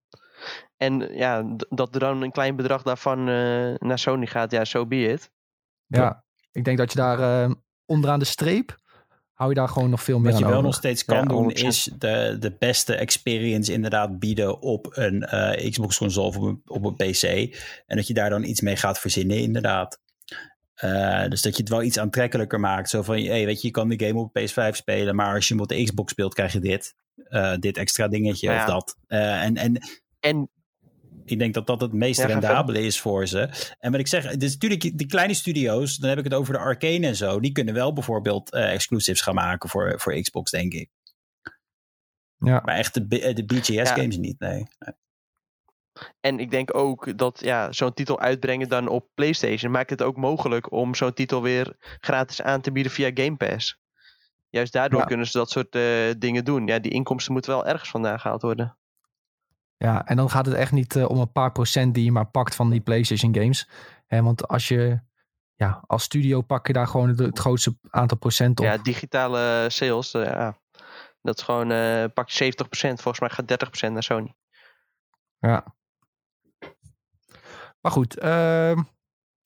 [0.76, 4.86] En ja, dat er dan een klein bedrag daarvan eh, naar Sony gaat, ja, so
[4.86, 5.30] be it.
[5.86, 7.50] Ja, ik denk dat je daar eh,
[7.86, 8.80] onderaan de streep
[9.42, 10.70] hou je daar gewoon nog veel meer Wat je aan wel over.
[10.70, 11.52] nog steeds kan Ja, doen 100%.
[11.54, 16.62] is de, de beste experience inderdaad bieden op een eh, Xbox console of op een,
[16.64, 17.22] op een PC.
[17.86, 20.00] En dat je daar dan iets mee gaat verzinnen inderdaad.
[20.82, 22.90] Eh, dus dat je het wel iets aantrekkelijker maakt.
[22.90, 25.54] Zo van, hey, weet je, je kan de game op PS5 spelen, maar als je
[25.54, 26.94] hem op de Xbox speelt, krijg je dit.
[27.28, 28.96] Eh, dit extra dingetje of dat.
[29.06, 29.78] Eh, en, en
[30.20, 30.50] En
[31.24, 33.48] ik denk dat dat het meest Ja, rendabele is voor ze.
[33.78, 36.58] En wat ik zeg, dus natuurlijk die kleine studio's, dan heb ik het over de
[36.60, 40.72] arcane en zo, die kunnen wel bijvoorbeeld eh, exclusives gaan maken voor, voor Xbox, denk
[40.72, 40.90] ik.
[42.38, 42.62] Ja.
[42.64, 43.84] Maar echt de, de BGS Ja.
[43.84, 44.66] games niet, nee.
[46.20, 50.16] En ik denk ook dat ja, zo'n titel uitbrengen dan op PlayStation maakt het ook
[50.16, 53.80] mogelijk om zo'n titel weer gratis aan te bieden via Game Pass.
[54.48, 55.06] Juist daardoor Ja.
[55.06, 56.66] kunnen ze dat soort eh, dingen doen.
[56.66, 58.76] Ja, die inkomsten moeten wel ergens vandaan gehaald worden.
[59.76, 62.26] Ja, en dan gaat het echt niet eh, om een paar procent die je maar
[62.30, 63.68] pakt van die PlayStation games.
[64.06, 65.00] Hè, want als je,
[65.54, 68.64] ja, als studio pak je daar gewoon het, het grootste aantal procent op.
[68.66, 70.58] Ja, digitale sales, eh, ja,
[71.22, 71.68] dat is gewoon,
[72.12, 73.00] pak je 70%.
[73.00, 74.34] Volgens mij gaat 30% naar Sony.
[75.38, 75.74] Ja.
[77.82, 78.82] Maar goed, ehm,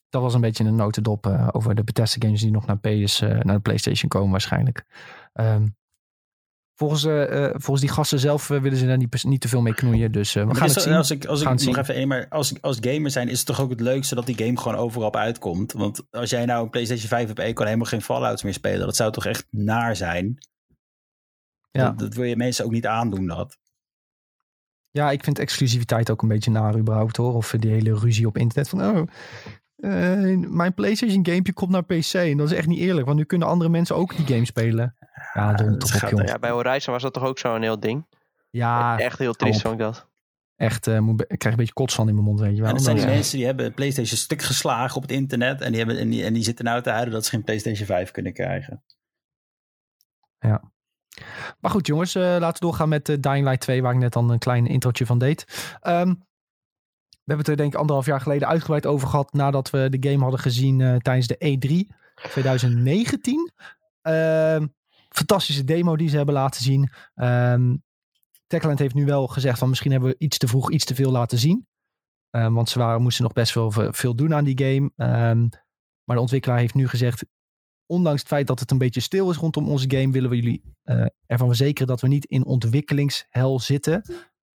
[0.09, 3.21] dat was een beetje een notendop uh, over de Bethesda games die nog naar, PS,
[3.21, 4.85] uh, naar de PlayStation komen waarschijnlijk.
[5.35, 5.77] Um,
[6.75, 10.13] volgens, uh, volgens die gasten zelf willen ze daar niet, niet te veel mee knoeien.
[10.13, 10.93] Dus we gaan het zien.
[10.93, 13.61] Als ik, als ik nog even een, maar als, als gamer zijn is het toch
[13.61, 15.73] ook het leukste dat die game gewoon overal op uitkomt.
[15.73, 18.53] Want als jij nou een PlayStation 5 hebt en je kan helemaal geen Fallouts meer
[18.53, 20.39] spelen, dat zou toch echt naar zijn.
[21.71, 21.85] Ja.
[21.85, 23.59] Dat, dat wil je mensen ook niet aandoen dat.
[24.97, 27.35] Ja, ik vind exclusiviteit ook een beetje naar überhaupt hoor.
[27.35, 29.03] Of die hele ruzie op internet van oh,
[29.77, 32.13] uh, mijn PlayStation gamepje komt naar PC.
[32.13, 34.97] En dat is echt niet eerlijk, want nu kunnen andere mensen ook die game spelen.
[35.35, 38.07] Ja, dat toch op, ja bij Horizon was dat toch ook zo'n heel ding?
[38.51, 38.99] Ja.
[38.99, 40.09] Echt heel triest vond ik dat.
[40.57, 42.69] Echt, uh, moet, ik krijg een beetje kots van in mijn mond, weet je wel.
[42.69, 45.61] En dat zijn die mensen die hebben PlayStation stuk geslagen op het internet.
[45.61, 47.87] En die, hebben, en die, en die zitten nou te huilen dat ze geen PlayStation
[47.87, 48.83] 5 kunnen krijgen.
[50.39, 50.75] Ja.
[51.61, 54.13] Maar goed jongens, uh, laten we doorgaan met uh, Dying Light 2, waar ik net
[54.13, 55.45] dan een klein introotje van deed.
[55.83, 56.25] Um,
[57.27, 60.09] we hebben het er denk ik anderhalf jaar geleden uitgebreid over gehad nadat we de
[60.09, 61.97] game hadden gezien uh, tijdens de E3
[62.31, 63.53] 2019.
[64.03, 64.59] Uh,
[65.09, 66.91] fantastische demo die ze hebben laten zien.
[67.15, 67.85] Um,
[68.47, 71.11] Techland heeft nu wel gezegd van misschien hebben we iets te vroeg iets te veel
[71.11, 71.67] laten zien.
[72.31, 74.91] Want ze waren, moesten nog best wel veel doen aan die game.
[76.05, 77.25] Maar de ontwikkelaar heeft nu gezegd,
[77.87, 80.63] ondanks het feit dat het een beetje stil is rondom onze game, willen we jullie
[80.85, 84.03] uh, ervan verzekeren dat we niet in ontwikkelingshel zitten.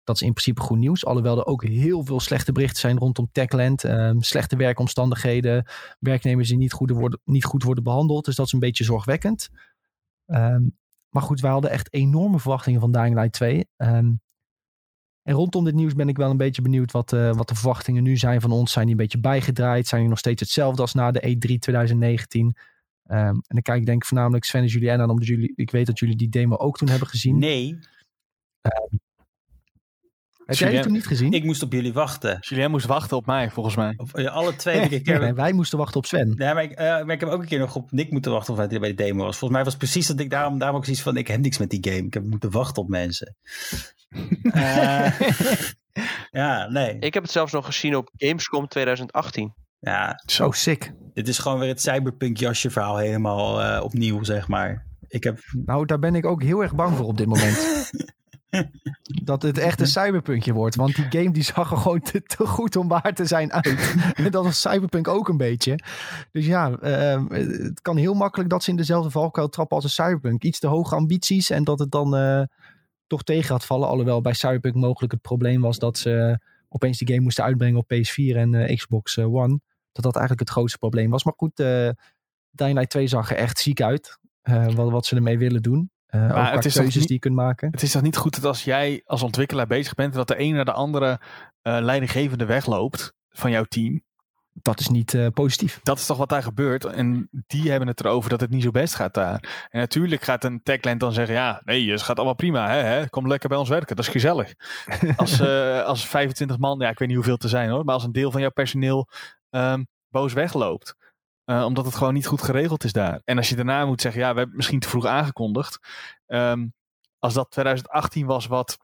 [0.05, 1.07] Dat is in principe goed nieuws.
[1.07, 3.83] Alhoewel er ook heel veel slechte berichten zijn rondom Techland.
[3.85, 5.66] Um, slechte werkomstandigheden.
[5.99, 8.24] Werknemers die niet goed, worden, niet goed worden behandeld.
[8.24, 9.49] Dus dat is een beetje zorgwekkend.
[10.26, 10.76] Um,
[11.09, 13.57] maar goed, wij hadden echt enorme verwachtingen van Dying Light 2.
[13.57, 14.12] Um, ehm,
[15.22, 18.03] en rondom dit nieuws ben ik wel een beetje benieuwd wat, uh, wat de verwachtingen
[18.03, 18.72] nu zijn van ons.
[18.72, 19.87] Zijn die een beetje bijgedraaid?
[19.87, 22.57] Zijn die nog steeds hetzelfde als na de E3 2019?
[23.17, 25.11] En dan kijk ik denk ik voornamelijk Sven en Julien aan.
[25.11, 27.39] Omdat jullie, ik weet dat jullie die demo ook toen hebben gezien.
[27.39, 27.79] Nee.
[30.49, 31.33] Heb jij het toen niet gezien?
[31.33, 32.37] Ik moest op jullie wachten.
[32.41, 33.95] Julien moest wachten op mij, volgens mij.
[33.97, 35.01] Of, ja, alle twee.
[35.03, 35.21] keer.
[35.21, 36.35] nee, wij moesten wachten op Sven.
[36.37, 38.53] Nee, maar ik, uh, maar ik heb ook een keer nog op Nick moeten wachten
[38.53, 39.39] of hij bij de demo was.
[39.39, 41.59] Volgens mij was het precies dat ik daarom, daarom ook zoiets van, ik heb niks
[41.59, 42.07] met die game.
[42.07, 43.37] Ik heb moeten wachten op mensen.
[44.43, 45.21] uh,
[46.41, 46.97] ja, nee.
[46.99, 49.55] Ik heb het zelfs nog gezien op Gamescom 2018.
[49.81, 50.22] Ja.
[50.26, 50.93] Zo sick.
[51.14, 54.87] Dit is gewoon weer het cyberpunk jasje verhaal helemaal uh, opnieuw, zeg maar.
[55.09, 55.39] Ik heb...
[55.64, 57.91] Nou, daar ben ik ook heel erg bang voor op dit moment.
[59.24, 60.74] dat het echt een cyberpunkje wordt.
[60.74, 63.95] Want die game die zag er gewoon te, te goed om waar te zijn uit.
[64.14, 65.79] en dat was cyberpunk ook een beetje.
[66.33, 69.91] Dus ja, uh, het kan heel makkelijk dat ze in dezelfde valkuil trappen als een
[69.91, 70.43] cyberpunk.
[70.43, 72.43] Iets te hoge ambities en dat het dan uh,
[73.07, 73.89] toch tegen gaat vallen.
[73.89, 76.39] Alhoewel bij cyberpunk mogelijk het probleem was dat ze
[76.69, 79.61] opeens die game moesten uitbrengen op PS4 en uh, Xbox One.
[79.93, 81.25] Dat dat eigenlijk het grootste probleem was.
[81.25, 81.91] Maar goed, uh,
[82.51, 84.19] Dying Light 2 zag er echt ziek uit.
[84.75, 85.91] wat, wat ze ermee willen doen.
[86.11, 87.71] Uh, maar het is keuzes niet, die je kunt maken.
[87.71, 90.55] Het is toch niet goed dat als jij als ontwikkelaar bezig bent, dat de een
[90.55, 91.21] naar de andere
[91.62, 94.03] uh, leidinggevende wegloopt van jouw team.
[94.63, 95.81] Dat is niet uh, positief.
[95.83, 96.85] Dat is toch wat daar gebeurt.
[96.85, 99.69] En die hebben het erover dat het niet zo best gaat daar.
[99.71, 102.69] En natuurlijk gaat een techland dan zeggen: Ja, nee, het gaat allemaal prima.
[102.69, 103.09] Hè, hè?
[103.09, 103.97] Kom lekker bij ons werken.
[103.97, 104.55] Dat is gezellig.
[105.17, 105.41] als,
[105.85, 107.85] als 25 man, ja, ik weet niet hoeveel te zijn hoor.
[107.85, 109.09] Maar als een deel van jouw personeel
[109.51, 110.95] um, boos wegloopt.
[111.45, 113.21] Uh, omdat het gewoon niet goed geregeld is daar.
[113.25, 115.79] En als je daarna moet zeggen, ja, we hebben misschien te vroeg aangekondigd.
[116.27, 116.73] Um,
[117.19, 118.79] als dat 2018 was wat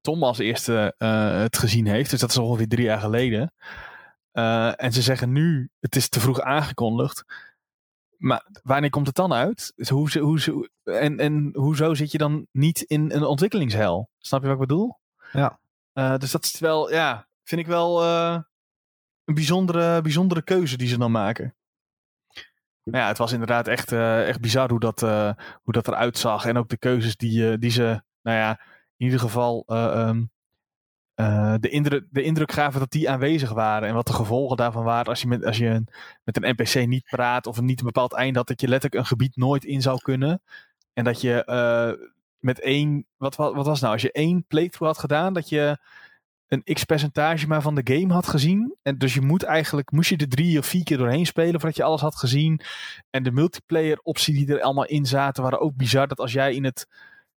[0.00, 0.94] Tom als eerste
[1.42, 3.52] het gezien heeft, dus dat is ongeveer drie jaar geleden.
[4.32, 7.24] Uh, en ze zeggen nu, het is te vroeg aangekondigd.
[8.16, 9.72] Maar wanneer komt het dan uit?
[9.76, 14.10] Dus hoe, hoe, en, en hoezo zit je dan niet in een ontwikkelingshel?
[14.18, 14.98] Snap je wat ik bedoel?
[15.32, 15.58] Ja.
[16.18, 21.10] dus dat is wel, ja, vind ik wel een bijzondere, bijzondere keuze die ze dan
[21.10, 21.54] maken.
[22.82, 25.00] Ja, het was inderdaad echt, uh, echt bizar hoe dat,
[25.62, 26.44] hoe dat eruit zag.
[26.44, 28.60] En ook de keuzes die, die ze, nou ja,
[28.96, 30.30] in ieder geval um,
[31.60, 33.88] de, indruk, de indruk gaven dat die aanwezig waren.
[33.88, 35.84] En wat de gevolgen daarvan waren als je met, als je
[36.24, 39.02] met een NPC niet praat of een niet een bepaald eind had, dat je letterlijk
[39.02, 40.42] een gebied nooit in zou kunnen.
[40.92, 41.44] En dat je
[42.38, 45.78] met één, wat, wat, wat was nou, als je één playthrough had gedaan, dat je
[46.48, 48.74] een x percentage maar van de game had gezien.
[48.82, 51.76] En dus je moet eigenlijk, moest je er drie of vier keer doorheen spelen voordat
[51.76, 52.60] je alles had gezien.
[53.10, 56.08] En de multiplayer optie die er allemaal in zaten waren ook bizar.
[56.08, 56.88] Dat als jij in het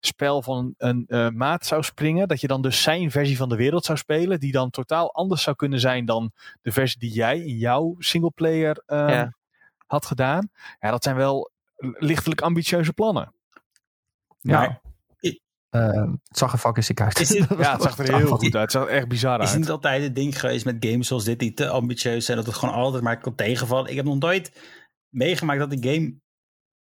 [0.01, 3.55] spel van een uh, maat zou springen, dat je dan dus zijn versie van de
[3.55, 6.31] wereld zou spelen, die dan totaal anders zou kunnen zijn dan
[6.61, 9.33] de versie die jij in jouw singleplayer uh, ja.
[9.87, 10.49] had gedaan.
[10.79, 13.33] Ja, dat zijn wel lichtelijk ambitieuze plannen.
[14.39, 14.81] Ja.
[15.71, 17.17] Uh, het zag er fucking sick uit.
[17.17, 17.27] Het,
[17.57, 18.53] ja, het zag er heel goed uit.
[18.53, 19.49] Het zag echt bizar uit.
[19.49, 22.45] Is niet altijd het ding geweest met games zoals dit die te ambitieus zijn, dat
[22.45, 23.89] het gewoon altijd maar kon tegenvallen.
[23.89, 24.51] Ik heb nog nooit
[25.09, 26.19] meegemaakt dat de game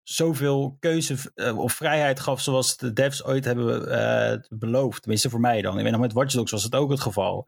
[0.04, 5.00] zoveel keuze uh, of vrijheid gaf zoals de devs ooit hebben uh, beloofd.
[5.00, 5.76] Tenminste voor mij dan.
[5.76, 7.46] Ik weet nog met Watch Dogs was het ook het geval.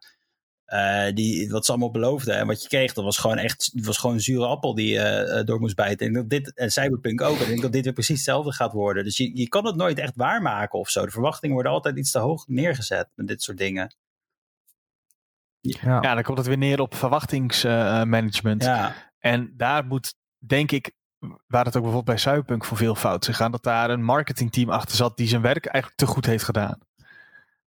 [0.66, 3.98] Uh, die, wat ze allemaal beloofden en wat je kreeg, dat was gewoon echt was
[3.98, 6.06] gewoon een zure appel die je uh, door moest bijten.
[6.06, 7.36] En dat dit, en Cyberpunk ook.
[7.36, 9.04] En ik denk dat dit weer precies hetzelfde gaat worden.
[9.04, 11.04] Dus je, je kan het nooit echt waarmaken of zo.
[11.04, 13.94] De verwachtingen worden altijd iets te hoog neergezet met dit soort dingen.
[15.60, 18.64] Ja, ja dan komt het weer neer op verwachtingsmanagement.
[18.64, 18.94] ja.
[19.18, 20.92] En daar moet, denk ik,
[21.46, 24.70] waar het ook bijvoorbeeld bij Cyberpunk voor veel fout is gegaan, dat daar een marketingteam
[24.70, 26.78] achter zat die zijn werk eigenlijk te goed heeft gedaan.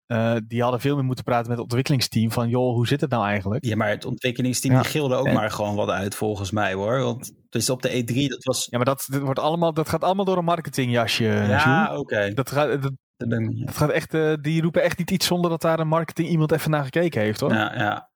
[0.07, 3.11] Uh, die hadden veel meer moeten praten met het ontwikkelingsteam van joh, hoe zit het
[3.11, 3.65] nou eigenlijk?
[3.65, 4.83] Ja, maar het ontwikkelingsteam ja.
[4.83, 7.01] gilde ook maar gewoon wat uit volgens mij hoor.
[7.01, 8.67] Want dus op de E3, dat was...
[8.71, 11.25] Ja, maar dat, dat, wordt allemaal, dat gaat allemaal door een marketingjasje.
[11.25, 11.99] Ja, oké.
[11.99, 12.35] Okay.
[12.35, 15.81] Dat gaat, dat, dat, gaat echt, uh, die roepen echt niet iets zonder dat daar
[15.81, 17.53] een marketing iemand even naar gekeken heeft hoor.
[17.53, 18.08] Ja, ja.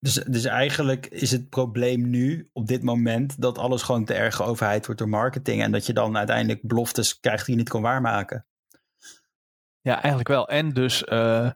[0.00, 4.42] Dus, dus eigenlijk is het probleem nu, op dit moment, dat alles gewoon te erg
[4.42, 5.62] overheid wordt door marketing.
[5.62, 8.46] En dat je dan uiteindelijk beloftes krijgt die je niet kan waarmaken.
[9.80, 10.48] Ja, eigenlijk wel.
[10.48, 11.50] En dus uh,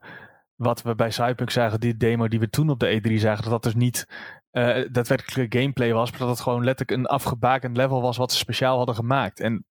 [0.55, 3.51] wat we bij Cyberpunk zagen, die demo die we toen op de E3 zagen, dat
[3.51, 4.07] dat dus niet
[4.51, 8.37] uh, daadwerkelijk gameplay was, maar dat het gewoon letterlijk een afgebakend level was wat ze
[8.37, 9.39] speciaal hadden gemaakt.
[9.39, 9.65] En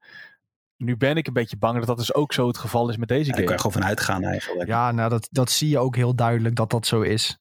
[0.77, 3.09] nu ben ik een beetje bang dat dat dus ook zo het geval is met
[3.09, 3.37] deze game.
[3.37, 4.69] Daar kan je gewoon van uitgaan eigenlijk.
[4.69, 7.39] Ja, nou dat, dat zie je ook heel duidelijk dat dat zo is.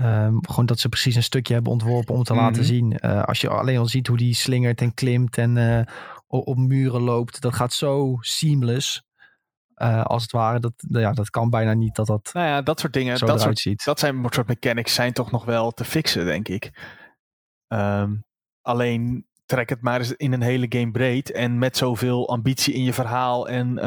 [0.00, 2.46] Um, gewoon dat ze precies een stukje hebben ontworpen om te mm -hmm.
[2.46, 2.98] laten zien.
[3.00, 5.80] Uh, als je alleen al ziet hoe die slingert en klimt en uh,
[6.26, 7.40] op, op, muren loopt.
[7.40, 9.02] Dat gaat zo seamless.
[9.76, 10.60] Uh, als het ware.
[10.60, 12.30] Dat, ja, dat kan bijna niet dat dat.
[12.32, 13.18] Nou ja, dat soort dingen.
[13.18, 13.84] Dat, soort, ziet.
[13.84, 16.70] dat zijn soort mechanics zijn toch nog wel te fixen, denk ik.
[17.68, 18.24] Um,
[18.60, 21.32] alleen trek het maar eens in een hele game breed.
[21.32, 23.78] En met zoveel ambitie in je verhaal en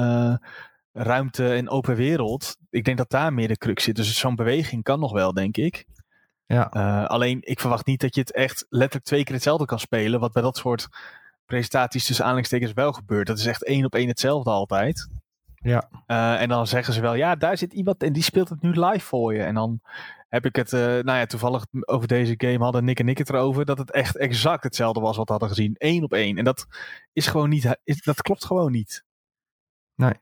[0.92, 2.58] ruimte en open wereld.
[2.70, 3.96] Ik denk dat daar meer de crux zit.
[3.96, 5.86] Dus zo'n beweging kan nog wel, denk ik.
[6.48, 6.74] Ja.
[6.74, 10.20] Uh, alleen, ik verwacht niet dat je het echt letterlijk twee keer hetzelfde kan spelen.
[10.20, 10.88] Wat bij dat soort
[11.46, 13.28] presentaties tussen aanleidingstekens wel gebeurt.
[13.28, 15.08] Dat is echt één op één hetzelfde altijd.
[15.56, 15.90] Ja.
[16.08, 18.70] Uh, en dan zeggen ze wel, ja, daar zit iemand en die speelt het nu
[18.70, 19.44] live voor je.
[19.44, 19.82] En dan
[20.30, 23.30] heb ik het, uh, nou ja, toevallig over deze game hadden Nick en ik het
[23.30, 23.66] erover.
[23.66, 25.76] Dat het echt exact hetzelfde was wat we hadden gezien.
[25.78, 26.38] Eén op één.
[26.38, 26.66] En dat
[27.14, 29.04] is gewoon niet, is, dat klopt gewoon niet.
[29.96, 30.14] Nee.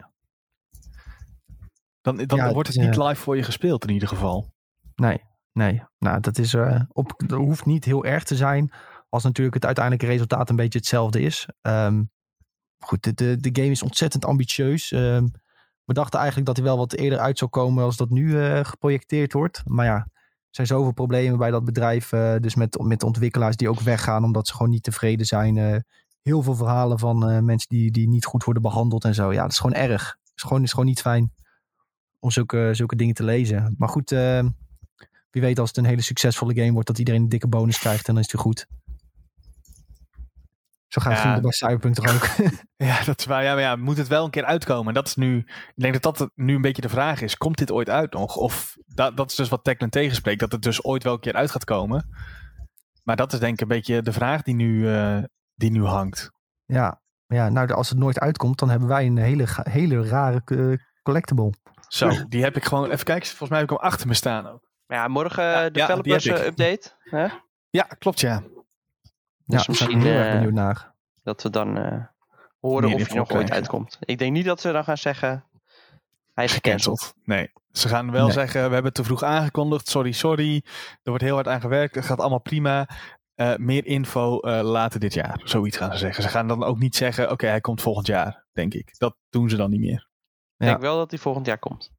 [2.02, 4.54] Dan, dan ja, wordt het, het niet live voor je gespeeld in ieder geval.
[4.96, 5.22] Nee,
[5.56, 5.84] nee.
[6.00, 8.72] Nou, dat is, uh, op, dat hoeft niet heel erg te zijn.
[9.10, 11.48] Als natuurlijk het uiteindelijke resultaat een beetje hetzelfde is.
[11.62, 12.12] Um,
[12.80, 14.92] goed, de, de, de, game is ontzettend ambitieus.
[14.92, 15.32] Um,
[15.86, 18.60] we dachten eigenlijk dat hij wel wat eerder uit zou komen als dat nu uh,
[18.64, 19.62] geprojecteerd wordt.
[19.66, 20.08] Maar ja, er
[20.50, 22.12] zijn zoveel problemen bij dat bedrijf.
[22.12, 25.84] Uh, dus met, met ontwikkelaars die ook weggaan omdat ze gewoon niet tevreden zijn.
[26.22, 29.34] heel veel verhalen van mensen die, die niet goed worden behandeld en zo.
[29.34, 30.18] Ja, dat is gewoon erg.
[30.24, 31.34] Het is gewoon, is gewoon niet fijn
[32.26, 33.76] om zulke, zulke dingen te lezen.
[33.78, 34.46] Maar goed, uh,
[35.36, 38.08] wie weet als het een hele succesvolle game wordt, dat iedereen een dikke bonus krijgt
[38.08, 38.68] en dan is het weer goed.
[40.88, 41.40] Zo gaat het ja.
[41.40, 42.50] bij Cyberpunk toch ook.
[42.88, 43.44] ja, dat is waar.
[43.44, 44.88] Ja, maar ja, moet het wel een keer uitkomen.
[44.88, 47.38] En dat is nu, ik denk dat dat nu een beetje de vraag is.
[47.38, 48.36] Komt dit ooit uit nog?
[48.36, 51.34] Of dat, dat is dus wat Techland tegenspreekt, dat het dus ooit wel een keer
[51.34, 52.10] uit gaat komen.
[53.04, 55.24] Maar dat is denk ik een beetje de vraag die nu, uh,
[55.56, 56.32] die nu hangt.
[56.66, 60.78] Ja, ja, nou als het nooit uitkomt, dan hebben wij een hele, hele rare uh,
[61.04, 61.54] collectible.
[61.88, 62.90] Zo, die heb ik gewoon.
[62.90, 64.64] Even kijken, volgens mij heb ik hem achter me staan ook.
[64.88, 66.92] Ja, morgen ja, developers ja, update.
[67.00, 67.28] Hè?
[67.70, 68.44] Ja, klopt ja.
[69.46, 70.94] Dus ja, misschien heel erg benieuwd naar.
[71.24, 72.04] Dat we dan uh,
[72.60, 73.98] horen Meer of hij nog ooit uitkomt.
[74.00, 75.46] Ik denk niet dat ze dan gaan zeggen.
[76.34, 77.14] Hij is gecanceld.
[77.24, 78.34] Nee, ze gaan wel nee.
[78.34, 79.88] zeggen: we hebben het te vroeg aangekondigd.
[79.88, 80.62] Sorry, sorry.
[81.04, 81.96] Er wordt heel hard aan gewerkt.
[81.96, 82.90] Het gaat allemaal prima.
[83.36, 85.42] Uh, meer info uh, later dit jaar.
[85.44, 86.24] Zoiets gaan ze zeggen.
[86.24, 88.98] Ze gaan dan ook niet zeggen: oké, okay, hij komt volgend jaar, denk ik.
[88.98, 90.08] Dat doen ze dan niet meer.
[90.58, 90.66] Ik ja.
[90.66, 91.95] denk wel dat hij volgend jaar komt.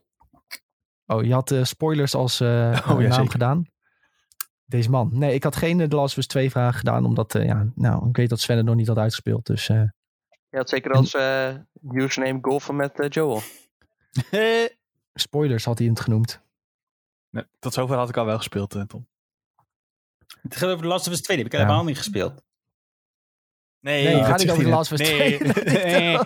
[1.06, 2.48] Oh, je had uh, spoilers als uh,
[2.88, 3.30] oh, naam zeker.
[3.30, 3.64] gedaan.
[4.64, 5.10] Deze man.
[5.12, 7.04] Nee, ik had geen The Last of Us 2 vragen gedaan.
[7.04, 9.46] Omdat, ja, nou, ik weet dat Sven het nog niet had uitgespeeld.
[9.46, 9.90] Dus, je
[10.50, 11.14] had zeker als
[11.92, 13.40] username golfen met Joel.
[15.14, 16.42] Spoilers had hij het genoemd.
[17.30, 19.08] Nee, tot zover had ik al wel gespeeld, eh, Tom.
[20.42, 21.36] Het gaat over de Last of Us 2.
[21.36, 21.66] Die heb ik Ja.
[21.66, 22.42] helemaal niet gespeeld.
[23.84, 25.38] Nee, Nee, dat ga niet over de Last of Us net.
[25.54, 25.74] 2.
[25.84, 26.18] Nee.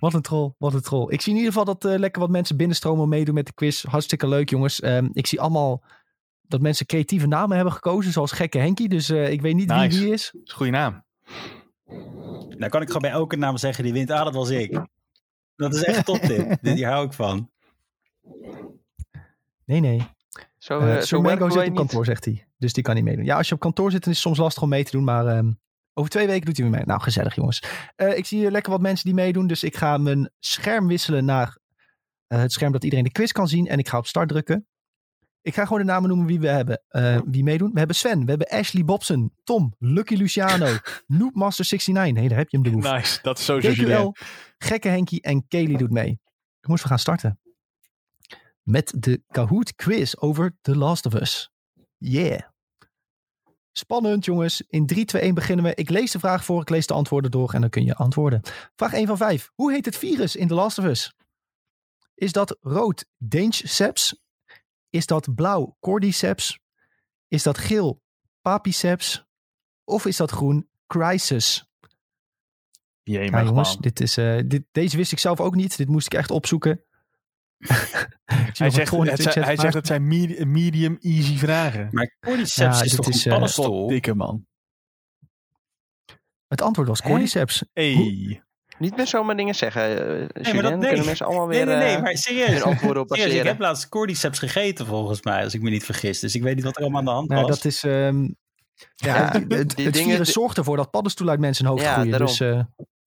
[0.00, 1.12] Wat een troll, wat een troll.
[1.12, 3.52] Ik zie in ieder geval dat eh, lekker wat mensen binnenstromen om meedoen met de
[3.52, 3.84] quiz.
[3.84, 4.80] Hartstikke leuk, jongens.
[4.80, 5.84] Ehm, ik zie allemaal
[6.42, 8.88] dat mensen creatieve namen hebben gekozen, zoals Gekke Henkie.
[8.88, 10.00] Dus eh, ik weet niet wie Nice.
[10.00, 10.30] wie is.
[10.32, 11.04] Dat is een goede naam.
[12.58, 14.10] Nou kan ik gewoon bij elke naam zeggen die wint.
[14.10, 14.80] Ah, dat was ik.
[15.56, 16.58] Dat is echt top dit.
[16.76, 17.50] Hier hou ik van.
[19.64, 20.02] Nee, nee.
[20.58, 21.78] Zo, Sir zo Mango werken zit wij op niet.
[21.78, 22.45] kantoor, zegt hij.
[22.56, 23.24] Dus die kan niet meedoen.
[23.24, 25.04] Ja, als je op kantoor zit, dan is het soms lastig om mee te doen.
[25.04, 25.52] Maar ehm,
[25.94, 26.86] over twee weken doet hij weer mee.
[26.86, 27.62] Nou, gezellig jongens.
[27.96, 29.46] Eh, ik zie hier lekker wat mensen die meedoen.
[29.46, 31.58] Dus ik ga mijn scherm wisselen naar
[32.26, 33.66] eh, het scherm dat iedereen de quiz kan zien.
[33.66, 34.66] En ik ga op start drukken.
[35.42, 36.82] Ik ga gewoon de namen noemen wie we hebben.
[36.88, 37.70] eh, wie meedoen.
[37.72, 38.24] We hebben Sven.
[38.24, 39.32] We hebben Ashley Bobson.
[39.44, 39.74] Tom.
[39.78, 40.66] Lucky Luciano.
[41.14, 41.92] Noobmaster69.
[41.92, 42.88] Nee, daar heb je hem de.
[42.88, 43.96] Nice, dat is sowieso Julien.
[44.12, 44.24] DQL,
[44.58, 46.20] Gekke Henkie en Kelly doet mee.
[46.60, 47.40] Jongens, we gaan starten.
[48.62, 51.50] Met de Kahoot quiz over The Last of Us.
[52.08, 52.40] Yeah.
[53.72, 54.62] Spannend jongens.
[54.68, 55.74] In 3, 2, 1 beginnen we.
[55.74, 58.42] Ik lees de vraag voor, ik lees de antwoorden door en dan kun je antwoorden.
[58.76, 59.50] Vraag 1 van 5.
[59.54, 61.14] Hoe heet het virus in The Last of Us?
[62.14, 64.20] Is dat rood Dangeseps?
[64.90, 66.58] Is dat blauw Cordyceps?
[67.28, 68.02] Is dat geel
[68.40, 69.24] Papiceps?
[69.84, 71.70] Of is dat groen Crisis?
[73.02, 75.76] Jee, Ja, jongens, dit is, eh, dit, deze wist ik zelf ook niet.
[75.76, 76.84] Dit moest ik echt opzoeken.
[77.56, 81.88] Hij zegt, het, zijn- hij maar- zegt het zijn medi- medium easy vragen.
[81.92, 83.88] Maar Cordyceps Ja, is toch is, een eh, paddenstoel?
[83.88, 84.46] Dikke man.
[86.48, 87.02] Het antwoord was?
[87.02, 87.64] Cordyceps.
[87.72, 88.42] Hey.
[88.78, 89.82] Niet meer zomaar dingen zeggen.
[89.82, 90.88] eh Julien, dat- nee.
[90.88, 92.62] kunnen mensen allemaal Nee, weer nee, nee, eh, maar serieus.
[92.62, 96.20] antwoorden op serieus ik heb laatst Cordyceps gegeten volgens mij, als ik me niet vergis.
[96.20, 97.50] Dus ik weet niet wat er allemaal aan de hand Nou, was.
[97.50, 97.82] dat is...
[97.84, 101.82] ehm, ja, Ja, het, het, het dingen- virus zorgt ervoor dat paddenstoelen uit mensen hoofd
[101.82, 102.10] Ja, groeien.
[102.10, 102.28] daarom.
[102.28, 102.60] Dus eh,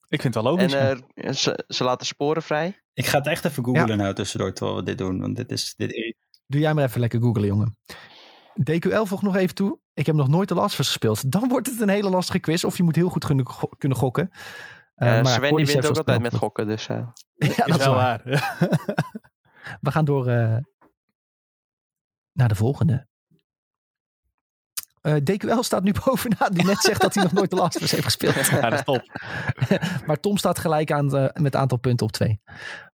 [0.10, 0.74] Ik vind het wel logisch.
[0.74, 2.80] En eh, ze, ze laten sporen vrij.
[2.94, 5.20] Ik ga het echt even googlen nou tussendoor terwijl we dit doen.
[5.20, 5.74] Want dit is...
[5.78, 6.16] Dit...
[6.48, 7.78] doe jij maar even lekker googlen, jongen.
[8.64, 9.80] DQL voegt nog even toe.
[9.94, 11.32] Ik heb nog nooit de Last gespeeld.
[11.32, 12.64] Dan wordt het een hele lastige quiz.
[12.64, 14.30] Of je moet heel goed kunnen, go- kunnen gokken.
[14.96, 16.68] Eh, Eh, maar Sven die wint ook altijd met gokken.
[16.68, 17.08] Dus eh,
[17.58, 18.22] Ja, dat is wel waar.
[18.26, 18.68] waar.
[19.82, 20.58] We gaan door eh,
[22.34, 23.08] naar de volgende.
[25.02, 27.82] Eh, DQL staat nu bovenaan, die net zegt dat hij nog nooit de Last of
[27.82, 28.36] Us heeft gespeeld.
[28.48, 29.04] ja, dat is top.
[30.08, 32.42] maar Tom staat gelijk aan eh, met aantal punten op 2.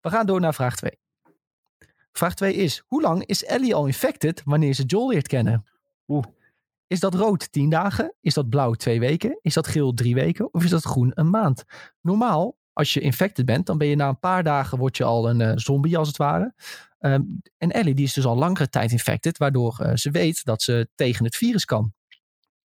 [0.00, 0.98] We gaan door naar vraag 2.
[2.12, 5.64] Vraag 2 is: hoe lang is Ellie al infected wanneer ze Joel leert kennen?
[6.09, 6.24] Oeh.
[6.86, 8.14] Is dat rood 10 dagen?
[8.20, 9.38] Is dat blauw 2 weken?
[9.42, 10.55] Is dat geel 3 weken?
[10.55, 11.64] Of is dat groen een maand?
[12.00, 15.29] Normaal, als je infected bent, dan ben je na een paar dagen word je al
[15.29, 16.55] een eh, zombie als het ware.
[16.99, 17.23] Ehm,
[17.59, 20.89] en Ellie die is dus al langere tijd infected, waardoor eh, ze weet dat ze
[20.95, 21.93] tegen het virus kan.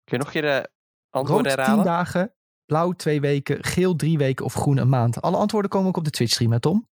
[0.03, 0.69] kun je nog een keer de Rood
[1.09, 1.85] antwoorden 10 herhalen?
[1.85, 2.33] dagen,
[2.65, 5.21] blauw 2 weken, geel 3 weken of groen een maand.
[5.21, 6.87] Alle antwoorden komen ook op de Twitch stream, hè Tom?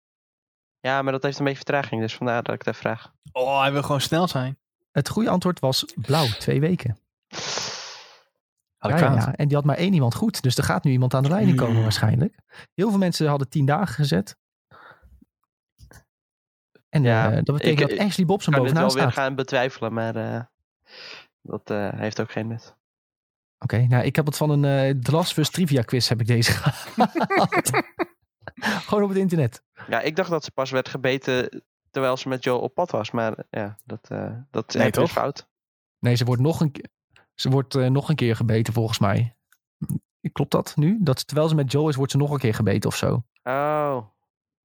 [0.79, 2.01] Ja, maar dat heeft een beetje vertraging.
[2.01, 3.13] Dus vandaar dat ik het even vraag.
[3.31, 4.57] Oh, hij wil gewoon snel zijn.
[4.91, 6.97] Het goede antwoord was blauw 2 weken.
[8.89, 9.33] Ja.
[9.35, 10.41] En die had maar één iemand goed.
[10.41, 11.83] Dus er gaat nu iemand aan de leiding komen Hmm.
[11.83, 12.39] waarschijnlijk.
[12.73, 14.35] Heel veel mensen hadden 10 dagen gezet.
[16.89, 19.11] En Ja, eh, dat betekent ik- dat Ashley Bobson Ik kan dit bovenaan wel weer
[19.11, 19.23] staat.
[19.25, 19.93] gaan betwijfelen.
[19.93, 20.41] Maar eh,
[21.41, 22.75] dat eh, heeft ook geen nut.
[23.57, 24.65] Oké, nou ik heb het van een
[25.05, 26.51] eh Us trivia quiz heb ik deze.
[28.85, 29.63] Gewoon op het internet.
[29.87, 33.11] Ja, ik dacht dat ze pas werd gebeten terwijl ze met Joe op pad was.
[33.11, 35.11] Maar ja, dat, eh dat Nee, heb ik dus toch?
[35.11, 35.47] fout.
[35.99, 36.89] Nee, ze wordt nog een, ke-
[37.35, 39.35] ze wordt, eh, nog een keer gebeten volgens mij.
[40.31, 40.97] Klopt dat nu?
[41.01, 43.23] Dat terwijl ze met Joel is, wordt ze nog een keer gebeten of zo.
[43.43, 43.97] Oh,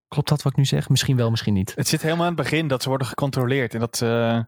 [0.08, 0.88] Klopt dat wat ik nu zeg?
[0.88, 1.72] Misschien wel, misschien niet.
[1.74, 3.74] Het zit helemaal aan het begin dat ze worden gecontroleerd.
[3.74, 4.40] En dat, eh,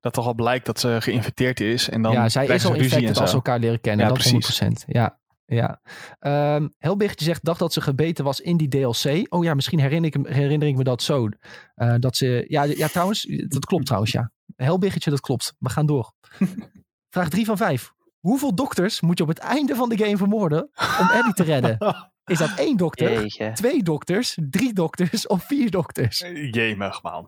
[0.00, 1.88] dat toch al blijkt dat ze geïnfecteerd is.
[1.88, 4.06] En dan ja, zij is al infected en als ze elkaar leren kennen.
[4.06, 4.60] Ja, dat precies.
[4.60, 4.84] 100%.
[4.86, 5.80] Ja, ja.
[6.18, 9.26] Ehm Helbichtje zegt, dacht dat ze gebeten was in die DLC.
[9.34, 11.28] Oh ja, misschien herinner ik, herinner ik me dat zo.
[11.74, 14.32] Eh, dat ze, ja, ja, trouwens, dat klopt trouwens, ja.
[14.56, 15.54] Helbichtje, dat klopt.
[15.58, 16.12] We gaan door.
[17.10, 17.92] Vraag 3 van 5.
[18.18, 20.62] Hoeveel dokters moet je op het einde van de game vermoorden
[21.00, 21.78] om Ellie te redden?
[22.24, 23.52] Is dat één dokter, jeetje.
[23.52, 26.18] twee dokters, drie dokters of vier dokters?
[26.50, 27.26] Jemig, man.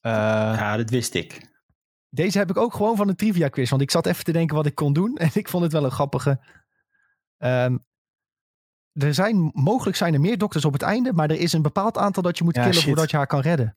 [0.00, 1.54] Eh, Ja, dat wist ik.
[2.08, 3.70] Deze heb ik ook gewoon van een trivia quiz.
[3.70, 5.16] Want ik zat even te denken wat ik kon doen.
[5.26, 6.40] En ik vond het wel een grappige.
[7.38, 7.76] Ehm,
[8.92, 11.12] er zijn, mogelijk zijn er meer dokters op het einde.
[11.12, 12.86] Maar er is een bepaald aantal dat je moet Ja, killen shit.
[12.86, 13.76] voordat je haar kan redden.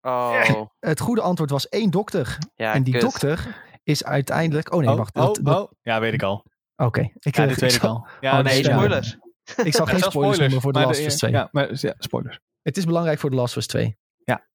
[0.00, 0.40] Oh,
[0.80, 2.38] Het goede antwoord was één dokter.
[2.54, 4.72] ja, en die dokter is uiteindelijk...
[4.72, 5.16] Oh nee, oh, wacht.
[5.16, 5.72] oh, dat- dat- oh.
[5.82, 6.44] Ja, weet ik al.
[6.76, 7.00] Oké.
[7.18, 8.06] Ik, Ja, eh, dit weet ik al.
[8.20, 8.72] Ja, oh, Nee, Ja.
[8.72, 9.16] spoilers.
[9.64, 11.30] Ik zal geen Ja, zelfs spoilers noemen voor de maar Last of Us 2.
[11.30, 12.38] Ja, maar, ja, spoilers.
[12.62, 13.96] Het is belangrijk voor de Last of Us 2.
[14.24, 14.46] Ja.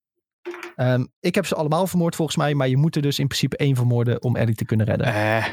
[0.75, 2.53] Ehm, ik heb ze allemaal vermoord volgens mij.
[2.53, 5.07] Maar je moet er dus in principe één vermoorden om Ellie te kunnen redden.
[5.07, 5.45] Eh,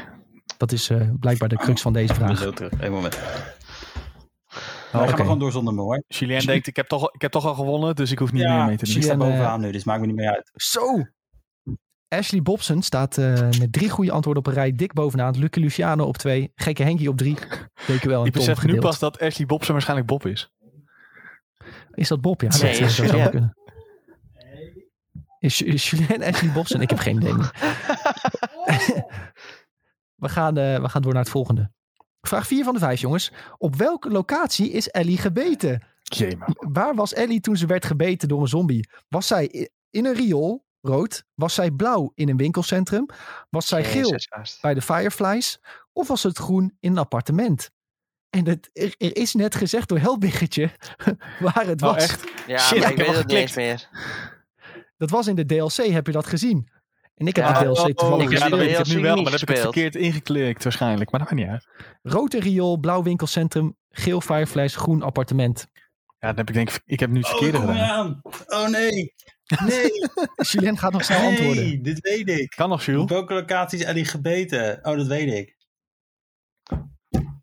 [0.57, 2.39] Dat is eh, blijkbaar de crux van deze Ik ben vraag.
[2.39, 2.71] zo terug.
[2.79, 3.19] Eén moment.
[4.91, 6.03] Wij gaan maar gewoon door zonder me hoor.
[6.07, 8.65] Julien denkt, ik heb, toch, ik heb toch al gewonnen, dus ik hoef niet meer
[8.65, 8.95] mee te doen.
[8.95, 10.51] ik sta Julien, eh, bovenaan nu, dus maakt me niet meer uit.
[10.53, 10.81] Zo!
[12.07, 15.39] Ashley Bobson staat eh, met drie goede antwoorden op een rij dik bovenaan.
[15.39, 16.51] Lucky Luciano op twee.
[16.55, 17.37] Gekke Henkie op drie.
[18.03, 20.51] Wel Ik besef nu pas dat Ashley Bobson waarschijnlijk Bob is.
[21.91, 22.41] Is dat Bob?
[22.41, 23.29] Ja, Nee, dat is zou zo Julien.
[23.29, 23.57] kunnen.
[25.39, 26.81] Is, is Julien Ashley Bobson?
[26.81, 27.51] Ik heb geen idee meer.
[30.23, 31.71] we, gaan, eh, we gaan door naar het volgende.
[32.21, 33.31] Vraag 4 van de 5, jongens.
[33.57, 35.83] Op welke locatie is Ellie gebeten?
[36.03, 38.89] Jee, Waar was Ellie toen ze werd gebeten door een zombie?
[39.07, 41.23] Was zij in een riool, rood?
[41.35, 43.05] Was zij blauw in een winkelcentrum?
[43.49, 44.15] Was zij geel
[44.61, 45.59] bij de Fireflies?
[45.93, 47.69] Of was het groen in een appartement?
[48.29, 50.71] En het, er, er is net gezegd door Helbiggetje
[51.39, 52.03] waar het Oh, was.
[52.03, 52.23] echt?
[52.47, 53.89] Ja, Shit, maar ik weet het niet eens meer.
[54.97, 56.69] Dat was in de DLC, heb je dat gezien?
[57.21, 58.57] En ik heb Ja, de DLC toevallig ik heb ja, die gezien.
[58.57, 61.11] weet ik het nu wel, maar dan heb ik het verkeerd ingeklikt waarschijnlijk.
[61.11, 61.67] Maar dat maakt niet uit.
[62.01, 65.67] Rood riool, blauw winkelcentrum, geel Fireflies, groen appartement.
[66.19, 67.89] Ja, dan heb ik denk ik, ik heb nu het Oh, verkeerde kom gedaan.
[67.89, 68.21] aan.
[68.47, 69.13] Oh nee.
[69.65, 69.91] Nee,
[70.51, 71.63] Julien gaat nog snel antwoorden.
[71.63, 72.49] nee, dit weet ik.
[72.55, 73.09] Kan nog, Op Jules?
[73.09, 74.79] welke locatie is Ellie gebeten?
[74.81, 75.55] Oh, dat weet ik.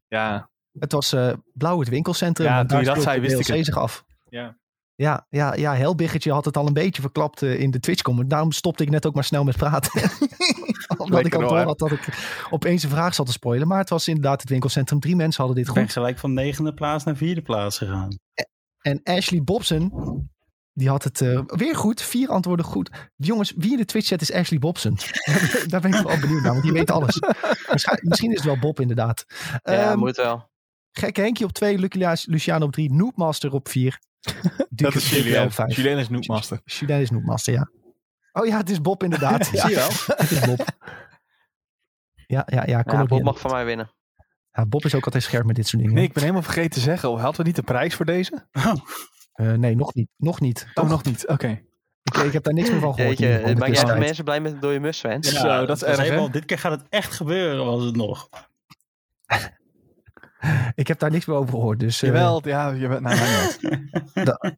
[0.09, 0.51] Ja.
[0.79, 2.47] Het was eh, blauw het winkelcentrum.
[2.47, 3.65] Ja, toen je dat zei, wist ik het.
[3.65, 4.05] zich af.
[4.29, 4.57] Ja.
[4.99, 8.31] Ja, ja, ja, Helbiggetje had het al een beetje verklapt eh, in de Twitch-comment.
[8.31, 10.11] Daarom stopte ik net ook maar snel met praten.
[10.99, 11.49] Omdat ik al hoor.
[11.51, 12.09] door had dat ik
[12.51, 13.69] opeens een vraag zat te spoilen.
[13.69, 15.01] Maar het was inderdaad het winkelcentrum.
[15.01, 15.93] Drie mensen hadden dit Ik ben goed.
[15.93, 18.17] gelijk van negende plaats naar vierde plaats gegaan.
[18.81, 19.93] En Ashley Bobson,
[20.73, 22.03] die had het eh, weer goed.
[22.03, 22.91] Vier antwoorden goed.
[23.17, 24.97] Jongens, wie in de Twitch-chat is Ashley Bobson?
[25.67, 27.21] Daar ben ik wel benieuwd naar, want die weet alles.
[28.01, 29.25] Misschien is het wel Bob inderdaad.
[29.29, 29.59] Ja,
[29.91, 30.48] Ehm, moet wel.
[30.99, 33.99] Gekke Henkie op twee, Lucky Lu- Luciano op drie, Noobmaster op vier.
[34.71, 35.43] Dat is Julien Julien.
[35.45, 35.77] op vijf.
[35.77, 36.61] Julien is Noobmaster.
[36.65, 37.71] Julien is Noobmaster, ja.
[38.33, 39.49] Oh ja, het is Bob inderdaad.
[39.53, 39.89] ja, Zie je wel?
[40.17, 40.65] het is Bob.
[42.27, 42.83] Ja, ja, ja.
[42.83, 43.91] Kon Ja, ook Bob mag van mij winnen.
[44.53, 45.97] ja, Bob is ook altijd scherp met dit soort dingen.
[45.97, 47.09] Nee, ik ben helemaal vergeten te zeggen.
[47.19, 48.49] Hadden we niet de prijs voor deze?
[49.33, 50.09] Eh, nee, nog niet.
[50.17, 50.65] Nog niet.
[50.67, 50.89] Oh, Toch?
[50.89, 51.27] nog niet.
[51.29, 51.61] Oké.
[52.03, 53.19] Ik, ik heb daar niks meer van gehoord.
[53.19, 55.19] Jeetje, maak jij de mensen blij met een dode mus, Sven?
[55.21, 55.31] Ja.
[55.31, 58.29] Zo, dat is erg, helemaal- Dit keer gaat het echt gebeuren, was het nog.
[60.75, 61.81] Ik heb daar niks meer over gehoord.
[61.81, 63.01] Dus, eh, Jawel, ja, je bent...
[63.01, 64.57] Nou, maakt niet uit.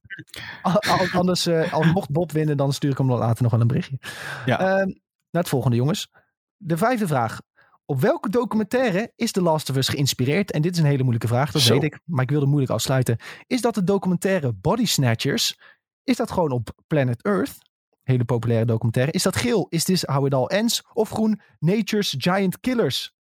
[0.66, 3.52] a- a- anders, eh, al mocht Bob winnen, dan stuur ik hem dan later nog
[3.52, 3.98] wel een berichtje.
[4.46, 4.58] Ja.
[4.60, 4.86] Ehm,
[5.30, 6.10] naar het volgende, jongens.
[6.56, 7.40] De vijfde vraag.
[7.84, 10.50] Op welke documentaire is The Last of Us geïnspireerd?
[10.50, 11.72] En dit is een hele moeilijke vraag, dat Zo.
[11.72, 11.98] weet ik.
[12.04, 13.16] Maar ik wilde moeilijk afsluiten.
[13.46, 15.58] Is dat de documentaire Body Snatchers?
[16.04, 17.58] Is dat gewoon op Planet Earth?
[18.02, 19.12] Hele populaire documentaire.
[19.12, 19.66] Is dat geel?
[19.68, 20.82] Is This How It All Ends?
[20.92, 21.40] Of groen?
[21.58, 23.14] Nature's Giant Killers?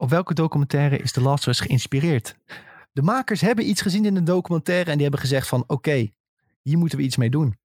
[0.00, 2.36] Op welke documentaire is The Last of Us geïnspireerd?
[2.92, 6.10] De makers hebben iets gezien in de documentaire en die hebben gezegd van oké,
[6.62, 7.58] hier moeten we iets mee doen.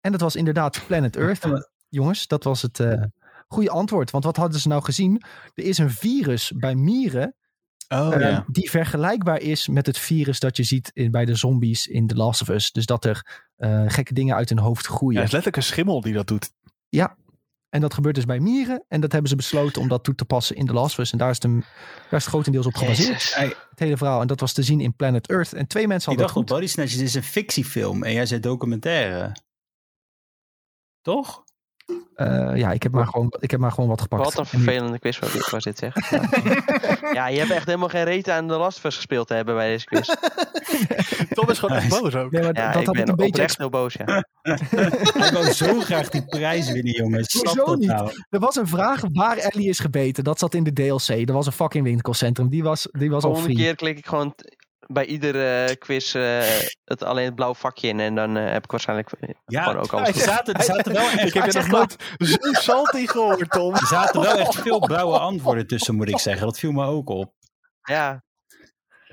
[0.00, 1.70] En dat was inderdaad Planet Earth.
[1.88, 3.02] Jongens, dat was het eh,
[3.48, 4.10] goede antwoord.
[4.10, 5.22] Want wat hadden ze nou gezien?
[5.54, 7.34] Er is een virus bij mieren
[7.88, 8.44] Oh, eh, ja.
[8.46, 12.14] die vergelijkbaar is met het virus dat je ziet in, bij de zombies in The
[12.14, 12.72] Last of Us.
[12.72, 15.16] Dus dat er eh, gekke dingen uit hun hoofd Ja, groeien.
[15.16, 16.50] het is letterlijk een schimmel die dat doet.
[17.70, 18.84] En dat gebeurt dus bij mieren.
[18.88, 21.12] En dat hebben ze besloten om dat toe te passen in The Last of Us.
[21.12, 21.60] En daar is het, daar
[22.10, 23.22] is het grotendeels op gebaseerd.
[23.22, 23.34] Jezus.
[23.70, 24.20] Het hele verhaal.
[24.20, 25.52] En dat was te zien in Planet Earth.
[25.52, 26.58] En twee mensen ik hadden dacht op goed.
[26.58, 29.36] Body Snatchers is een fictiefilm en jij zei documentaire.
[31.00, 31.44] Toch?
[32.14, 34.24] Eh, ja, ik heb, maar gewoon, ik heb maar gewoon wat gepakt.
[34.24, 35.94] Wat een vervelende quiz was dit, was dit zeg.
[37.12, 39.54] ja, je hebt echt helemaal geen reet aan de Last of Us gespeeld te hebben
[39.54, 40.08] bij deze quiz.
[41.36, 42.30] Tom is gewoon echt boos ook.
[42.30, 44.04] Nee, maar Ja, dat ik had ik ben een beetje oprecht heel boos, ja.
[45.20, 47.42] Hij wou zo graag die prijs winnen, jongens.
[47.42, 47.88] Dat niet?
[47.88, 48.10] nou?
[48.30, 50.24] Er was een vraag waar Ellie is gebeten.
[50.24, 51.08] Dat zat in de DLC.
[51.08, 52.48] Er was een fucking winkelcentrum.
[52.48, 54.34] Die was, die was al Volgende keer klik ik gewoon
[54.92, 56.42] bij iedere eh, quiz eh,
[56.84, 58.00] het alleen het blauw vakje in.
[58.00, 59.10] En dan eh, heb ik waarschijnlijk
[59.46, 61.96] Ja, gewoon ook alles er zaten, er zaten wel echt, Ik heb je nog nooit
[62.18, 63.74] zo salty gehoord, Tom.
[63.74, 66.46] er zaten wel echt veel blauwe antwoorden tussen, moet ik zeggen.
[66.46, 67.32] Dat viel me ook op.
[67.82, 68.22] Ja,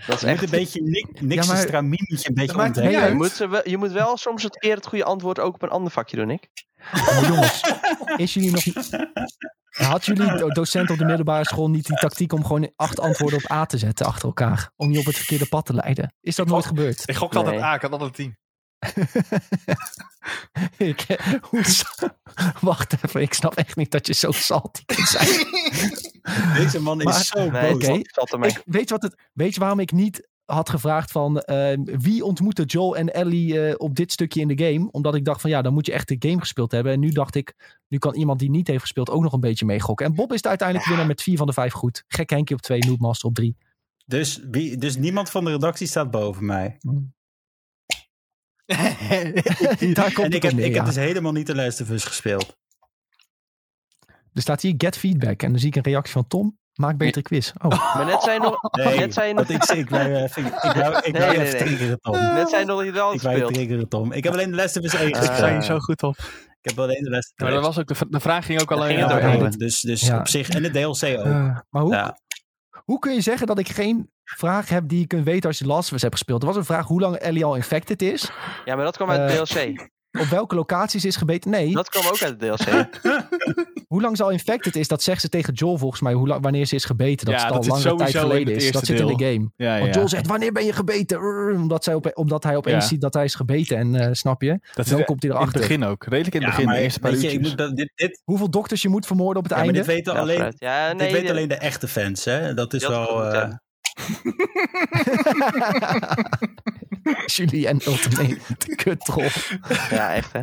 [0.05, 0.43] dat is Je moet echt...
[0.43, 1.89] een beetje niks, niks Ja, maar- een
[2.33, 5.39] beetje Ja, je, moet, ze wel- je moet wel soms het eer het goede antwoord
[5.39, 6.47] ook op een ander vakje doen, ik.
[6.91, 7.61] Maar jongens,
[8.15, 8.63] is jullie nog...
[9.77, 13.39] Had jullie do- docent op de middelbare school niet die tactiek om gewoon acht antwoorden
[13.43, 14.71] op A te zetten achter elkaar?
[14.75, 16.13] Om je op het verkeerde pad te leiden?
[16.21, 17.03] Is dat nooit gebeurd?
[17.09, 17.43] Ik gok Nee.
[17.43, 18.37] altijd A, ik had altijd tien.
[20.77, 21.05] Ik,
[21.41, 21.63] hoe,
[22.61, 25.27] wacht even, ik snap echt niet dat je zo salty kunt zijn.
[26.63, 27.87] Deze man is Maar- zo Nee, boos.
[28.37, 28.49] Mee.
[28.49, 32.24] Ik, weet, je wat het, weet je waarom ik niet had gevraagd van eh, wie
[32.24, 34.91] ontmoette Joel en Ellie eh, op dit stukje in de game?
[34.91, 36.94] Omdat ik dacht van ja, dan moet je echt de game gespeeld hebben.
[36.94, 39.65] En nu dacht ik, nu kan iemand die niet heeft gespeeld ook nog een beetje
[39.65, 40.06] meegokken.
[40.06, 42.03] En Bob is de uiteindelijk winnaar met vier van de vijf goed.
[42.07, 43.57] Gek Henkie op twee, Noobmaster op drie.
[44.06, 46.78] Dus, wie, dus niemand van de redactie staat boven mij.
[49.94, 52.03] Daar komt en het ik heb, ik heb dus helemaal niet de Last of Us
[52.03, 52.57] gespeeld.
[54.34, 56.57] Er staat hier get feedback en dan zie ik een reactie van Tom.
[56.77, 57.51] Maak betere quiz.
[57.61, 57.69] Oh.
[57.95, 58.59] Maar net zijn nog...
[58.71, 59.47] Nee, net zijn nog...
[59.47, 61.67] want ik, ik wou, even- ik wou, ik Nee, wou nee, even nee.
[61.67, 62.13] triggeren, Tom.
[62.33, 64.11] Net zijn nog niet wel Ik wou je triggeren, Tom.
[64.11, 65.23] Ik heb alleen de Last of Us 1 Ah.
[65.23, 66.15] Ik ga je zo goed op.
[66.61, 69.09] Ik heb alleen de of Maar dat was ook de, vraag ging ook alleen het
[69.21, 70.19] ja, dat- Dus, dus Ja.
[70.19, 70.79] op zich, en de DLC
[71.19, 71.25] ook.
[71.25, 72.17] Eh, maar hoe, ja.
[72.83, 75.65] hoe kun je zeggen dat ik geen vraag heb die je kunt weten als je
[75.65, 76.41] Last of Us hebt gespeeld?
[76.41, 78.31] Er was een vraag hoe lang Ellie al infected is.
[78.65, 79.89] Ja, maar dat kwam uit de Eh, DLC.
[80.19, 81.52] Op welke locaties is gebeten?
[81.52, 82.88] Nee, Dat kwam ook uit de DLC.
[83.88, 86.14] hoe lang ze al infected is, dat zegt ze tegen Joel volgens mij.
[86.14, 87.26] Hoe lang, wanneer ze is gebeten.
[87.26, 88.72] Dat Ja, het al zit langere tijd geleden is.
[88.72, 89.52] Dat zit in de game.
[89.56, 89.81] Ja, ja.
[89.81, 91.18] Want Joel zegt, wanneer ben je gebeten?
[91.18, 92.89] Rrr, Omdat, zij op, omdat hij opeens Ja.
[92.89, 93.77] ziet dat hij is gebeten.
[93.77, 94.60] En eh, snap je?
[94.73, 95.60] dat Dan komt hij in het erachter.
[95.61, 96.03] begin ook.
[96.03, 97.49] Redelijk in het Ja, begin, maar de eerste paar weet je, ik uurtjes.
[97.49, 99.80] moet dat, dit, dit, Hoeveel dokters je moet vermoorden op het ja, maar einde?
[99.88, 100.56] dit weten Ja, alleen, vooruit.
[100.60, 102.53] ja, nee, dit weten de- alleen de echte fans, hè?
[102.53, 103.07] Dat is wel...
[104.07, 105.15] het
[107.03, 108.38] eh, goed, Jullie en Ultimate
[108.76, 109.24] kuttrol.
[109.90, 110.41] Ja, echt hè.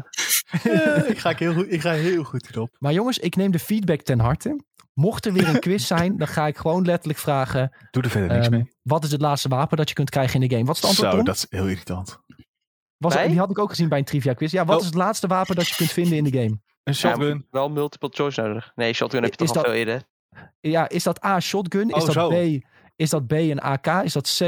[1.08, 2.76] ik, ga heel goed, ik ga heel goed erop.
[2.78, 4.60] Maar jongens, ik neem de feedback ten harte.
[4.94, 7.76] Mocht er weer een quiz zijn, dan ga ik gewoon letterlijk vragen...
[7.90, 8.72] Doe er verder niks ehm, mee.
[8.82, 10.66] wat is het laatste wapen dat je kunt krijgen in de game?
[10.66, 11.26] Wat is het antwoord, Zo, Tom?
[11.26, 12.18] dat is heel irritant.
[12.96, 14.52] Was, die had ik ook gezien bij een trivia quiz.
[14.52, 14.80] Ja, wat Oh.
[14.80, 16.60] is het laatste wapen dat je kunt vinden in de game?
[16.84, 17.46] Een shotgun.
[17.50, 18.72] Wel multiple choice nodig.
[18.74, 20.02] Nee, shotgun heb je Is toch al veel eerder.
[20.60, 21.88] Ja, is dat A, shotgun?
[21.88, 22.28] Is, Oh, dat, zo.
[22.28, 22.64] B,
[22.96, 23.86] is dat B, een AK?
[23.86, 24.40] Is dat C,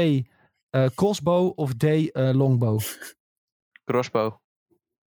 [0.69, 1.51] eh, crossbow?
[1.55, 2.79] Of D, eh, longbow?
[3.85, 4.33] Crossbow.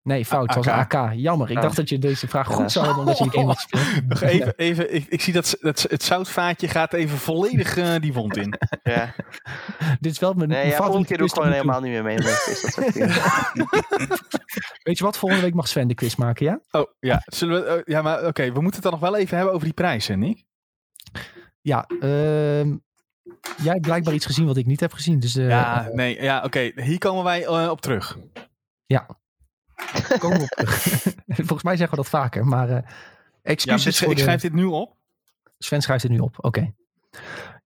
[0.02, 0.46] Nee, fout.
[0.46, 1.12] Het was een AK.
[1.14, 1.50] Jammer.
[1.50, 1.62] Ik Oh.
[1.62, 4.08] dacht dat je deze vraag goed zou hebben omdat je de game had gespeeld.
[4.08, 8.12] Nog even, even ik, ik zie dat, dat het zoutvaatje gaat even volledig eh, die
[8.12, 8.54] wond in.
[8.82, 9.14] Ja.
[10.00, 12.16] Dit is wel mijn, Nee, ja, volgende keer doe ik gewoon helemaal niet meer mee.
[12.16, 13.08] dat dingen.
[14.86, 15.18] Weet je wat?
[15.18, 16.60] Volgende week mag Sven de quiz maken, ja?
[16.70, 17.22] Oh, ja.
[17.26, 18.42] Zullen we, eh, ja, maar oké.
[18.52, 20.44] we moeten het dan nog wel even hebben over die prijzen, Nick.
[21.60, 22.76] Ja, ehm,
[23.62, 25.20] jij hebt blijkbaar iets gezien wat ik niet heb gezien.
[25.20, 26.70] Dus eh, Ja, nee, ja, oké.
[26.74, 28.18] Hier komen wij eh, op terug.
[30.18, 30.82] komen we op terug.
[31.48, 32.84] Volgens mij zeggen we dat vaker, maar eh Ja,
[33.42, 34.96] excuses dus ik de- schrijf dit nu op.
[35.58, 36.34] Sven schrijft het nu op.
[36.44, 36.72] Oké.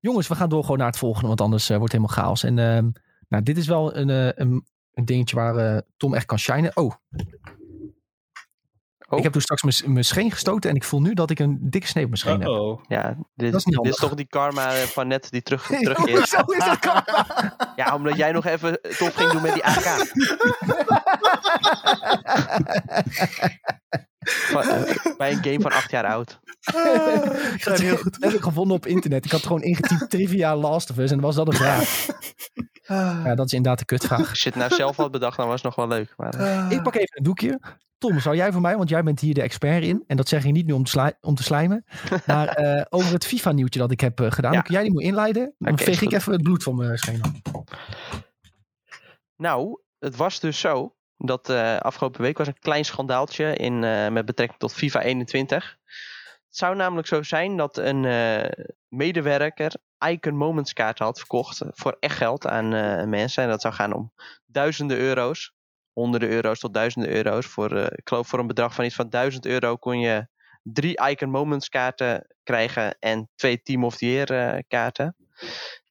[0.00, 2.42] Jongens, we gaan door gewoon naar het volgende, want anders eh, wordt het helemaal chaos.
[2.44, 2.90] En ehm,
[3.28, 6.76] nou, dit is wel een, eh, een, een dingetje waar eh, Tom echt kan shinen.
[6.76, 6.92] Oh.
[9.14, 9.18] Oh.
[9.18, 11.58] Ik heb toen straks mijn- mijn scheen gestoten en ik voel nu dat ik een
[11.60, 12.48] dikke snee op mijn scheen heb.
[12.48, 12.80] Uh-oh.
[12.88, 13.94] Ja, dit, Dat is niet dit is handig.
[13.94, 16.28] toch die karma eh, van net die terug, terugkeert.
[16.28, 17.26] Zo is dat karma.
[17.76, 19.84] Ja, omdat jij nog even tof ging doen met die AK.
[24.50, 26.40] Van, eh, bij een game van acht jaar oud.
[27.64, 28.16] Dat heel goed.
[28.20, 29.24] heb ik gevonden op internet.
[29.24, 32.06] Ik had gewoon ingetypt trivia Last of Us en was dat een vraag.
[32.86, 34.28] Ja, dat is inderdaad een kutvraag.
[34.30, 36.14] Als je het nou zelf had bedacht, dan was het nog wel leuk.
[36.16, 37.60] Maar, eh, Ik pak even een doekje.
[37.98, 40.04] Tom, zou jij voor mij, want jij bent hier de expert in.
[40.06, 41.84] En dat zeg je niet nu om te, sli- om te slijmen.
[42.26, 44.52] Maar eh, over het FIFA-nieuwtje dat ik heb eh, gedaan.
[44.52, 44.60] Ja.
[44.60, 45.54] Kun jij die moet inleiden?
[45.58, 47.30] Dan is veeg ik even het bloed van mijn scheen af.
[49.36, 54.08] Nou, het was dus zo dat eh, afgelopen week was een klein schandaaltje in, eh,
[54.08, 55.76] met betrekking tot FIFA 21.
[56.54, 59.72] Het zou namelijk zo zijn dat een eh, medewerker
[60.08, 63.42] Icon Moments kaarten had verkocht voor echt geld aan eh, mensen.
[63.42, 64.12] En dat zou gaan om
[64.46, 65.52] duizenden euro's.
[65.92, 67.46] Honderden euro's tot duizenden euro's.
[67.46, 70.26] Voor, eh, ik geloof voor een bedrag van iets van 1000 euro kon je
[70.62, 75.16] drie Icon Moments kaarten krijgen en twee Team of the Year eh, kaarten.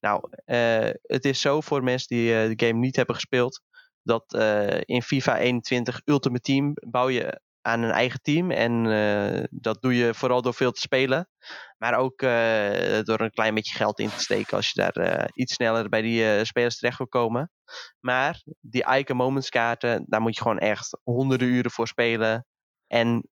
[0.00, 3.60] Nou, eh, het is zo voor mensen die eh, de game niet hebben gespeeld.
[4.02, 8.50] Dat eh, in FIFA 21 Ultimate Team bouw je aan een eigen team.
[8.50, 11.28] En eh, dat doe je vooral door veel te spelen.
[11.78, 14.56] Maar ook eh, door een klein beetje geld in te steken.
[14.56, 17.50] Als je daar eh, iets sneller bij die spelers terecht wil komen.
[18.00, 22.46] Maar die Icon Moments kaarten, daar moet je gewoon echt honderden uren voor spelen.
[22.86, 23.28] En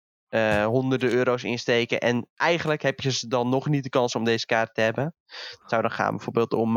[0.64, 2.00] honderden euro's insteken.
[2.00, 5.14] En eigenlijk heb je ze dan nog niet de kans om deze kaart te hebben.
[5.26, 6.72] Het zou dan gaan bijvoorbeeld om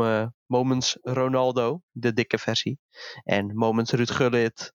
[0.46, 2.78] Moments Ronaldo, de dikke versie.
[3.24, 4.74] En Moments Ruud Gullit.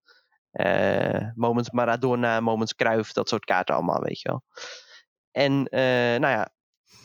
[0.51, 4.43] Eh, moments Maradona, Moments Cruyff, dat soort kaarten allemaal, weet je wel.
[5.31, 6.49] En eh, nou ja,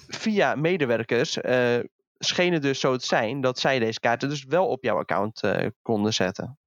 [0.06, 1.78] via medewerkers eh
[2.18, 5.40] scheen het dus zo te zijn dat zij deze kaarten dus wel op jouw account
[5.82, 6.58] konden zetten.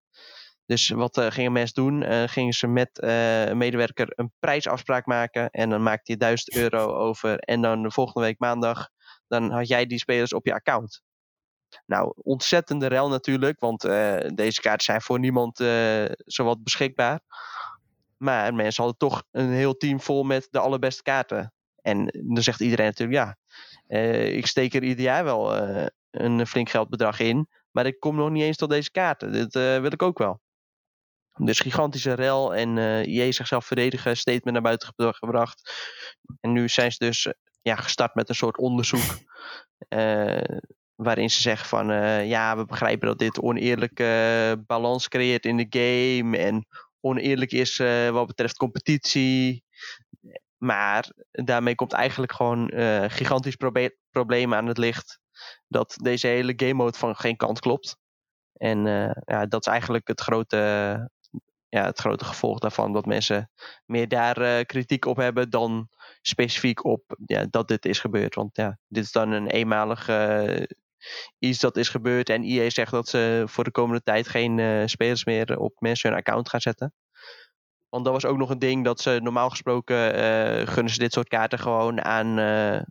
[0.65, 2.29] Dus wat eh, gingen mensen doen?
[2.29, 5.49] Gingen ze met een medewerker een prijsafspraak maken.
[5.49, 7.39] En dan maakte je 1000 euro over.
[7.39, 8.89] En dan de volgende week maandag,
[9.27, 11.01] dan had jij die spelers op je account.
[11.85, 13.59] Nou, ontzettende rel natuurlijk.
[13.59, 17.19] Want eh, deze kaarten zijn voor niemand eh, zowat beschikbaar.
[18.17, 21.53] Maar mensen hadden toch een heel team vol met de allerbeste kaarten.
[21.81, 23.37] En dan zegt iedereen natuurlijk, ja,
[23.87, 25.55] eh, ik steek er ieder jaar wel
[26.11, 27.47] een flink geldbedrag in.
[27.71, 29.31] Maar ik kom nog niet eens tot deze kaarten.
[29.31, 30.39] Dit wil ik ook wel.
[31.33, 35.71] Dus gigantische rel en eh IE zichzelf verdedigen, statement naar buiten ge- gebracht.
[36.41, 37.27] En nu zijn ze dus
[37.61, 39.01] ja, gestart met een soort onderzoek.
[39.87, 40.57] eh,
[41.01, 45.57] waarin ze zeggen van eh, ja, we begrijpen dat dit oneerlijke eh, balans creëert in
[45.57, 46.37] de game.
[46.37, 46.67] En
[46.99, 49.63] oneerlijk is eh, wat betreft competitie.
[50.57, 52.71] Maar daarmee komt eigenlijk gewoon
[53.11, 53.57] gigantisch
[54.11, 55.19] probleem aan het licht.
[55.67, 57.97] Dat deze hele game mode van geen kant klopt.
[58.53, 58.83] En
[59.25, 60.57] ja, dat is eigenlijk het grote,
[61.69, 62.93] ja, het grote gevolg daarvan.
[62.93, 63.51] Dat mensen
[63.85, 65.89] meer daar kritiek op hebben dan
[66.21, 68.35] specifiek op ja, dat dit is gebeurd.
[68.35, 70.07] Want ja, dit is dan een eenmalig
[71.39, 72.29] iets dat is gebeurd.
[72.29, 76.19] En EA zegt dat ze voor de komende tijd geen spelers meer op mensen hun
[76.19, 76.93] account gaan zetten.
[77.89, 81.13] Want dat was ook nog een ding dat ze normaal gesproken uh, gunnen ze dit
[81.13, 82.81] soort kaarten gewoon aan uh,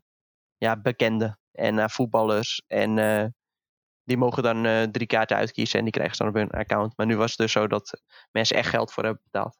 [0.56, 2.62] ja, bekenden en aan voetballers.
[2.66, 3.34] En
[4.04, 6.96] die mogen dan drie kaarten uitkiezen en die krijgen ze dan op hun account.
[6.96, 9.58] Maar nu was het dus zo dat mensen echt geld voor hebben betaald.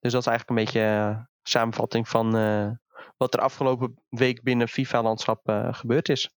[0.00, 2.32] Dus dat is eigenlijk een beetje samenvatting van
[3.16, 6.30] wat er afgelopen week binnen FIFA-landschap gebeurd is.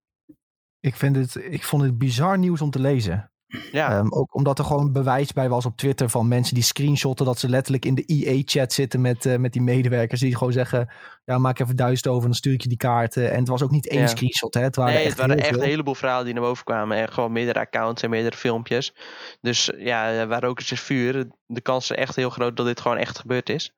[0.82, 3.30] Ik, vind het, ik vond het bizar nieuws om te lezen.
[3.72, 3.98] Ja.
[3.98, 7.38] Um, ook omdat er gewoon bewijs bij was op Twitter van mensen die screenshotten dat
[7.38, 10.20] ze letterlijk in de EA-chat zitten met, uh, met die medewerkers.
[10.20, 10.92] Die gewoon zeggen,
[11.24, 13.30] ja maak even duizend over, dan stuur ik je die kaarten.
[13.30, 14.06] En het was ook niet één ja.
[14.06, 14.54] screenshot.
[14.54, 14.60] Hè?
[14.60, 16.96] Het waren nee, echt, het waren echt een heleboel verhalen die naar boven kwamen.
[16.96, 18.94] En gewoon meerdere accounts en meerdere filmpjes.
[19.40, 21.28] Dus ja, waar ook is vuur.
[21.46, 23.74] De kans is echt heel groot dat dit gewoon echt gebeurd is.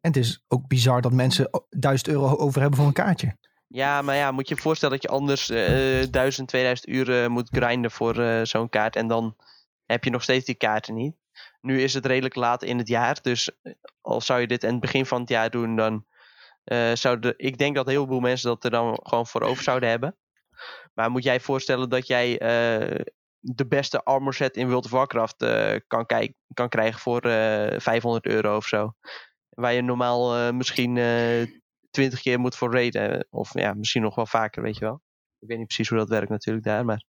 [0.00, 3.36] En het is ook bizar dat mensen duizend euro over hebben voor een kaartje.
[3.72, 7.48] Ja, maar ja, moet je je voorstellen dat je anders uh, 1000, 2000 uur moet
[7.50, 8.96] grinden voor uh, zo'n kaart.
[8.96, 9.36] En dan
[9.86, 11.14] heb je nog steeds die kaarten niet.
[11.60, 13.18] Nu is het redelijk laat in het jaar.
[13.22, 13.50] Dus
[14.00, 16.06] al zou je dit in het begin van het jaar doen, dan
[16.64, 17.34] uh, zouden.
[17.36, 20.16] Ik denk dat heel veel mensen dat er dan gewoon voor over zouden hebben.
[20.94, 22.38] Maar moet jij voorstellen dat jij
[23.38, 25.36] de beste armor set in World of Warcraft
[25.86, 26.06] kan,
[26.54, 27.20] kan krijgen voor
[27.80, 28.94] 500 euro of zo?
[29.48, 30.96] Waar je normaal misschien
[31.92, 33.26] twintig keer moet voor raiden.
[33.30, 35.00] Of ja, misschien nog wel vaker, weet je wel.
[35.38, 36.84] Ik weet niet precies hoe dat werkt natuurlijk daar.
[36.84, 37.04] Maar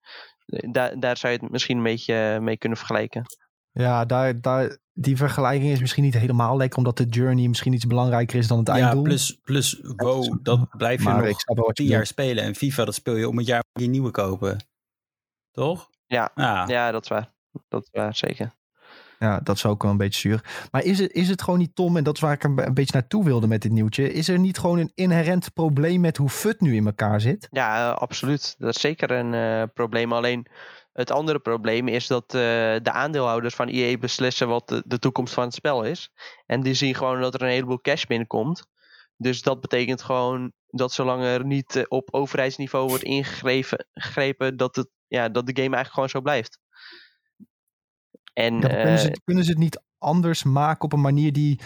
[0.45, 3.23] eh, daar, daar zou je het misschien een beetje eh, mee kunnen vergelijken.
[3.71, 7.85] Ja, daar, daar, die vergelijking is misschien niet helemaal lekker, omdat de journey misschien iets
[7.85, 9.01] belangrijker is dan het einddoel.
[9.01, 12.43] Ja, plus, plus WoW, dat blijf je maar nog tien jaar spelen.
[12.43, 14.65] En FIFA, dat speel je om het jaar je nieuwe kopen.
[15.51, 15.89] Toch?
[16.05, 16.67] Ja, ja.
[16.67, 17.33] ja dat is waar.
[17.67, 18.53] Dat is waar, zeker.
[19.23, 20.67] Ja, dat is ook wel een beetje zuur.
[20.71, 22.93] Maar is het, is het gewoon niet, Tom, en dat is waar ik een, beetje
[22.93, 24.13] naartoe wilde met dit nieuwtje.
[24.13, 27.47] Is er niet gewoon een inherent probleem met hoe FUT nu in elkaar zit?
[27.51, 28.55] Ja, uh, absoluut.
[28.57, 30.13] Dat is zeker een uh, probleem.
[30.13, 30.47] Alleen
[30.93, 32.41] het andere probleem is dat uh,
[32.81, 36.11] de aandeelhouders van EA beslissen wat de, de, toekomst van het spel is.
[36.45, 38.65] En die zien gewoon dat er een heleboel cash binnenkomt.
[39.17, 45.29] Dus dat betekent gewoon dat zolang er niet op overheidsniveau wordt ingegrepen, dat, het, ja,
[45.29, 46.59] dat de game eigenlijk gewoon zo blijft.
[48.33, 51.59] En, ja, kunnen, ze, kunnen, ze, het niet anders maken op een manier die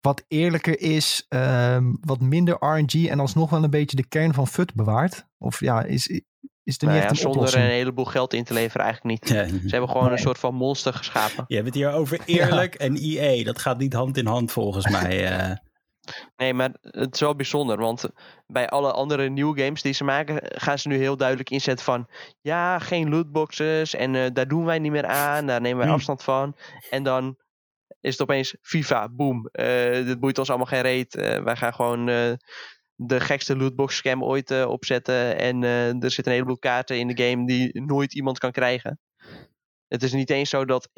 [0.00, 4.46] wat eerlijker is, uh, wat minder RNG en alsnog wel een beetje de kern van
[4.46, 5.26] FUT bewaart?
[5.38, 6.22] Of ja, is, is er
[6.64, 7.64] niet nou echt een zonder oplossing?
[7.64, 9.30] een heleboel geld in te leveren eigenlijk niet.
[9.32, 9.46] Ja.
[9.46, 10.12] Ze hebben gewoon nee.
[10.12, 11.44] een soort van monster geschapen.
[11.46, 12.86] Je hebt het hier over eerlijk ja.
[12.86, 13.44] en EA.
[13.44, 15.40] Dat gaat niet hand in hand volgens mij.
[15.50, 15.56] Uh.
[16.36, 17.78] Nee, maar het is wel bijzonder.
[17.78, 18.08] Want
[18.46, 22.08] bij alle andere nieuwe games die ze maken, gaan ze nu heel duidelijk inzetten van
[22.40, 25.94] ja, geen lootboxes en uh, daar doen wij niet meer aan, daar nemen wij hmm.
[25.94, 26.56] afstand van.
[26.90, 27.36] En dan
[28.00, 29.48] is het opeens FIFA, boom.
[29.52, 31.16] Uh, dit boeit ons allemaal geen reet.
[31.16, 32.06] Uh, wij gaan gewoon
[32.94, 35.38] de gekste lootbox scam ooit opzetten.
[35.38, 39.00] En er zitten een heleboel kaarten in de game die nooit iemand kan krijgen.
[39.88, 40.92] Het is niet eens zo dat 1%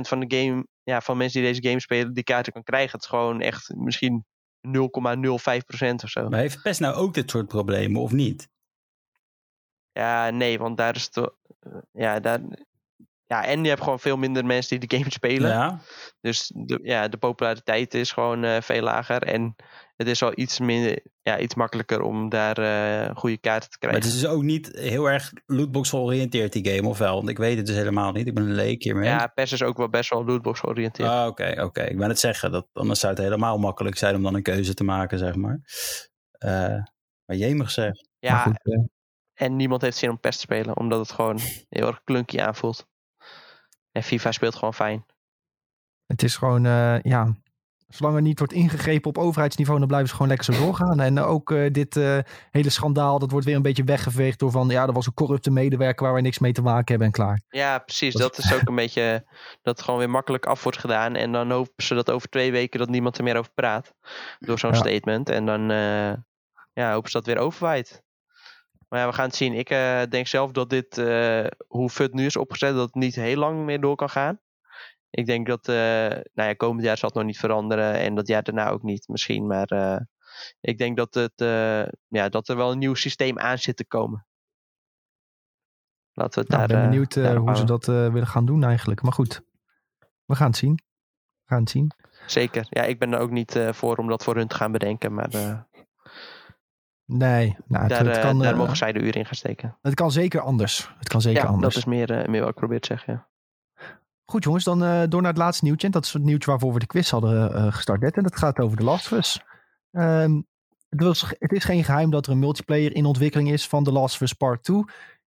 [0.00, 2.92] van de game, ja, van mensen die deze game spelen, die kaarten kan krijgen.
[2.92, 4.24] Het is gewoon echt misschien
[4.66, 6.28] 0,05% of zo.
[6.28, 8.48] Maar heeft PES nou ook dit soort problemen of niet?
[9.92, 11.32] Ja, nee, want daar is het.
[11.92, 12.40] Ja, daar,
[13.26, 15.50] ja, en je hebt gewoon veel minder mensen die de game spelen.
[15.50, 15.80] Ja.
[16.20, 19.22] Dus de, ja, de populariteit is gewoon uh, veel lager.
[19.22, 19.56] En
[19.96, 24.00] het is wel iets, minder, ja, iets makkelijker om daar uh, goede kaarten te krijgen.
[24.00, 27.14] Maar het is dus ook niet heel erg lootbox georiënteerd die game, of wel?
[27.14, 28.26] Want ik weet het dus helemaal niet.
[28.26, 29.08] Ik ben een leek hiermee.
[29.08, 31.08] Ja, PES is ook wel best wel lootbox georiënteerd.
[31.08, 31.62] Ah, oké, oké.
[31.62, 31.86] Okay.
[31.86, 32.52] Ik ben het zeggen.
[32.52, 35.60] Dat, anders zou het helemaal makkelijk zijn om dan een keuze te maken, zeg maar.
[36.44, 36.82] Uh,
[37.24, 37.92] maar jemig zeg.
[38.18, 38.84] Ja, goed, ja,
[39.34, 41.38] en niemand heeft zin om PES te spelen, omdat het gewoon
[41.68, 42.86] heel erg klunky aanvoelt.
[43.94, 45.04] En FIFA speelt gewoon fijn.
[46.06, 47.34] Het is gewoon, uh, ja,
[47.88, 51.00] zolang er niet wordt ingegrepen op overheidsniveau, dan blijven ze gewoon lekker zo doorgaan.
[51.00, 52.18] En ook uh, dit uh,
[52.50, 55.50] hele schandaal, dat wordt weer een beetje weggeveegd door van, ja, er was een corrupte
[55.50, 57.42] medewerker waar we niks mee te maken hebben en klaar.
[57.48, 58.14] Ja, precies.
[58.14, 59.26] Dat, dat is ook een beetje,
[59.62, 61.14] dat gewoon weer makkelijk af wordt gedaan.
[61.14, 63.94] En dan hopen ze dat over twee weken dat niemand er meer over praat.
[64.38, 64.76] Door zo'n ja.
[64.76, 65.28] statement.
[65.28, 65.68] En dan,
[66.72, 68.02] ja, hopen ze dat weer overwaait.
[68.94, 69.52] Maar ja, we gaan het zien.
[69.52, 73.14] Ik uh, denk zelf dat dit, uh, hoe FUT nu is opgezet, dat het niet
[73.14, 74.40] heel lang meer door kan gaan.
[75.10, 75.74] Ik denk dat, uh,
[76.34, 79.08] nou ja, komend jaar zal het nog niet veranderen en dat jaar daarna ook niet
[79.08, 79.46] misschien.
[79.46, 79.68] Maar
[80.60, 81.32] ik denk dat, het,
[82.08, 84.26] ja, dat er wel een nieuw systeem aan zit te komen.
[86.12, 86.76] Laten we het nou, daar.
[86.76, 89.02] Ik ben benieuwd hoe ze dat willen gaan doen eigenlijk.
[89.02, 89.40] Maar goed,
[90.24, 90.74] we gaan het zien.
[90.74, 91.92] We gaan het zien.
[92.26, 92.66] Zeker.
[92.68, 95.14] Ja, ik ben er ook niet voor om dat voor hun te gaan bedenken.
[95.14, 95.66] Maar
[97.04, 99.76] nee, nou, daar, het, kan, daar mogen zij de uren in gaan steken.
[99.82, 100.94] Het kan zeker anders.
[100.98, 101.74] Het kan zeker ja, anders.
[101.74, 103.12] dat is meer, meer wat ik probeer te zeggen.
[103.12, 103.26] Ja.
[104.24, 104.78] Goed jongens, dan
[105.08, 105.86] door naar het laatste nieuwtje.
[105.86, 108.16] En dat is het nieuwtje waarvoor we de quiz hadden gestart net.
[108.16, 109.40] En dat gaat over The Last of Us.
[109.90, 110.46] Um,
[110.88, 113.92] het, was, het is geen geheim dat er een multiplayer in ontwikkeling is van The
[113.92, 114.84] Last of Us Part 2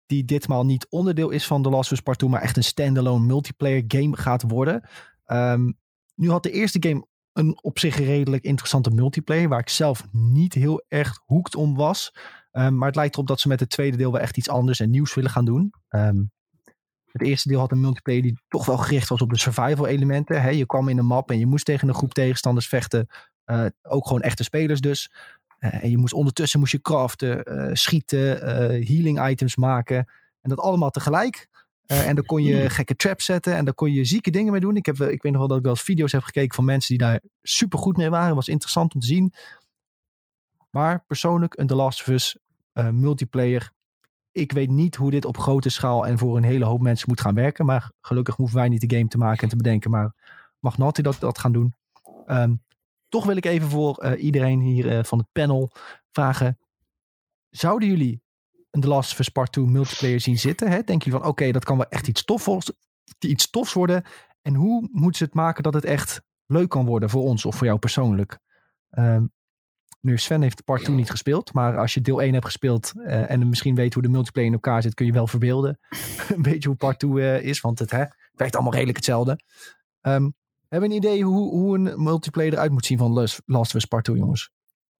[0.06, 2.64] die ditmaal niet onderdeel is van The Last of Us Part 2, maar echt een
[2.64, 4.82] standalone multiplayer game gaat worden.
[5.26, 5.78] Um,
[6.14, 10.54] nu had de eerste game een op zich redelijk interessante multiplayer, waar ik zelf niet
[10.54, 12.14] heel erg hoekt om was.
[12.52, 14.80] Um, maar het lijkt erop dat ze met het tweede deel wel echt iets anders
[14.80, 15.72] en nieuws willen gaan doen.
[15.88, 16.32] Um,
[17.12, 20.56] het eerste deel had een multiplayer die toch wel gericht was op de survival elementen.
[20.56, 23.06] Je kwam in een map en je moest tegen een groep tegenstanders vechten.
[23.46, 25.12] Uh, ook gewoon echte spelers dus.
[25.60, 28.38] Uh, en je moest ondertussen moest je craften, uh, schieten,
[28.86, 29.96] healing items maken.
[30.40, 31.48] En dat allemaal tegelijk.
[31.86, 34.60] Uh, en dan kon je gekke traps zetten en daar kon je zieke dingen mee
[34.60, 34.76] doen.
[34.76, 36.96] Ik, heb, ik weet nog wel dat ik wel eens video's heb gekeken van mensen
[36.96, 38.34] die daar super goed mee waren.
[38.34, 39.32] was interessant om te zien.
[40.70, 42.38] Maar persoonlijk, een The Last of Us
[42.72, 43.72] uh, multiplayer.
[44.32, 47.20] Ik weet niet hoe dit op grote schaal en voor een hele hoop mensen moet
[47.20, 47.66] gaan werken.
[47.66, 49.90] Maar gelukkig hoeven wij niet de game te maken en te bedenken.
[49.90, 50.14] Maar
[50.58, 51.74] mag Naughty dat, dat gaan doen.
[52.26, 52.62] Um,
[53.08, 55.70] toch wil ik even voor uh, iedereen hier van het panel
[56.12, 56.58] vragen.
[57.50, 58.22] Zouden jullie
[58.74, 60.70] een The Last of Us Part 2 multiplayer zien zitten?
[60.70, 60.82] Hè?
[60.82, 62.48] Denk je van oké, okay, dat kan wel echt iets, tof,
[63.18, 64.04] iets tofs worden.
[64.42, 67.56] En hoe moeten ze het maken dat het echt leuk kan worden voor ons of
[67.56, 68.38] voor jou persoonlijk?
[68.90, 69.32] Um,
[70.00, 71.52] nu, Sven heeft Part 2 niet gespeeld.
[71.52, 74.54] Maar als je deel 1 hebt gespeeld uh, en misschien weet hoe de multiplayer in
[74.54, 75.78] elkaar zit, kun je wel verbeelden.
[76.34, 77.60] een beetje hoe Part 2 uh, is.
[77.60, 79.38] Want het hè, werkt allemaal redelijk hetzelfde.
[80.00, 80.34] Um,
[80.68, 83.84] hebben we een idee hoe, hoe een multiplayer eruit moet zien van Last of Us
[83.84, 84.50] Part 2, jongens?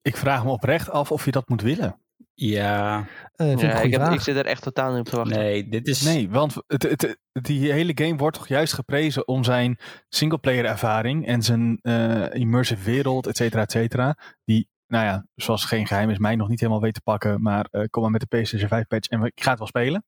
[0.01, 1.99] Ik vraag me oprecht af of je dat moet willen.
[2.37, 5.37] Ja, uh, vind ja ik, heb, ik, zit er echt totaal niet op te wachten.
[5.37, 6.01] Nee, dit is...
[6.01, 9.79] Nee, want het, het, die hele game wordt toch juist geprezen om zijn
[10.09, 14.17] singleplayer ervaring en zijn uh, immersive wereld, et cetera, et cetera.
[14.45, 17.41] Die, nou ja, zoals geen geheim is, mij nog niet helemaal weet te pakken.
[17.41, 20.05] Maar uh, kom maar met de PlayStation 5 patch en ik ga het wel spelen.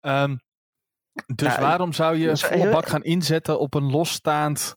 [0.00, 0.40] Um,
[1.34, 4.76] dus Ja, waarom zou je volle bak gaan inzetten op een losstaand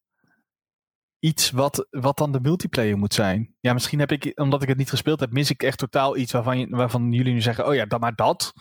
[1.28, 3.56] iets wat, wat dan de multiplayer moet zijn?
[3.60, 6.32] Ja, misschien heb ik, omdat ik het niet gespeeld heb, mis ik echt totaal iets
[6.32, 8.54] waarvan, je, waarvan jullie nu zeggen, oh ja, dat, maar dat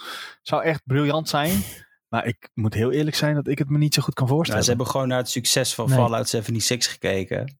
[0.42, 1.62] zou echt briljant zijn.
[2.08, 4.36] Maar ik moet heel eerlijk zijn dat ik het me niet zo goed kan Nou,
[4.36, 4.62] voorstellen.
[4.64, 5.98] ze hebben gewoon naar het succes van Nee.
[5.98, 7.58] Fallout 76 gekeken.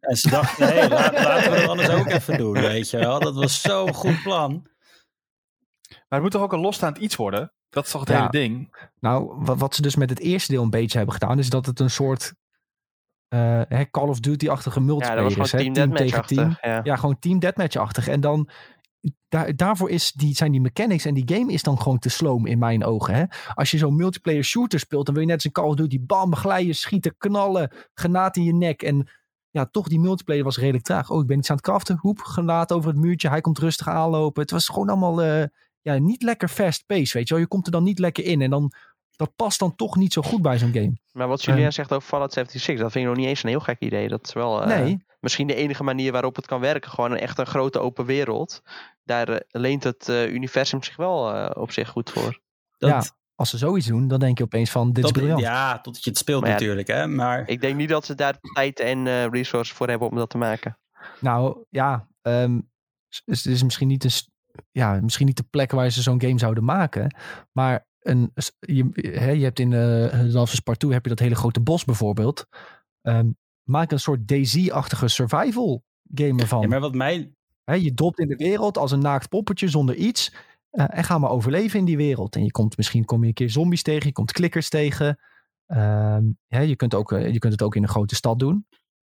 [0.00, 3.20] En ze dachten, hé, laat- laten we dat anders ook even doen, weet je wel.
[3.20, 4.66] Dat was zo'n goed plan.
[5.88, 7.52] Maar het moet toch ook een losstaand iets worden?
[7.70, 8.16] Dat is toch het Ja.
[8.16, 8.74] hele ding?
[9.00, 11.66] Nou, wat, wat ze dus met het eerste deel een beetje hebben gedaan, is dat
[11.66, 12.34] het een soort
[13.28, 15.52] eh, Call of Duty-achtige Ja, multiplayer dat was is.
[15.52, 15.58] hè?
[15.58, 16.56] team Team tegen team.
[16.60, 16.80] Ja.
[16.82, 18.08] Ja, gewoon team deathmatch-achtig.
[18.08, 18.48] En dan,
[19.28, 22.46] daar, daarvoor is die, zijn die mechanics en die game is dan gewoon te sloom
[22.46, 23.14] in mijn ogen.
[23.14, 23.24] Hè?
[23.54, 26.00] Als je zo'n multiplayer shooter speelt, dan wil je net als een Call of Duty,
[26.06, 28.82] bam, glijden, schieten, knallen, granaat in je nek.
[28.82, 29.08] En
[29.50, 31.10] ja, toch, die multiplayer was redelijk traag.
[31.10, 31.98] Oh, ik ben iets aan het craften.
[32.00, 33.28] Hoep, granaat over het muurtje.
[33.28, 34.42] Hij komt rustig aanlopen.
[34.42, 35.44] Het was gewoon allemaal eh,
[35.80, 37.42] ja, niet lekker fast pace, weet je wel.
[37.42, 38.42] Je komt er dan niet lekker in.
[38.42, 38.72] En dan,
[39.18, 40.98] dat past dan toch niet zo goed bij zo'n game.
[41.12, 41.72] Maar wat Julian Ehm.
[41.72, 44.08] zegt over Fallout 76, dat vind ik nog niet eens een heel gek idee.
[44.08, 46.90] Dat is wel eh, nee, misschien de enige manier waarop het kan werken.
[46.90, 48.62] Gewoon een echt een grote open wereld.
[49.04, 52.40] Daar eh, leent het eh, universum zich wel eh, op zich goed voor.
[52.78, 53.02] Dat, Ja,
[53.34, 55.40] als ze zoiets doen, dan denk je opeens van, dit is tot, briljant.
[55.40, 57.06] ja, totdat je het speelt Maar ja, natuurlijk, hè.
[57.06, 60.30] Maar Ik denk niet dat ze daar tijd en eh, resources voor hebben om dat
[60.30, 60.78] te maken.
[61.20, 62.60] Nou ja, ehm,
[63.08, 64.10] s- het is misschien niet, een,
[64.70, 67.16] ja, misschien niet de plek waar ze zo'n game zouden maken.
[67.52, 71.08] Maar een, je, hè, je hebt in uh, Last of Us Part 2 heb je
[71.08, 72.46] dat hele grote bos bijvoorbeeld.
[73.02, 73.30] Ehm,
[73.62, 75.82] maak een soort DayZ-achtige survival
[76.14, 76.60] game ervan.
[76.60, 77.32] ja, maar wat mij...
[77.64, 80.34] Hè, je dopt in de wereld als een naakt poppetje zonder iets.
[80.70, 82.36] eh, en ga maar overleven in die wereld.
[82.36, 85.18] En je komt, misschien kom je een keer zombies tegen, je komt klikkers tegen.
[85.66, 88.66] Ehm, hè, je, kunt ook, eh, je kunt het ook in een grote stad doen.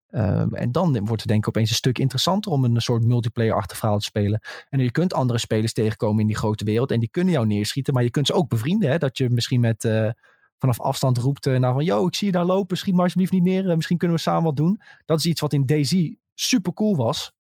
[0.07, 3.77] Ehm, en dan wordt het denk ik opeens een stuk interessanter om een soort multiplayer-achtig
[3.77, 4.41] verhaal te spelen.
[4.69, 6.91] En je kunt andere spelers tegenkomen in die grote wereld.
[6.91, 8.89] En die kunnen jou neerschieten, maar je kunt ze ook bevrienden.
[8.89, 8.97] Hè?
[8.97, 10.09] Dat je misschien met eh,
[10.57, 11.83] vanaf afstand roept eh, nou van...
[11.83, 13.69] Yo, ik zie je daar lopen, schiet maar alsjeblieft niet neer.
[13.69, 14.81] Eh, misschien kunnen we samen wat doen.
[15.05, 17.35] Dat is iets wat in DayZ super cool was.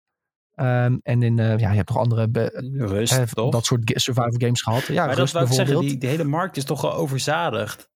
[0.56, 2.28] Ehm, en in, eh, ja, je hebt nog andere
[2.76, 3.52] Rust, eh, toch?
[3.52, 4.86] dat soort survival games gehad.
[4.86, 6.00] Ja, maar dat Rust wou ik zeggen, bijvoorbeeld.
[6.00, 7.90] die, die hele markt is toch wel overzadigd.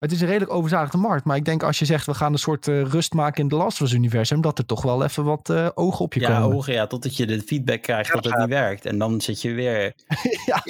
[0.00, 1.24] Het is een redelijk overzadigde markt.
[1.24, 3.56] Maar ik denk als je zegt we gaan een soort eh, rust maken in de
[3.56, 4.40] Last of Us universum.
[4.40, 6.56] Dat er toch wel even wat eh, ogen op je Ja, komen.
[6.56, 8.86] ogen, ja, totdat je de feedback krijgt dat het niet werkt.
[8.86, 9.92] En dan zit je weer...
[10.46, 10.62] ja,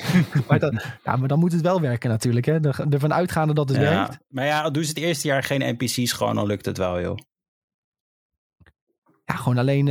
[0.49, 2.47] maar dan, ja, maar dan moet het wel werken natuurlijk.
[2.47, 2.53] Hè?
[2.61, 3.83] Er- Ervan uitgaande dat het Ja.
[3.83, 4.19] werkt.
[4.29, 7.17] Maar ja, doen ze het eerste jaar geen NPC's gewoon, dan lukt het wel, joh.
[9.25, 9.89] Ja, gewoon alleen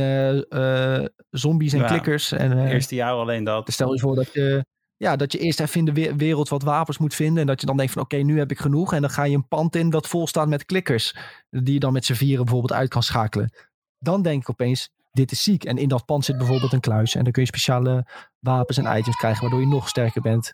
[0.48, 1.86] eh, zombies en Ja.
[1.86, 2.32] klikkers.
[2.32, 3.72] En, Eerste jaar alleen dat.
[3.72, 4.64] stel je voor dat je
[5.00, 7.40] ja, dat je eerst even in de we- wereld wat wapens moet vinden.
[7.40, 8.92] En dat je dan denkt van oké, nu heb ik genoeg.
[8.92, 11.16] En dan ga je een pand in dat vol staat met klikkers.
[11.50, 13.52] Die je dan met z'n vieren bijvoorbeeld uit kan schakelen.
[13.98, 15.64] Dan denk ik opeens, dit is ziek.
[15.64, 17.14] En in dat pand zit bijvoorbeeld een kluis.
[17.14, 18.06] En dan kun je speciale
[18.38, 20.52] wapens en items krijgen waardoor je nog sterker bent.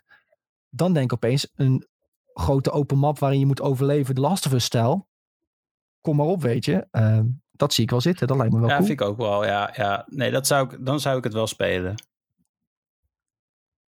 [0.69, 1.87] Dan denk ik opeens een
[2.33, 4.15] grote open map waarin je moet overleven.
[4.15, 5.07] De Last of Us stijl.
[6.01, 6.87] Kom maar op, weet je.
[6.91, 8.27] Ehm, dat zie ik wel zitten.
[8.27, 8.87] Dat lijkt me wel ja, cool.
[8.87, 9.45] vind ik ook wel.
[9.45, 10.05] Ja, ja.
[10.09, 11.95] Nee, dat zou ik, dan zou ik het wel spelen.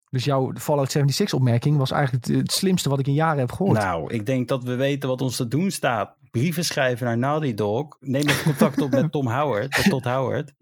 [0.09, 3.77] Dus jouw Fallout 76 opmerking was eigenlijk het, slimste wat ik in jaren heb gehoord.
[3.77, 6.15] Nou, ik denk dat we weten wat ons te doen staat.
[6.31, 7.97] Brieven schrijven naar Naughty Dog.
[7.99, 9.89] Neem even contact op met Tom Howard.
[9.89, 10.53] Todd Howard.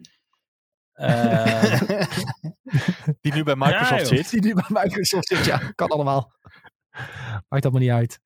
[0.93, 1.81] Eh,
[3.21, 4.29] Die nu bij Microsoft Ja, zit.
[4.29, 5.57] Die nu bij Microsoft zit, ja.
[5.75, 6.31] Kan allemaal.
[7.49, 8.19] Maakt allemaal niet uit.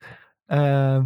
[0.45, 1.05] Ehm,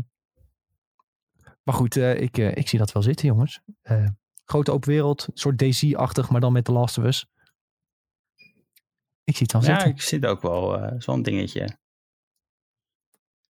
[1.63, 3.59] maar goed, eh, ik, eh, ik zie dat wel zitten, jongens.
[3.81, 4.05] Eh,
[4.45, 7.25] grote open wereld, soort DC-achtig, maar dan met The Last of Us.
[9.25, 9.89] Ik zie het wel ja, zitten.
[9.89, 11.77] ik zit ook wel eh, zo'n dingetje.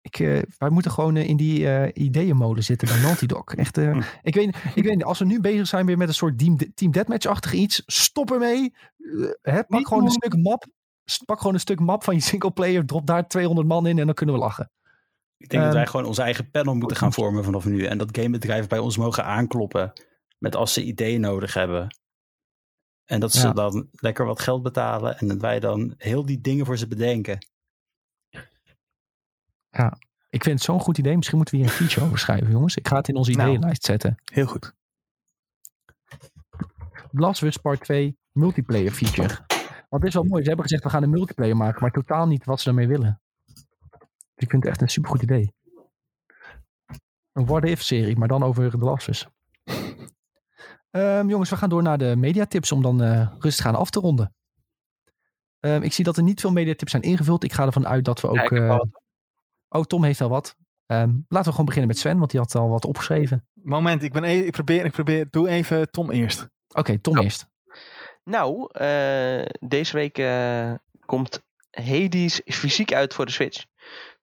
[0.02, 3.44] Ik, eh, wij moeten gewoon eh, in die eh ideeënmolen zitten bij Naughty Dog.
[3.54, 4.00] Echt, Hm.
[4.22, 6.92] ik, weet, ik weet als we nu bezig zijn weer met een soort team, team
[6.92, 8.74] deathmatch-achtig iets, stop ermee.
[9.42, 10.66] Hè, pak gewoon een stuk map.
[11.24, 14.14] Pak gewoon een stuk map van je singleplayer, drop daar 200 man in en dan
[14.14, 14.70] kunnen we lachen.
[15.36, 17.84] Ik denk dat Ehm, wij gewoon onze eigen panel moeten gaan vormen vanaf nu.
[17.84, 19.92] En dat gamebedrijven bij ons mogen aankloppen.
[20.38, 21.99] Met als ze ideeën nodig hebben.
[23.10, 23.52] En dat ze Ja.
[23.52, 25.18] dan lekker wat geld betalen.
[25.18, 27.38] En dat wij dan heel die dingen voor ze bedenken.
[30.30, 31.16] Ik vind het zo'n goed idee.
[31.16, 32.76] Misschien moeten we hier een feature over schrijven, jongens.
[32.76, 33.48] Ik ga het in onze Nou.
[33.48, 34.16] ideeënlijst zetten.
[34.24, 34.74] Heel goed.
[37.10, 39.28] Last Us Part 2 multiplayer feature.
[39.88, 40.42] Want het is wel mooi.
[40.42, 43.20] Ze hebben gezegd, we gaan een multiplayer maken, maar totaal niet wat ze daarmee willen.
[44.34, 45.52] Ik vind het echt een supergoed idee.
[47.32, 49.26] Een what-if serie, maar dan over The Last Us.
[50.90, 54.00] Ehm, jongens, we gaan door naar de mediatips om dan eh, rustig aan af te
[54.00, 54.34] ronden.
[55.60, 57.44] Ehm, ik zie dat er niet veel mediatips zijn ingevuld.
[57.44, 58.36] Ik ga ervan uit dat we ook...
[58.36, 58.80] Ja, eh,
[59.68, 60.56] oh, Tom heeft al wat.
[60.86, 63.46] Ehm, laten we gewoon beginnen met Sven, want die had al wat opgeschreven.
[63.54, 66.48] Moment, ik, ben e- ik probeer, ik probeer, doe even Tom eerst.
[66.68, 67.24] Oké, Tom Oh.
[67.24, 67.46] eerst.
[68.24, 70.14] Nou, eh, deze week
[71.06, 73.64] komt Hades fysiek uit voor de Switch.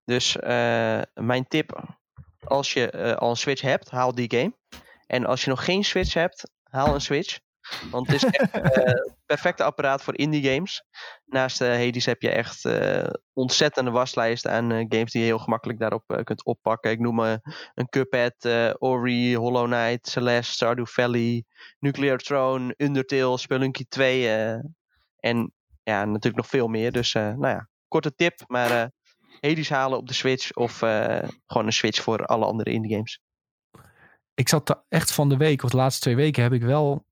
[0.06, 1.96] Dus eh, mijn tip,
[2.44, 4.54] als je eh, al een Switch hebt, haal die game.
[5.08, 7.40] En als je nog geen Switch hebt, haal een Switch.
[7.92, 10.84] Want het is echt eh, het perfecte apparaat voor indie games.
[11.26, 15.40] Naast eh, Hades heb je echt eh, ontzettende waslijst aan eh, games die je heel
[15.40, 16.92] gemakkelijk daarop eh, kunt oppakken.
[16.92, 17.34] Ik noem eh,
[17.74, 21.44] een Cuphead, eh, Ori, Hollow Knight, Celeste, Stardew Valley,
[21.80, 24.60] Nuclear Throne, Undertale, Spelunky 2 eh,
[25.20, 25.54] en
[25.84, 26.92] ja, natuurlijk nog veel meer.
[26.92, 28.86] Dus eh, nou ja, korte tip, maar eh
[29.40, 33.22] Hades halen op de Switch of eh, gewoon een Switch voor alle andere indie games.
[34.38, 37.06] Ik zat er echt van de week, of de laatste twee weken, heb ik wel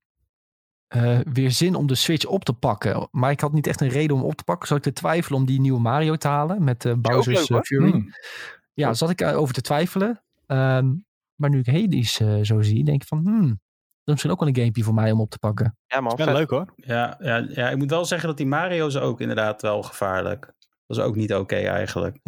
[0.86, 3.08] eh, weer zin om de Switch op te pakken.
[3.10, 4.68] Maar ik had niet echt een reden om op te pakken.
[4.68, 7.64] Zat ik te twijfelen om die nieuwe Mario te halen met eh Bowser's leuk, eh.
[7.64, 7.90] Fury.
[7.90, 8.08] Hmm.
[8.74, 10.22] Ja, zat ik over te twijfelen.
[10.46, 10.94] Ehm,
[11.34, 13.58] maar nu ik Hades eh, zo zie, denk ik van, hmm, dat
[14.04, 15.78] is misschien ook wel een gamepje voor mij om op te pakken.
[15.86, 16.72] Ja man, Wel leuk hoor.
[16.76, 20.52] Ja, ja, ja, ik moet wel zeggen dat die Mario's ook inderdaad wel gevaarlijk.
[20.86, 22.18] Dat is ook niet oké eigenlijk.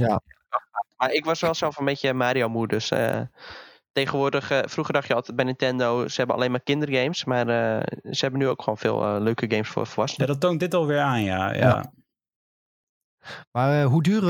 [0.97, 3.21] Maar ik was wel zelf een beetje Mario moe, dus eh,
[4.03, 8.13] tegenwoordig, eh, vroeger dacht je altijd bij Nintendo, ze hebben alleen maar kindergames, maar eh,
[8.13, 10.27] ze hebben nu ook gewoon veel eh, leuke games voor Ja, volwassenen.
[10.27, 11.53] dat toont dit alweer aan, ja.
[11.53, 11.59] ja.
[11.59, 11.93] Ja.
[13.53, 14.23] Maar eh, hoe duur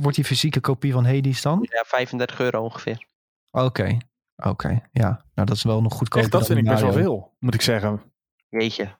[0.00, 1.66] wordt die fysieke kopie van Hades dan?
[1.70, 3.06] Ja, 35 euro ongeveer.
[3.50, 3.96] Oké,
[4.36, 4.88] oké.
[4.92, 7.34] Ja, nou dat is wel nog goedkoper Echt, dat dan vind ik best wel veel,
[7.38, 8.02] moet ik zeggen.
[8.48, 8.98] Jeetje.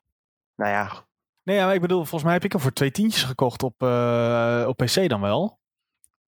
[0.57, 1.07] Nou ja,
[1.43, 3.83] Nee, ja, maar ik bedoel, volgens mij heb ik hem voor twee tientjes gekocht op,
[3.83, 5.61] eh, op PC dan wel.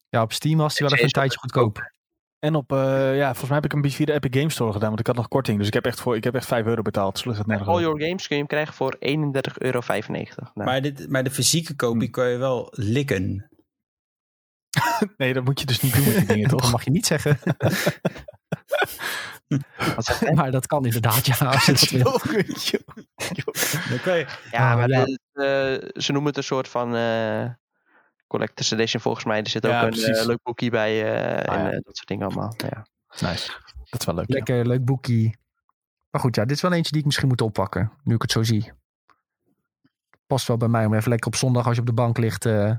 [0.09, 1.93] Ja, op Steam was die wel even een tijdje goedkoop.
[2.39, 4.89] En op, eh, ja, volgens mij heb ik hem via de Epic Games Store gedaan,
[4.89, 5.59] want ik had nog korting.
[5.59, 7.19] Dus ik heb echt, voor, ik heb echt 5 euro betaald.
[7.19, 7.81] Sloeg het nergens All.
[7.81, 9.81] Your Games kun je hem krijgen voor 31,95 euro.
[9.87, 13.51] Nou, Maar, dit, maar de fysieke kopie kan je wel likken.
[15.17, 16.71] Nee, dat moet je dus niet doen met die dingen, Dat toch?
[16.73, 17.39] mag je niet zeggen.
[20.35, 21.37] maar dat kan inderdaad, ja.
[21.47, 22.21] Als je dat wil.
[24.51, 25.05] Ja, Ah, maar ja.
[25.05, 27.45] dit, eh, ze noemen het een soort van eh
[28.27, 29.39] collector's edition volgens mij.
[29.43, 31.71] Er zit ook Ja, een eh, leuk boekje bij eh, Ah, en ja.
[31.71, 32.55] eh, dat soort dingen allemaal.
[32.57, 32.87] Ja.
[33.29, 33.53] Nice.
[33.91, 34.29] Dat is wel leuk.
[34.29, 34.35] ja.
[34.35, 35.37] Lekker, leuk boekie.
[36.11, 37.93] Maar goed, ja, dit is wel eentje die ik misschien moet oppakken.
[38.03, 38.73] Nu ik het zo zie.
[40.27, 42.45] Past wel bij mij om even lekker op zondag als je op de bank ligt
[42.47, 42.73] eh,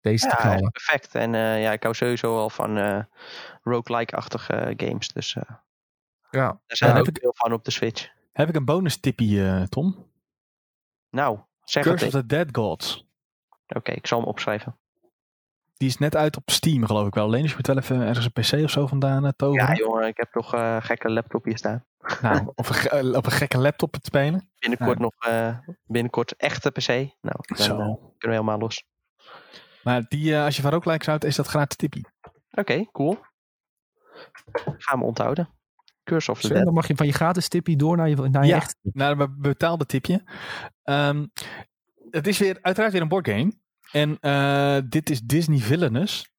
[0.00, 0.70] deze te Ja, knallen.
[0.70, 1.14] perfect.
[1.14, 3.02] En eh, ja, ik hou sowieso al van eh
[3.62, 5.08] roguelike-achtige games.
[5.08, 5.42] Dus eh
[6.30, 8.08] Ja, daar zijn Ja, er ook veel van op de Switch.
[8.32, 10.10] Heb ik een bonus tippie, eh, Tom?
[11.10, 13.06] Nou, zeg het Curse of the Dead Gods.
[13.66, 14.78] Oké, ik zal hem opschrijven.
[15.80, 17.24] Die is net uit op Steam, geloof ik wel.
[17.24, 19.66] Alleen dus je moet wel even ergens een PC of zo vandaan uh, toveren.
[19.66, 21.84] Ja, jongen, ik heb toch eh gekke laptop hier staan.
[22.22, 24.50] nou, of een, eh, op een gekke laptop te spelen.
[24.58, 25.02] Binnenkort Ja.
[25.04, 26.88] nog, eh, binnenkort echte PC.
[27.20, 27.72] Nou, dan Zo.
[27.72, 28.84] eh, kunnen we helemaal los.
[29.82, 32.06] Maar die, uh, als je van roguelike houdt, is dat gratis tippie.
[32.50, 33.18] Oké, okay, cool.
[34.78, 35.48] Gaan we onthouden.
[36.04, 38.50] Curse of the Dan mag je van je gratis tippie door naar je, naar je
[38.50, 40.22] ja, echte naar een betaalde tipje.
[40.84, 41.32] Um,
[42.10, 43.52] het is weer uiteraard weer een boardgame.
[43.92, 46.30] En uh, dit is Disney Villainous.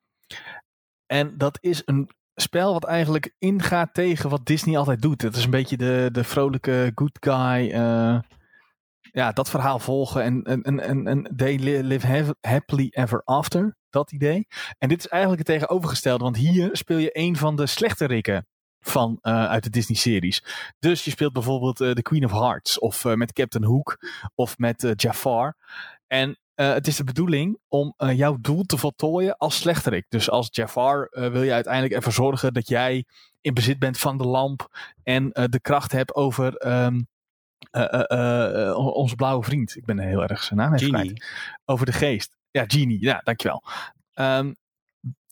[1.05, 5.21] En dat is een spel wat eigenlijk ingaat tegen wat Disney altijd doet.
[5.21, 7.71] Het is een beetje de, de vrolijke good guy.
[7.73, 8.19] Uh,
[9.11, 13.75] ja, dat verhaal volgen en, en, en, en they live happily ever after.
[13.89, 14.47] Dat idee.
[14.77, 16.23] En dit is eigenlijk het tegenovergestelde.
[16.23, 18.47] Want hier speel je een van de slechte rikken
[18.79, 20.43] van uh, uit de Disney-series.
[20.79, 22.79] Dus je speelt bijvoorbeeld The Queen of Hearts.
[22.79, 23.97] Of met Captain Hook.
[24.35, 25.55] Of met Jafar.
[26.07, 30.05] En het is de bedoeling om jouw doel te voltooien als slechterik.
[30.09, 33.05] Dus als Jafar wil je uiteindelijk ervoor zorgen dat jij
[33.41, 34.67] in bezit bent van de lamp.
[35.03, 37.07] En de kracht hebt over um,
[38.75, 39.75] onze blauwe vriend.
[39.75, 41.25] Ik ben heel erg zijn naam kwijt.
[41.65, 42.37] Over de geest.
[42.51, 43.01] Ja, Genie.
[43.01, 43.63] Ja, dankjewel.
[44.15, 44.55] Um,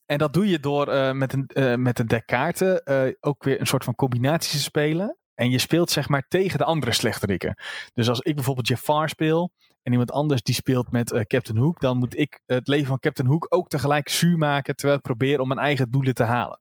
[0.06, 2.82] en dat doe je door met, een, met een deck kaarten
[3.20, 5.18] ook weer een soort van combinaties te spelen.
[5.40, 7.56] En je speelt zeg maar tegen de andere slechterikken.
[7.94, 9.52] Dus als ik bijvoorbeeld Jafar speel
[9.84, 13.28] en iemand anders die speelt met Captain Hook, dan moet ik het leven van Captain
[13.28, 16.60] Hook ook tegelijk zuur maken terwijl ik probeer om mijn eigen doelen te halen.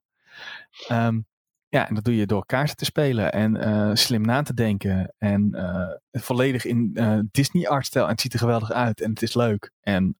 [0.90, 1.26] Um,
[1.68, 5.14] ja, en dat doe je door kaarten te spelen en uh, slim na te denken.
[5.18, 8.04] En uh, volledig in uh, Disney artstijl.
[8.04, 9.72] En het ziet er geweldig uit en het is leuk.
[9.80, 10.16] En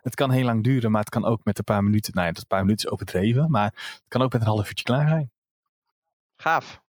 [0.00, 2.12] het kan heel lang duren, maar het kan ook met een paar minuten.
[2.14, 4.84] Nou ja, dat paar minuten is overdreven, maar het kan ook met een half uurtje
[4.84, 5.30] klaar zijn.
[6.36, 6.82] Gaaf.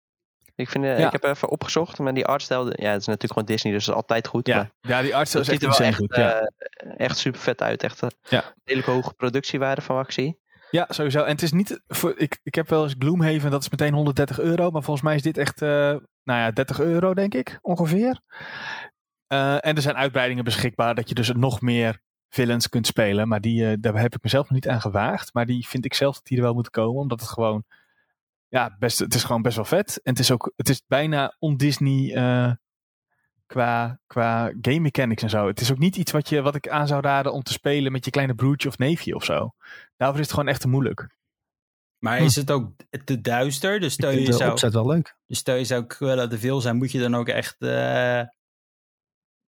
[0.57, 0.95] Ik, vind, ja.
[0.95, 3.95] ik heb even opgezocht, maar die artstijl, ja, het is natuurlijk gewoon Disney, dus dat
[3.95, 4.47] is altijd goed.
[4.47, 6.17] Ja, ja die artstijl is echt, er wel echt goed.
[6.17, 6.51] Ja.
[6.97, 7.83] echt super vet uit.
[7.83, 8.55] Echt een ja.
[8.65, 10.43] hele hoge productiewaarde van wat ik zie.
[10.75, 11.23] Ja, sowieso.
[11.23, 12.15] En het is niet voor.
[12.17, 14.71] Ik, ik heb wel eens Gloomhaven, dat is meteen 130 euro.
[14.71, 15.69] Maar volgens mij is dit echt, uh,
[16.23, 18.21] nou ja, 30 euro, denk ik, ongeveer.
[19.29, 23.29] Uh, en er zijn uitbreidingen beschikbaar dat je dus nog meer villains kunt spelen.
[23.29, 25.35] Maar die, uh, daar heb ik mezelf nog niet aan gewaagd.
[25.35, 27.01] Maar die vind ik zelf dat die er wel moeten komen.
[27.01, 27.65] Omdat het gewoon.
[28.55, 30.01] Ja, best, het is gewoon best wel vet.
[30.03, 30.53] En het is ook.
[30.57, 32.13] Het is bijna on-Disney
[33.47, 35.47] qua, qua game mechanics en zo.
[35.47, 37.93] Het is ook niet iets wat, je, wat ik aan zou raden om te spelen
[37.93, 39.55] met je kleine broertje of neefje of zo.
[39.97, 41.09] Daarvoor is het gewoon echt te moeilijk.
[41.99, 42.73] Maar is het ook
[43.05, 43.81] te duister?
[43.81, 45.17] Dus stel je de zou, opzet wel leuk.
[45.27, 47.57] Dus stel je zou Cruella de Vil zijn, moet je dan ook echt...
[47.59, 48.23] Uh,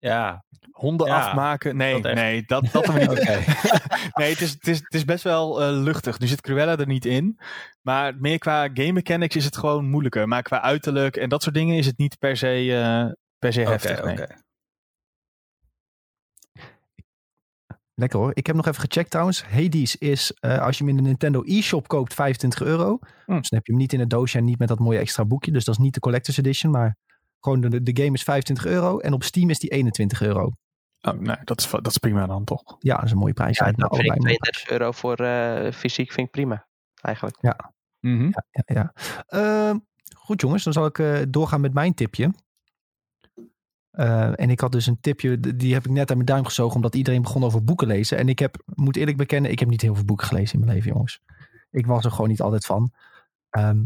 [0.06, 0.44] ja.
[0.72, 1.76] Honden Ja, afmaken?
[1.76, 3.10] Nee, dat nee, dat, dat niet.
[3.20, 3.44] Oké.
[4.20, 6.20] nee, het is, het, is, het is best wel eh, luchtig.
[6.20, 7.40] Nu zit Cruella er niet in.
[7.82, 10.28] Maar meer qua game mechanics is het gewoon moeilijker.
[10.28, 13.62] Maar qua uiterlijk en dat soort dingen is het niet per se, eh, per se
[13.62, 13.98] heftig.
[14.00, 14.22] Oké, nee.
[14.22, 14.44] oké.
[17.94, 18.32] Lekker hoor.
[18.34, 19.44] Ik heb nog even gecheckt trouwens.
[19.44, 23.00] Hades is, eh, als je hem in de Nintendo eShop koopt, 25 euro.
[23.26, 23.38] Hm.
[23.38, 25.26] Dus dan heb je hem niet in het doosje en niet met dat mooie extra
[25.26, 25.52] boekje.
[25.52, 26.98] Dus dat is niet de Collector's Edition, maar
[27.46, 29.00] gewoon de, de game is 25 euro.
[29.00, 30.52] En op Steam is die 21 euro.
[31.02, 32.76] Oh, nee, dat is, dat is prima dan toch.
[32.80, 33.58] Ja, dat is een mooie prijs.
[33.58, 36.68] Ja, Nou, dat vind ik allebei 32 euro voor eh, fysiek vind ik prima.
[37.02, 37.38] Eigenlijk.
[37.42, 37.74] Ja,
[38.52, 38.94] ja, ja.
[39.28, 39.78] Ehm,
[40.18, 42.34] goed jongens, dan zal ik eh, doorgaan met mijn tipje.
[43.92, 46.76] Eh, en ik had dus een tipje, die heb ik net aan mijn duim gezogen,
[46.76, 48.18] omdat iedereen begon over boeken lezen.
[48.18, 50.78] En ik heb, moet eerlijk bekennen, ik heb niet heel veel boeken gelezen in mijn
[50.78, 51.20] leven, jongens.
[51.72, 52.92] Ik was er gewoon niet altijd van.
[53.50, 53.84] Ehm,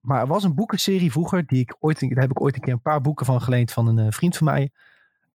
[0.00, 2.72] maar er was een boekenserie vroeger, die ik ooit, daar heb ik ooit een keer
[2.72, 4.70] een paar boeken van geleend van een eh, vriend van mij.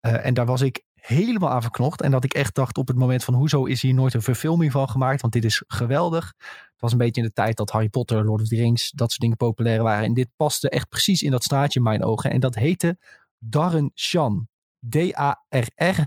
[0.00, 2.02] Eh, en daar was ik helemaal aan verknocht.
[2.02, 4.72] En dat ik echt dacht op het moment van, hoezo is hier nooit een verfilming
[4.72, 5.20] van gemaakt?
[5.20, 6.34] Want dit is geweldig.
[6.38, 9.08] Het was een beetje in de tijd dat Harry Potter, Lord of the Rings, dat
[9.08, 10.04] soort dingen populair waren.
[10.04, 12.30] En dit paste echt precies in dat straatje in mijn ogen.
[12.30, 12.98] En dat heette
[13.38, 14.48] Darren Shan.
[14.88, 16.06] D-A-R-R-E-N-S-H-A-N.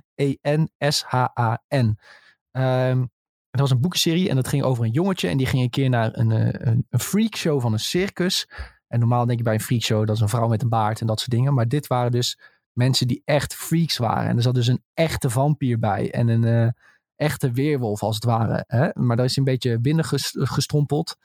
[3.56, 5.28] Het was een boekenserie en dat ging over een jongetje.
[5.28, 8.48] En die ging een keer naar een, eh, een, een freakshow van een circus.
[8.88, 11.08] En normaal denk je bij een freakshow, dat is een vrouw met een baard en
[11.08, 11.54] dat soort dingen.
[11.54, 12.40] Maar dit waren dus
[12.72, 14.30] mensen die echt freaks waren.
[14.30, 16.12] En er zat dus een echte vampier bij.
[16.12, 16.70] En een eh,
[17.16, 18.64] echte weerwolf als het ware.
[18.68, 18.90] Hè?
[18.94, 21.16] Maar daar is hij een beetje binnen ges- gestrompeld.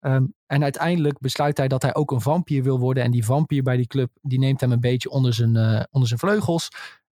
[0.00, 3.02] Ehm, en uiteindelijk besluit hij dat hij ook een vampier wil worden.
[3.02, 6.08] En die vampier bij die club, die neemt hem een beetje onder zijn, eh, onder
[6.08, 6.68] zijn vleugels.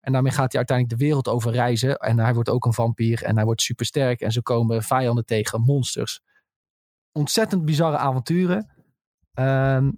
[0.05, 1.97] En daarmee gaat hij uiteindelijk de wereld over reizen.
[1.97, 4.21] En hij wordt ook een vampier en hij wordt supersterk.
[4.21, 6.21] En zo komen vijanden tegen, monsters.
[7.11, 8.69] Ontzettend bizarre avonturen.
[9.33, 9.91] Ehm,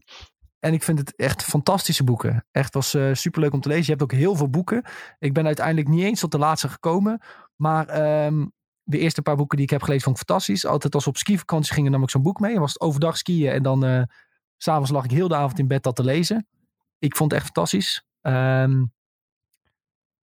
[0.59, 2.45] en ik vind het echt fantastische boeken.
[2.51, 3.83] Echt was super superleuk om te lezen.
[3.83, 4.83] Je hebt ook heel veel boeken.
[5.19, 7.21] Ik ben uiteindelijk niet eens tot de laatste gekomen.
[7.55, 8.45] Maar ehm,
[8.83, 10.65] de eerste paar boeken die ik heb gelezen vond ik fantastisch.
[10.65, 12.53] Altijd als we op skivakantie gingen nam ik zo'n boek mee.
[12.53, 14.07] En was het overdag skiën en dan
[14.57, 16.47] s s'avonds lag ik heel de avond in bed dat te lezen.
[16.99, 18.05] Ik vond het echt fantastisch.
[18.21, 18.83] Ehm,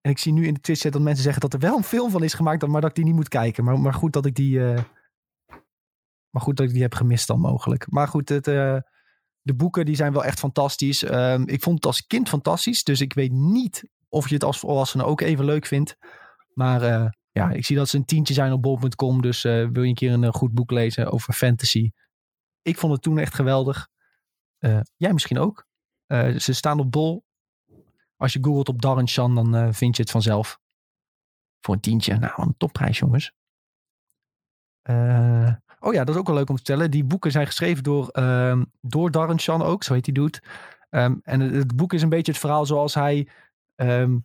[0.04, 2.10] en ik zie nu in de Twitch dat mensen zeggen dat er wel een film
[2.10, 3.64] van is gemaakt, maar dat ik die niet moet kijken.
[3.64, 4.82] Maar, maar goed dat ik die, eh,
[6.30, 7.90] maar goed dat ik die heb gemist dan mogelijk.
[7.90, 8.78] Maar goed, het, eh,
[9.40, 11.02] de boeken die zijn wel echt fantastisch.
[11.02, 14.58] Ehm, ik vond het als kind fantastisch, dus ik weet niet of je het als
[14.58, 15.96] volwassene ook even leuk vindt.
[16.54, 19.22] Maar eh, ja, ik zie dat ze een tientje zijn op bol.com.
[19.22, 21.90] Dus wil je een keer een goed boek lezen over fantasy?
[22.62, 23.88] Ik vond het toen echt geweldig.
[24.96, 25.66] jij misschien ook.
[26.38, 27.24] ze staan op bol.
[28.24, 30.60] Als je googelt op Darren Shan, dan vind je het vanzelf.
[31.60, 32.18] Voor een tientje.
[32.18, 33.32] Nou, een topprijs, jongens.
[35.80, 36.90] oh ja, dat is ook wel leuk om te vertellen.
[36.90, 39.82] Die boeken zijn geschreven door, ehm, door Darren Shan ook.
[39.82, 40.42] Zo heet hij doet.
[40.90, 43.28] Um, en het, boek is een beetje het verhaal zoals hij
[43.74, 44.18] ehm,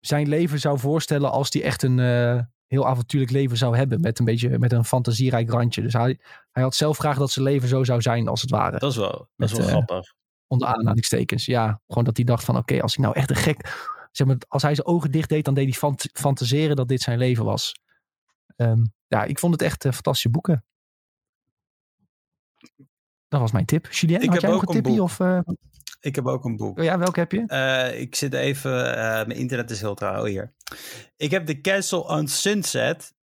[0.00, 4.00] zijn leven zou voorstellen als hij echt een uh, heel avontuurlijk leven zou hebben.
[4.00, 5.82] Met een beetje met een fantasierijk randje.
[5.82, 6.18] Dus hij,
[6.50, 8.78] hij had zelf graag dat zijn leven zo zou zijn als het ware.
[8.78, 10.14] Dat is wel, dat is wel grappig.
[10.46, 11.46] Onder aanhalingstekens.
[11.46, 13.94] Ja, gewoon dat hij dacht van oké, als ik nou echt een gek...
[14.10, 17.00] Zeg maar, als hij zijn ogen dicht deed, dan deed hij fant fantaseren dat dit
[17.00, 17.74] zijn leven was.
[18.56, 20.64] Um, ja, ik vond het echt uh, fantastische boeken.
[23.28, 23.92] Dat was mijn tip.
[23.92, 25.02] Julien, ik had heb jij ook een tipje?
[25.02, 25.40] Of, uh...
[26.00, 26.78] Ik heb ook een boek.
[26.78, 27.44] Oh ja, welke heb je?
[27.46, 28.72] Uh, ik zit even,
[29.26, 30.54] mijn internet is heel trouw hier.
[31.16, 33.14] Ik heb The Castle on Sunset,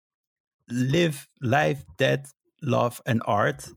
[0.64, 3.72] Live, Life, Dead, Love and Art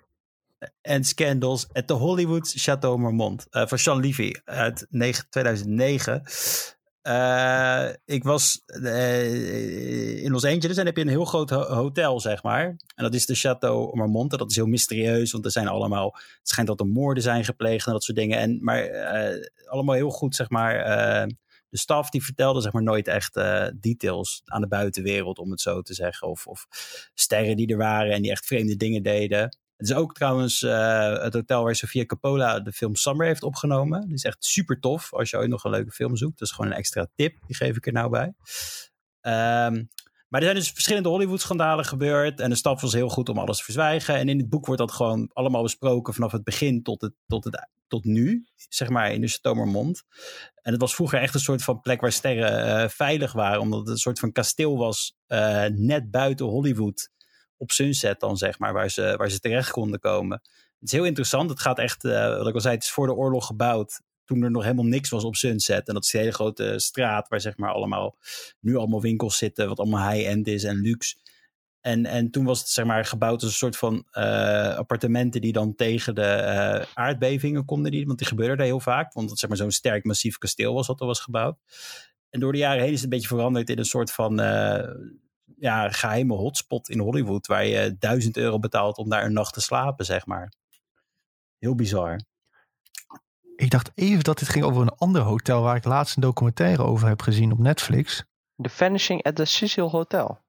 [0.82, 4.88] and Scandals at the Hollywood Chateau Marmont uh, van Sean Levy uit
[5.30, 6.24] 2009.
[7.04, 12.20] Uh, ik was uh, in Los Angeles en heb je een heel groot ho hotel,
[12.20, 12.66] zeg maar.
[12.66, 14.32] En dat is de Chateau Marmont.
[14.32, 16.16] En dat is heel mysterieus, want er zijn allemaal...
[16.16, 18.38] Het schijnt dat er moorden zijn gepleegd en dat soort dingen.
[18.40, 18.90] En, maar
[19.66, 20.74] allemaal heel goed, zeg maar...
[21.70, 23.34] de staf die vertelde zeg maar nooit echt
[23.76, 26.28] details aan de buitenwereld, om het zo te zeggen.
[26.28, 26.68] Of, of
[27.14, 29.58] sterren die er waren en die echt vreemde dingen deden.
[29.78, 34.02] Het is ook trouwens uh, het hotel waar Sofia Coppola de film Summer heeft opgenomen.
[34.02, 36.40] Die is echt super tof als je ooit nog een leuke film zoekt.
[36.40, 38.34] Dat is gewoon een extra tip, die geef ik er nou bij.
[39.68, 39.90] Um,
[40.28, 42.40] maar er zijn dus verschillende Hollywood-schandalen gebeurd.
[42.40, 44.16] En de stap was heel goed om alles te verzwijgen.
[44.16, 47.44] En in het boek wordt dat gewoon allemaal besproken vanaf het begin tot, het, tot,
[47.44, 48.46] het, tot nu.
[48.70, 50.04] Zeg maar in de Stomermond.
[50.62, 53.62] En het was vroeger echt een soort van plek waar sterren uh, veilig waren.
[53.62, 57.10] Omdat het een soort van kasteel was uh, net buiten Hollywood
[57.58, 60.42] op Sunset dan, zeg maar, waar ze, waar ze terecht konden komen.
[60.80, 61.50] Het is heel interessant.
[61.50, 64.02] Het gaat echt, uh, wat ik al zei, het is voor de oorlog gebouwd.
[64.26, 65.88] Toen er nog helemaal niks was op Sunset.
[65.88, 68.18] En dat is een hele grote straat waar zeg maar allemaal,
[68.60, 69.68] nu allemaal winkels zitten.
[69.68, 71.16] Wat allemaal high-end is en luxe.
[71.82, 75.52] En, en toen was het zeg maar gebouwd als een soort van uh, appartementen die
[75.52, 77.92] dan tegen de uh, aardbevingen konden.
[77.92, 79.14] Die, want die gebeurden heel vaak.
[79.14, 81.58] Want het zeg maar zo'n sterk massief kasteel was wat er was gebouwd.
[82.30, 84.40] En door de jaren heen is het een beetje veranderd in een soort van
[85.60, 87.48] ja, geheime hotspot in Hollywood.
[87.48, 90.54] Waar je duizend euro betaalt om daar een nacht te slapen, zeg maar.
[91.58, 92.20] Heel bizar.
[93.56, 96.84] Ik dacht even dat dit ging over een ander hotel waar ik laatst een documentaire
[96.84, 98.24] over heb gezien op Netflix.
[98.56, 100.40] The Vanishing at the Cecil Hotel.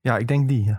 [0.00, 0.74] Ja, ik denk die.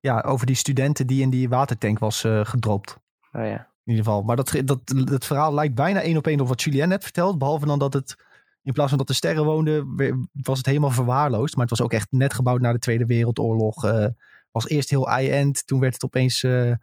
[0.00, 2.96] Ja, over die studenten die in die watertank was uh, gedropt.
[3.32, 3.70] Oh ja.
[3.84, 4.22] In ieder geval.
[4.22, 7.38] Maar dat, dat, dat verhaal lijkt bijna één op één op wat Julien net vertelt.
[7.38, 8.16] Behalve dan dat het
[8.62, 9.94] in plaats van dat de sterren woonden,
[10.32, 11.54] was het helemaal verwaarloosd.
[11.54, 13.84] Maar het was ook echt net gebouwd na de Tweede Wereldoorlog.
[13.84, 14.06] Uh,
[14.50, 15.66] was eerst heel high-end.
[15.66, 16.76] Toen werd het opeens uh, uh,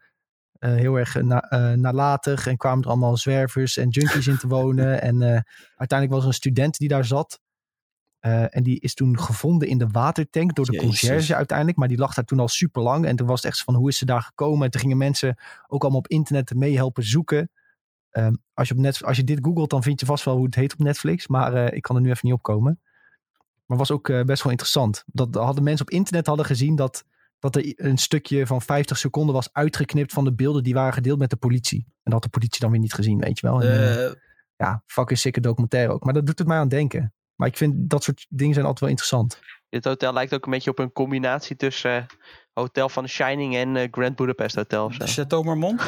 [0.60, 2.48] heel erg na, nalatig.
[2.48, 5.02] En kwamen er allemaal zwervers en junkies in te wonen.
[5.02, 5.46] En
[5.76, 7.40] uiteindelijk was er een student die daar zat.
[8.50, 10.88] en die is toen gevonden in de watertank door de Jezus.
[10.88, 11.78] conciërge uiteindelijk.
[11.78, 13.06] Maar die lag daar toen al super lang.
[13.06, 14.66] En toen was het echt van hoe is ze daar gekomen?
[14.66, 15.38] En toen gingen mensen
[15.68, 17.52] ook allemaal op internet mee helpen zoeken.
[18.12, 20.46] Um, als, je op net, als je dit googelt, dan vind je vast wel hoe
[20.46, 21.28] het heet op Netflix.
[21.28, 22.80] Maar uh, ik kan er nu even niet op komen.
[23.66, 25.04] Maar was ook uh, best wel interessant.
[25.06, 27.06] Dat hadden mensen op internet hadden gezien dat,
[27.40, 31.20] dat er een stukje van 50 seconden was uitgeknipt van de beelden die waren gedeeld
[31.20, 31.86] met de politie.
[31.86, 33.62] En dat had de politie dan weer niet gezien, weet je wel.
[33.62, 34.12] En, uh,
[34.56, 36.04] ja, fucking sikke documentaire ook.
[36.04, 37.14] Maar dat doet het mij aan denken.
[37.36, 39.40] Maar ik vind dat soort dingen zijn altijd wel interessant.
[39.70, 42.06] Dit hotel lijkt ook een beetje op een combinatie tussen
[42.54, 44.90] Hotel van The Shining en Grand Budapest Hotel.
[44.90, 45.82] Chateau Marmont?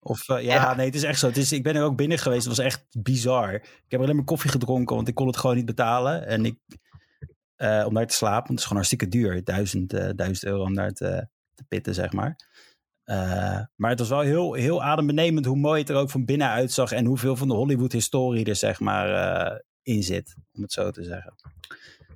[0.00, 1.26] Of uh, ja, ja, nee, het is echt zo.
[1.26, 2.46] Het is, ik ben er ook binnen geweest.
[2.46, 3.54] Het was echt bizar.
[3.54, 6.26] Ik heb alleen maar koffie gedronken, want ik kon het gewoon niet betalen.
[6.26, 6.58] En ik,
[7.56, 9.44] uh, om daar te slapen, want het is gewoon hartstikke duur.
[9.44, 12.36] Duizend, uh, duizend euro om daar te, te pitten, zeg maar.
[13.76, 16.92] maar het was wel heel, heel adembenemend hoe mooi het er ook van binnen uitzag.
[16.92, 20.34] En hoeveel van de Hollywood-historie er, zeg maar, in zit.
[20.52, 21.34] Om het zo te zeggen.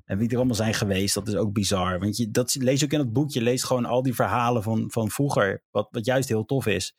[0.05, 1.99] En wie er allemaal zijn geweest, dat is ook bizar.
[1.99, 3.31] Want je, dat lees je ook in het boek.
[3.31, 5.63] Je leest gewoon al die verhalen van, van vroeger.
[5.71, 6.95] Wat, wat juist heel tof is.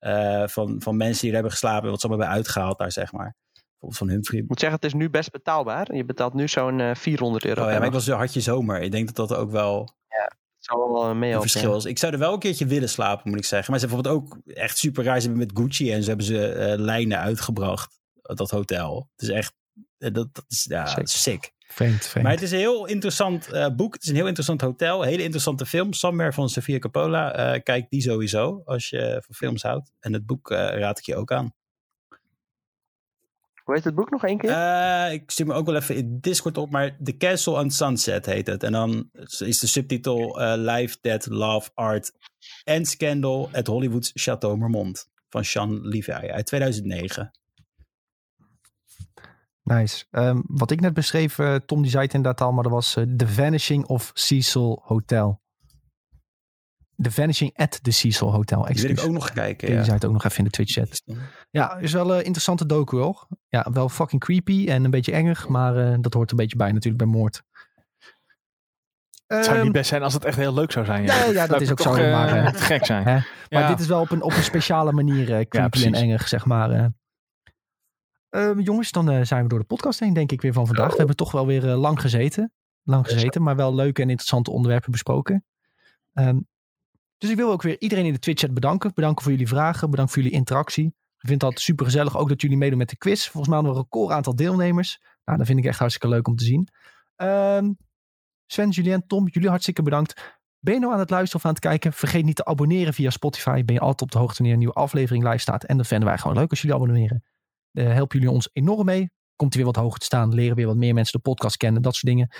[0.00, 3.12] Uh, van, van mensen die er hebben geslapen, wat ze allemaal hebben uitgehaald daar, zeg
[3.12, 3.36] maar.
[3.52, 4.40] Bijvoorbeeld van Humphrey.
[4.40, 5.94] Ik moet zeggen, het is nu best betaalbaar.
[5.94, 7.64] Je betaalt nu zo'n uh, 400 euro.
[7.64, 8.80] Oh ja, maar ik was zo hartje zomer.
[8.80, 9.94] Ik denk dat dat ook wel...
[10.08, 11.84] Ja, dat zou wel mee een verschil is.
[11.84, 13.70] Ik zou er wel een keertje willen slapen, moet ik zeggen.
[13.70, 15.20] Maar ze hebben bijvoorbeeld ook echt super raar.
[15.20, 18.00] Ze hebben met Gucci en ze hebben ze uh, lijnen uitgebracht.
[18.22, 19.08] Dat hotel.
[19.16, 19.54] Het is echt...
[19.98, 21.08] dat, dat is ja, sick.
[21.08, 21.52] sick.
[21.68, 22.26] Vreemd, vreemd.
[22.26, 23.92] Maar het is een heel interessant uh, boek.
[23.92, 25.02] Het is een heel interessant hotel.
[25.02, 25.92] Een hele interessante film.
[25.92, 27.54] Somewhere van Sofia Coppola.
[27.54, 29.92] Uh, kijk die sowieso als je van films houdt.
[30.00, 31.54] En het boek uh, raad ik je ook aan.
[33.68, 34.50] Hoe heet het boek nog één keer?
[34.50, 38.26] Eh, ik stuur me ook wel even in Discord op, maar The Castle on Sunset
[38.26, 38.62] heet het.
[38.62, 42.12] En dan is de subtitel uh, Life, Death, Love, Art
[42.64, 47.30] and Scandal at Hollywood's Chateau Marmont van Sean Levy uit 2009.
[49.68, 50.04] Nice.
[50.10, 52.96] Um, wat ik net beschreef, uh, Tom die zei het inderdaad al, maar dat was
[52.96, 55.40] uh, The Vanishing of Cecil Hotel.
[56.96, 58.64] The Vanishing at the Cecil Hotel.
[58.64, 59.66] Die wil ik ook nog kijken.
[59.66, 59.82] Die ja.
[59.82, 61.02] zei het ook nog even in de Twitch chat.
[61.50, 63.26] Ja, is wel een interessante docu hoor.
[63.48, 66.72] Ja, wel fucking creepy en een beetje engig, maar uh, dat hoort een beetje bij
[66.72, 67.42] natuurlijk bij moord.
[69.26, 71.02] Het zou niet best zijn als het echt heel leuk zou zijn.
[71.02, 71.92] Ja, ja, ja dat, dat is ook zo.
[71.92, 73.04] Maar, gek zijn.
[73.04, 73.14] Hè?
[73.48, 73.68] Maar ja.
[73.68, 76.90] dit is wel op een, op een speciale manier creepy en engig, zeg maar.
[78.30, 80.90] Uh, jongens, dan uh, zijn we door de podcast heen, denk ik, weer van vandaag.
[80.90, 82.52] We hebben toch wel weer uh, lang gezeten.
[82.82, 85.44] Lang gezeten, maar wel leuke en interessante onderwerpen besproken.
[86.14, 86.46] Um,
[87.18, 88.90] dus ik wil ook weer iedereen in de Twitch-chat bedanken.
[88.94, 90.86] Bedanken voor jullie vragen, bedankt voor jullie interactie.
[90.86, 93.28] Ik vind het altijd super gezellig ook dat jullie meedoen met de quiz.
[93.28, 95.00] Volgens mij hadden we een record aantal deelnemers.
[95.24, 96.68] Nou, dat vind ik echt hartstikke leuk om te zien.
[97.16, 97.76] Um,
[98.46, 100.38] Sven, Julien, Tom, jullie hartstikke bedankt.
[100.58, 101.92] Ben je nou aan het luisteren of aan het kijken?
[101.92, 103.64] Vergeet niet te abonneren via Spotify.
[103.64, 105.64] Ben je altijd op de hoogte wanneer een nieuwe aflevering live staat.
[105.64, 107.24] En dat vinden wij gewoon leuk als jullie abonneren.
[107.78, 109.10] Uh, helpen jullie ons enorm mee.
[109.36, 110.34] Komt hij weer wat hoger te staan.
[110.34, 111.82] Leren weer wat meer mensen de podcast kennen.
[111.82, 112.30] Dat soort dingen.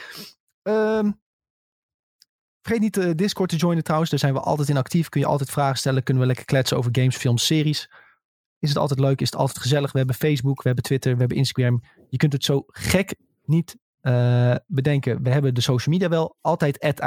[0.63, 1.21] Um,
[2.63, 4.11] vergeet niet de Discord te joinen trouwens.
[4.11, 5.09] Daar zijn we altijd in actief.
[5.09, 6.03] Kun je altijd vragen stellen.
[6.03, 7.91] Kunnen we lekker kletsen over games, films, series.
[8.59, 9.21] Is het altijd leuk?
[9.21, 9.93] Is het altijd gezellig?
[9.93, 11.83] We hebben Facebook, we hebben Twitter, we hebben Instagram.
[12.09, 15.23] Je kunt het zo gek niet uh, bedenken.
[15.23, 16.37] We hebben de social media wel.
[16.41, 17.01] Altijd at.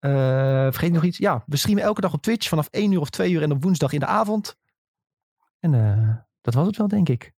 [0.00, 0.10] Uh,
[0.70, 1.18] vergeet nog iets?
[1.18, 3.62] Ja, we streamen elke dag op Twitch vanaf 1 uur of 2 uur en op
[3.62, 4.56] woensdag in de avond.
[5.62, 7.32] En uh, dat was het wel, denk ik.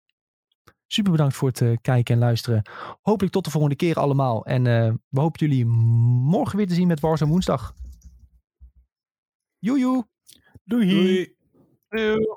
[0.87, 2.63] Super bedankt voor het uh, kijken en luisteren.
[3.01, 4.45] Hopelijk tot de volgende keer allemaal.
[4.45, 7.75] En uh, we hopen jullie morgen weer te zien met Warzone woensdag.
[9.59, 10.07] Joejoe.
[10.65, 11.35] Doei.
[11.89, 12.37] Doei.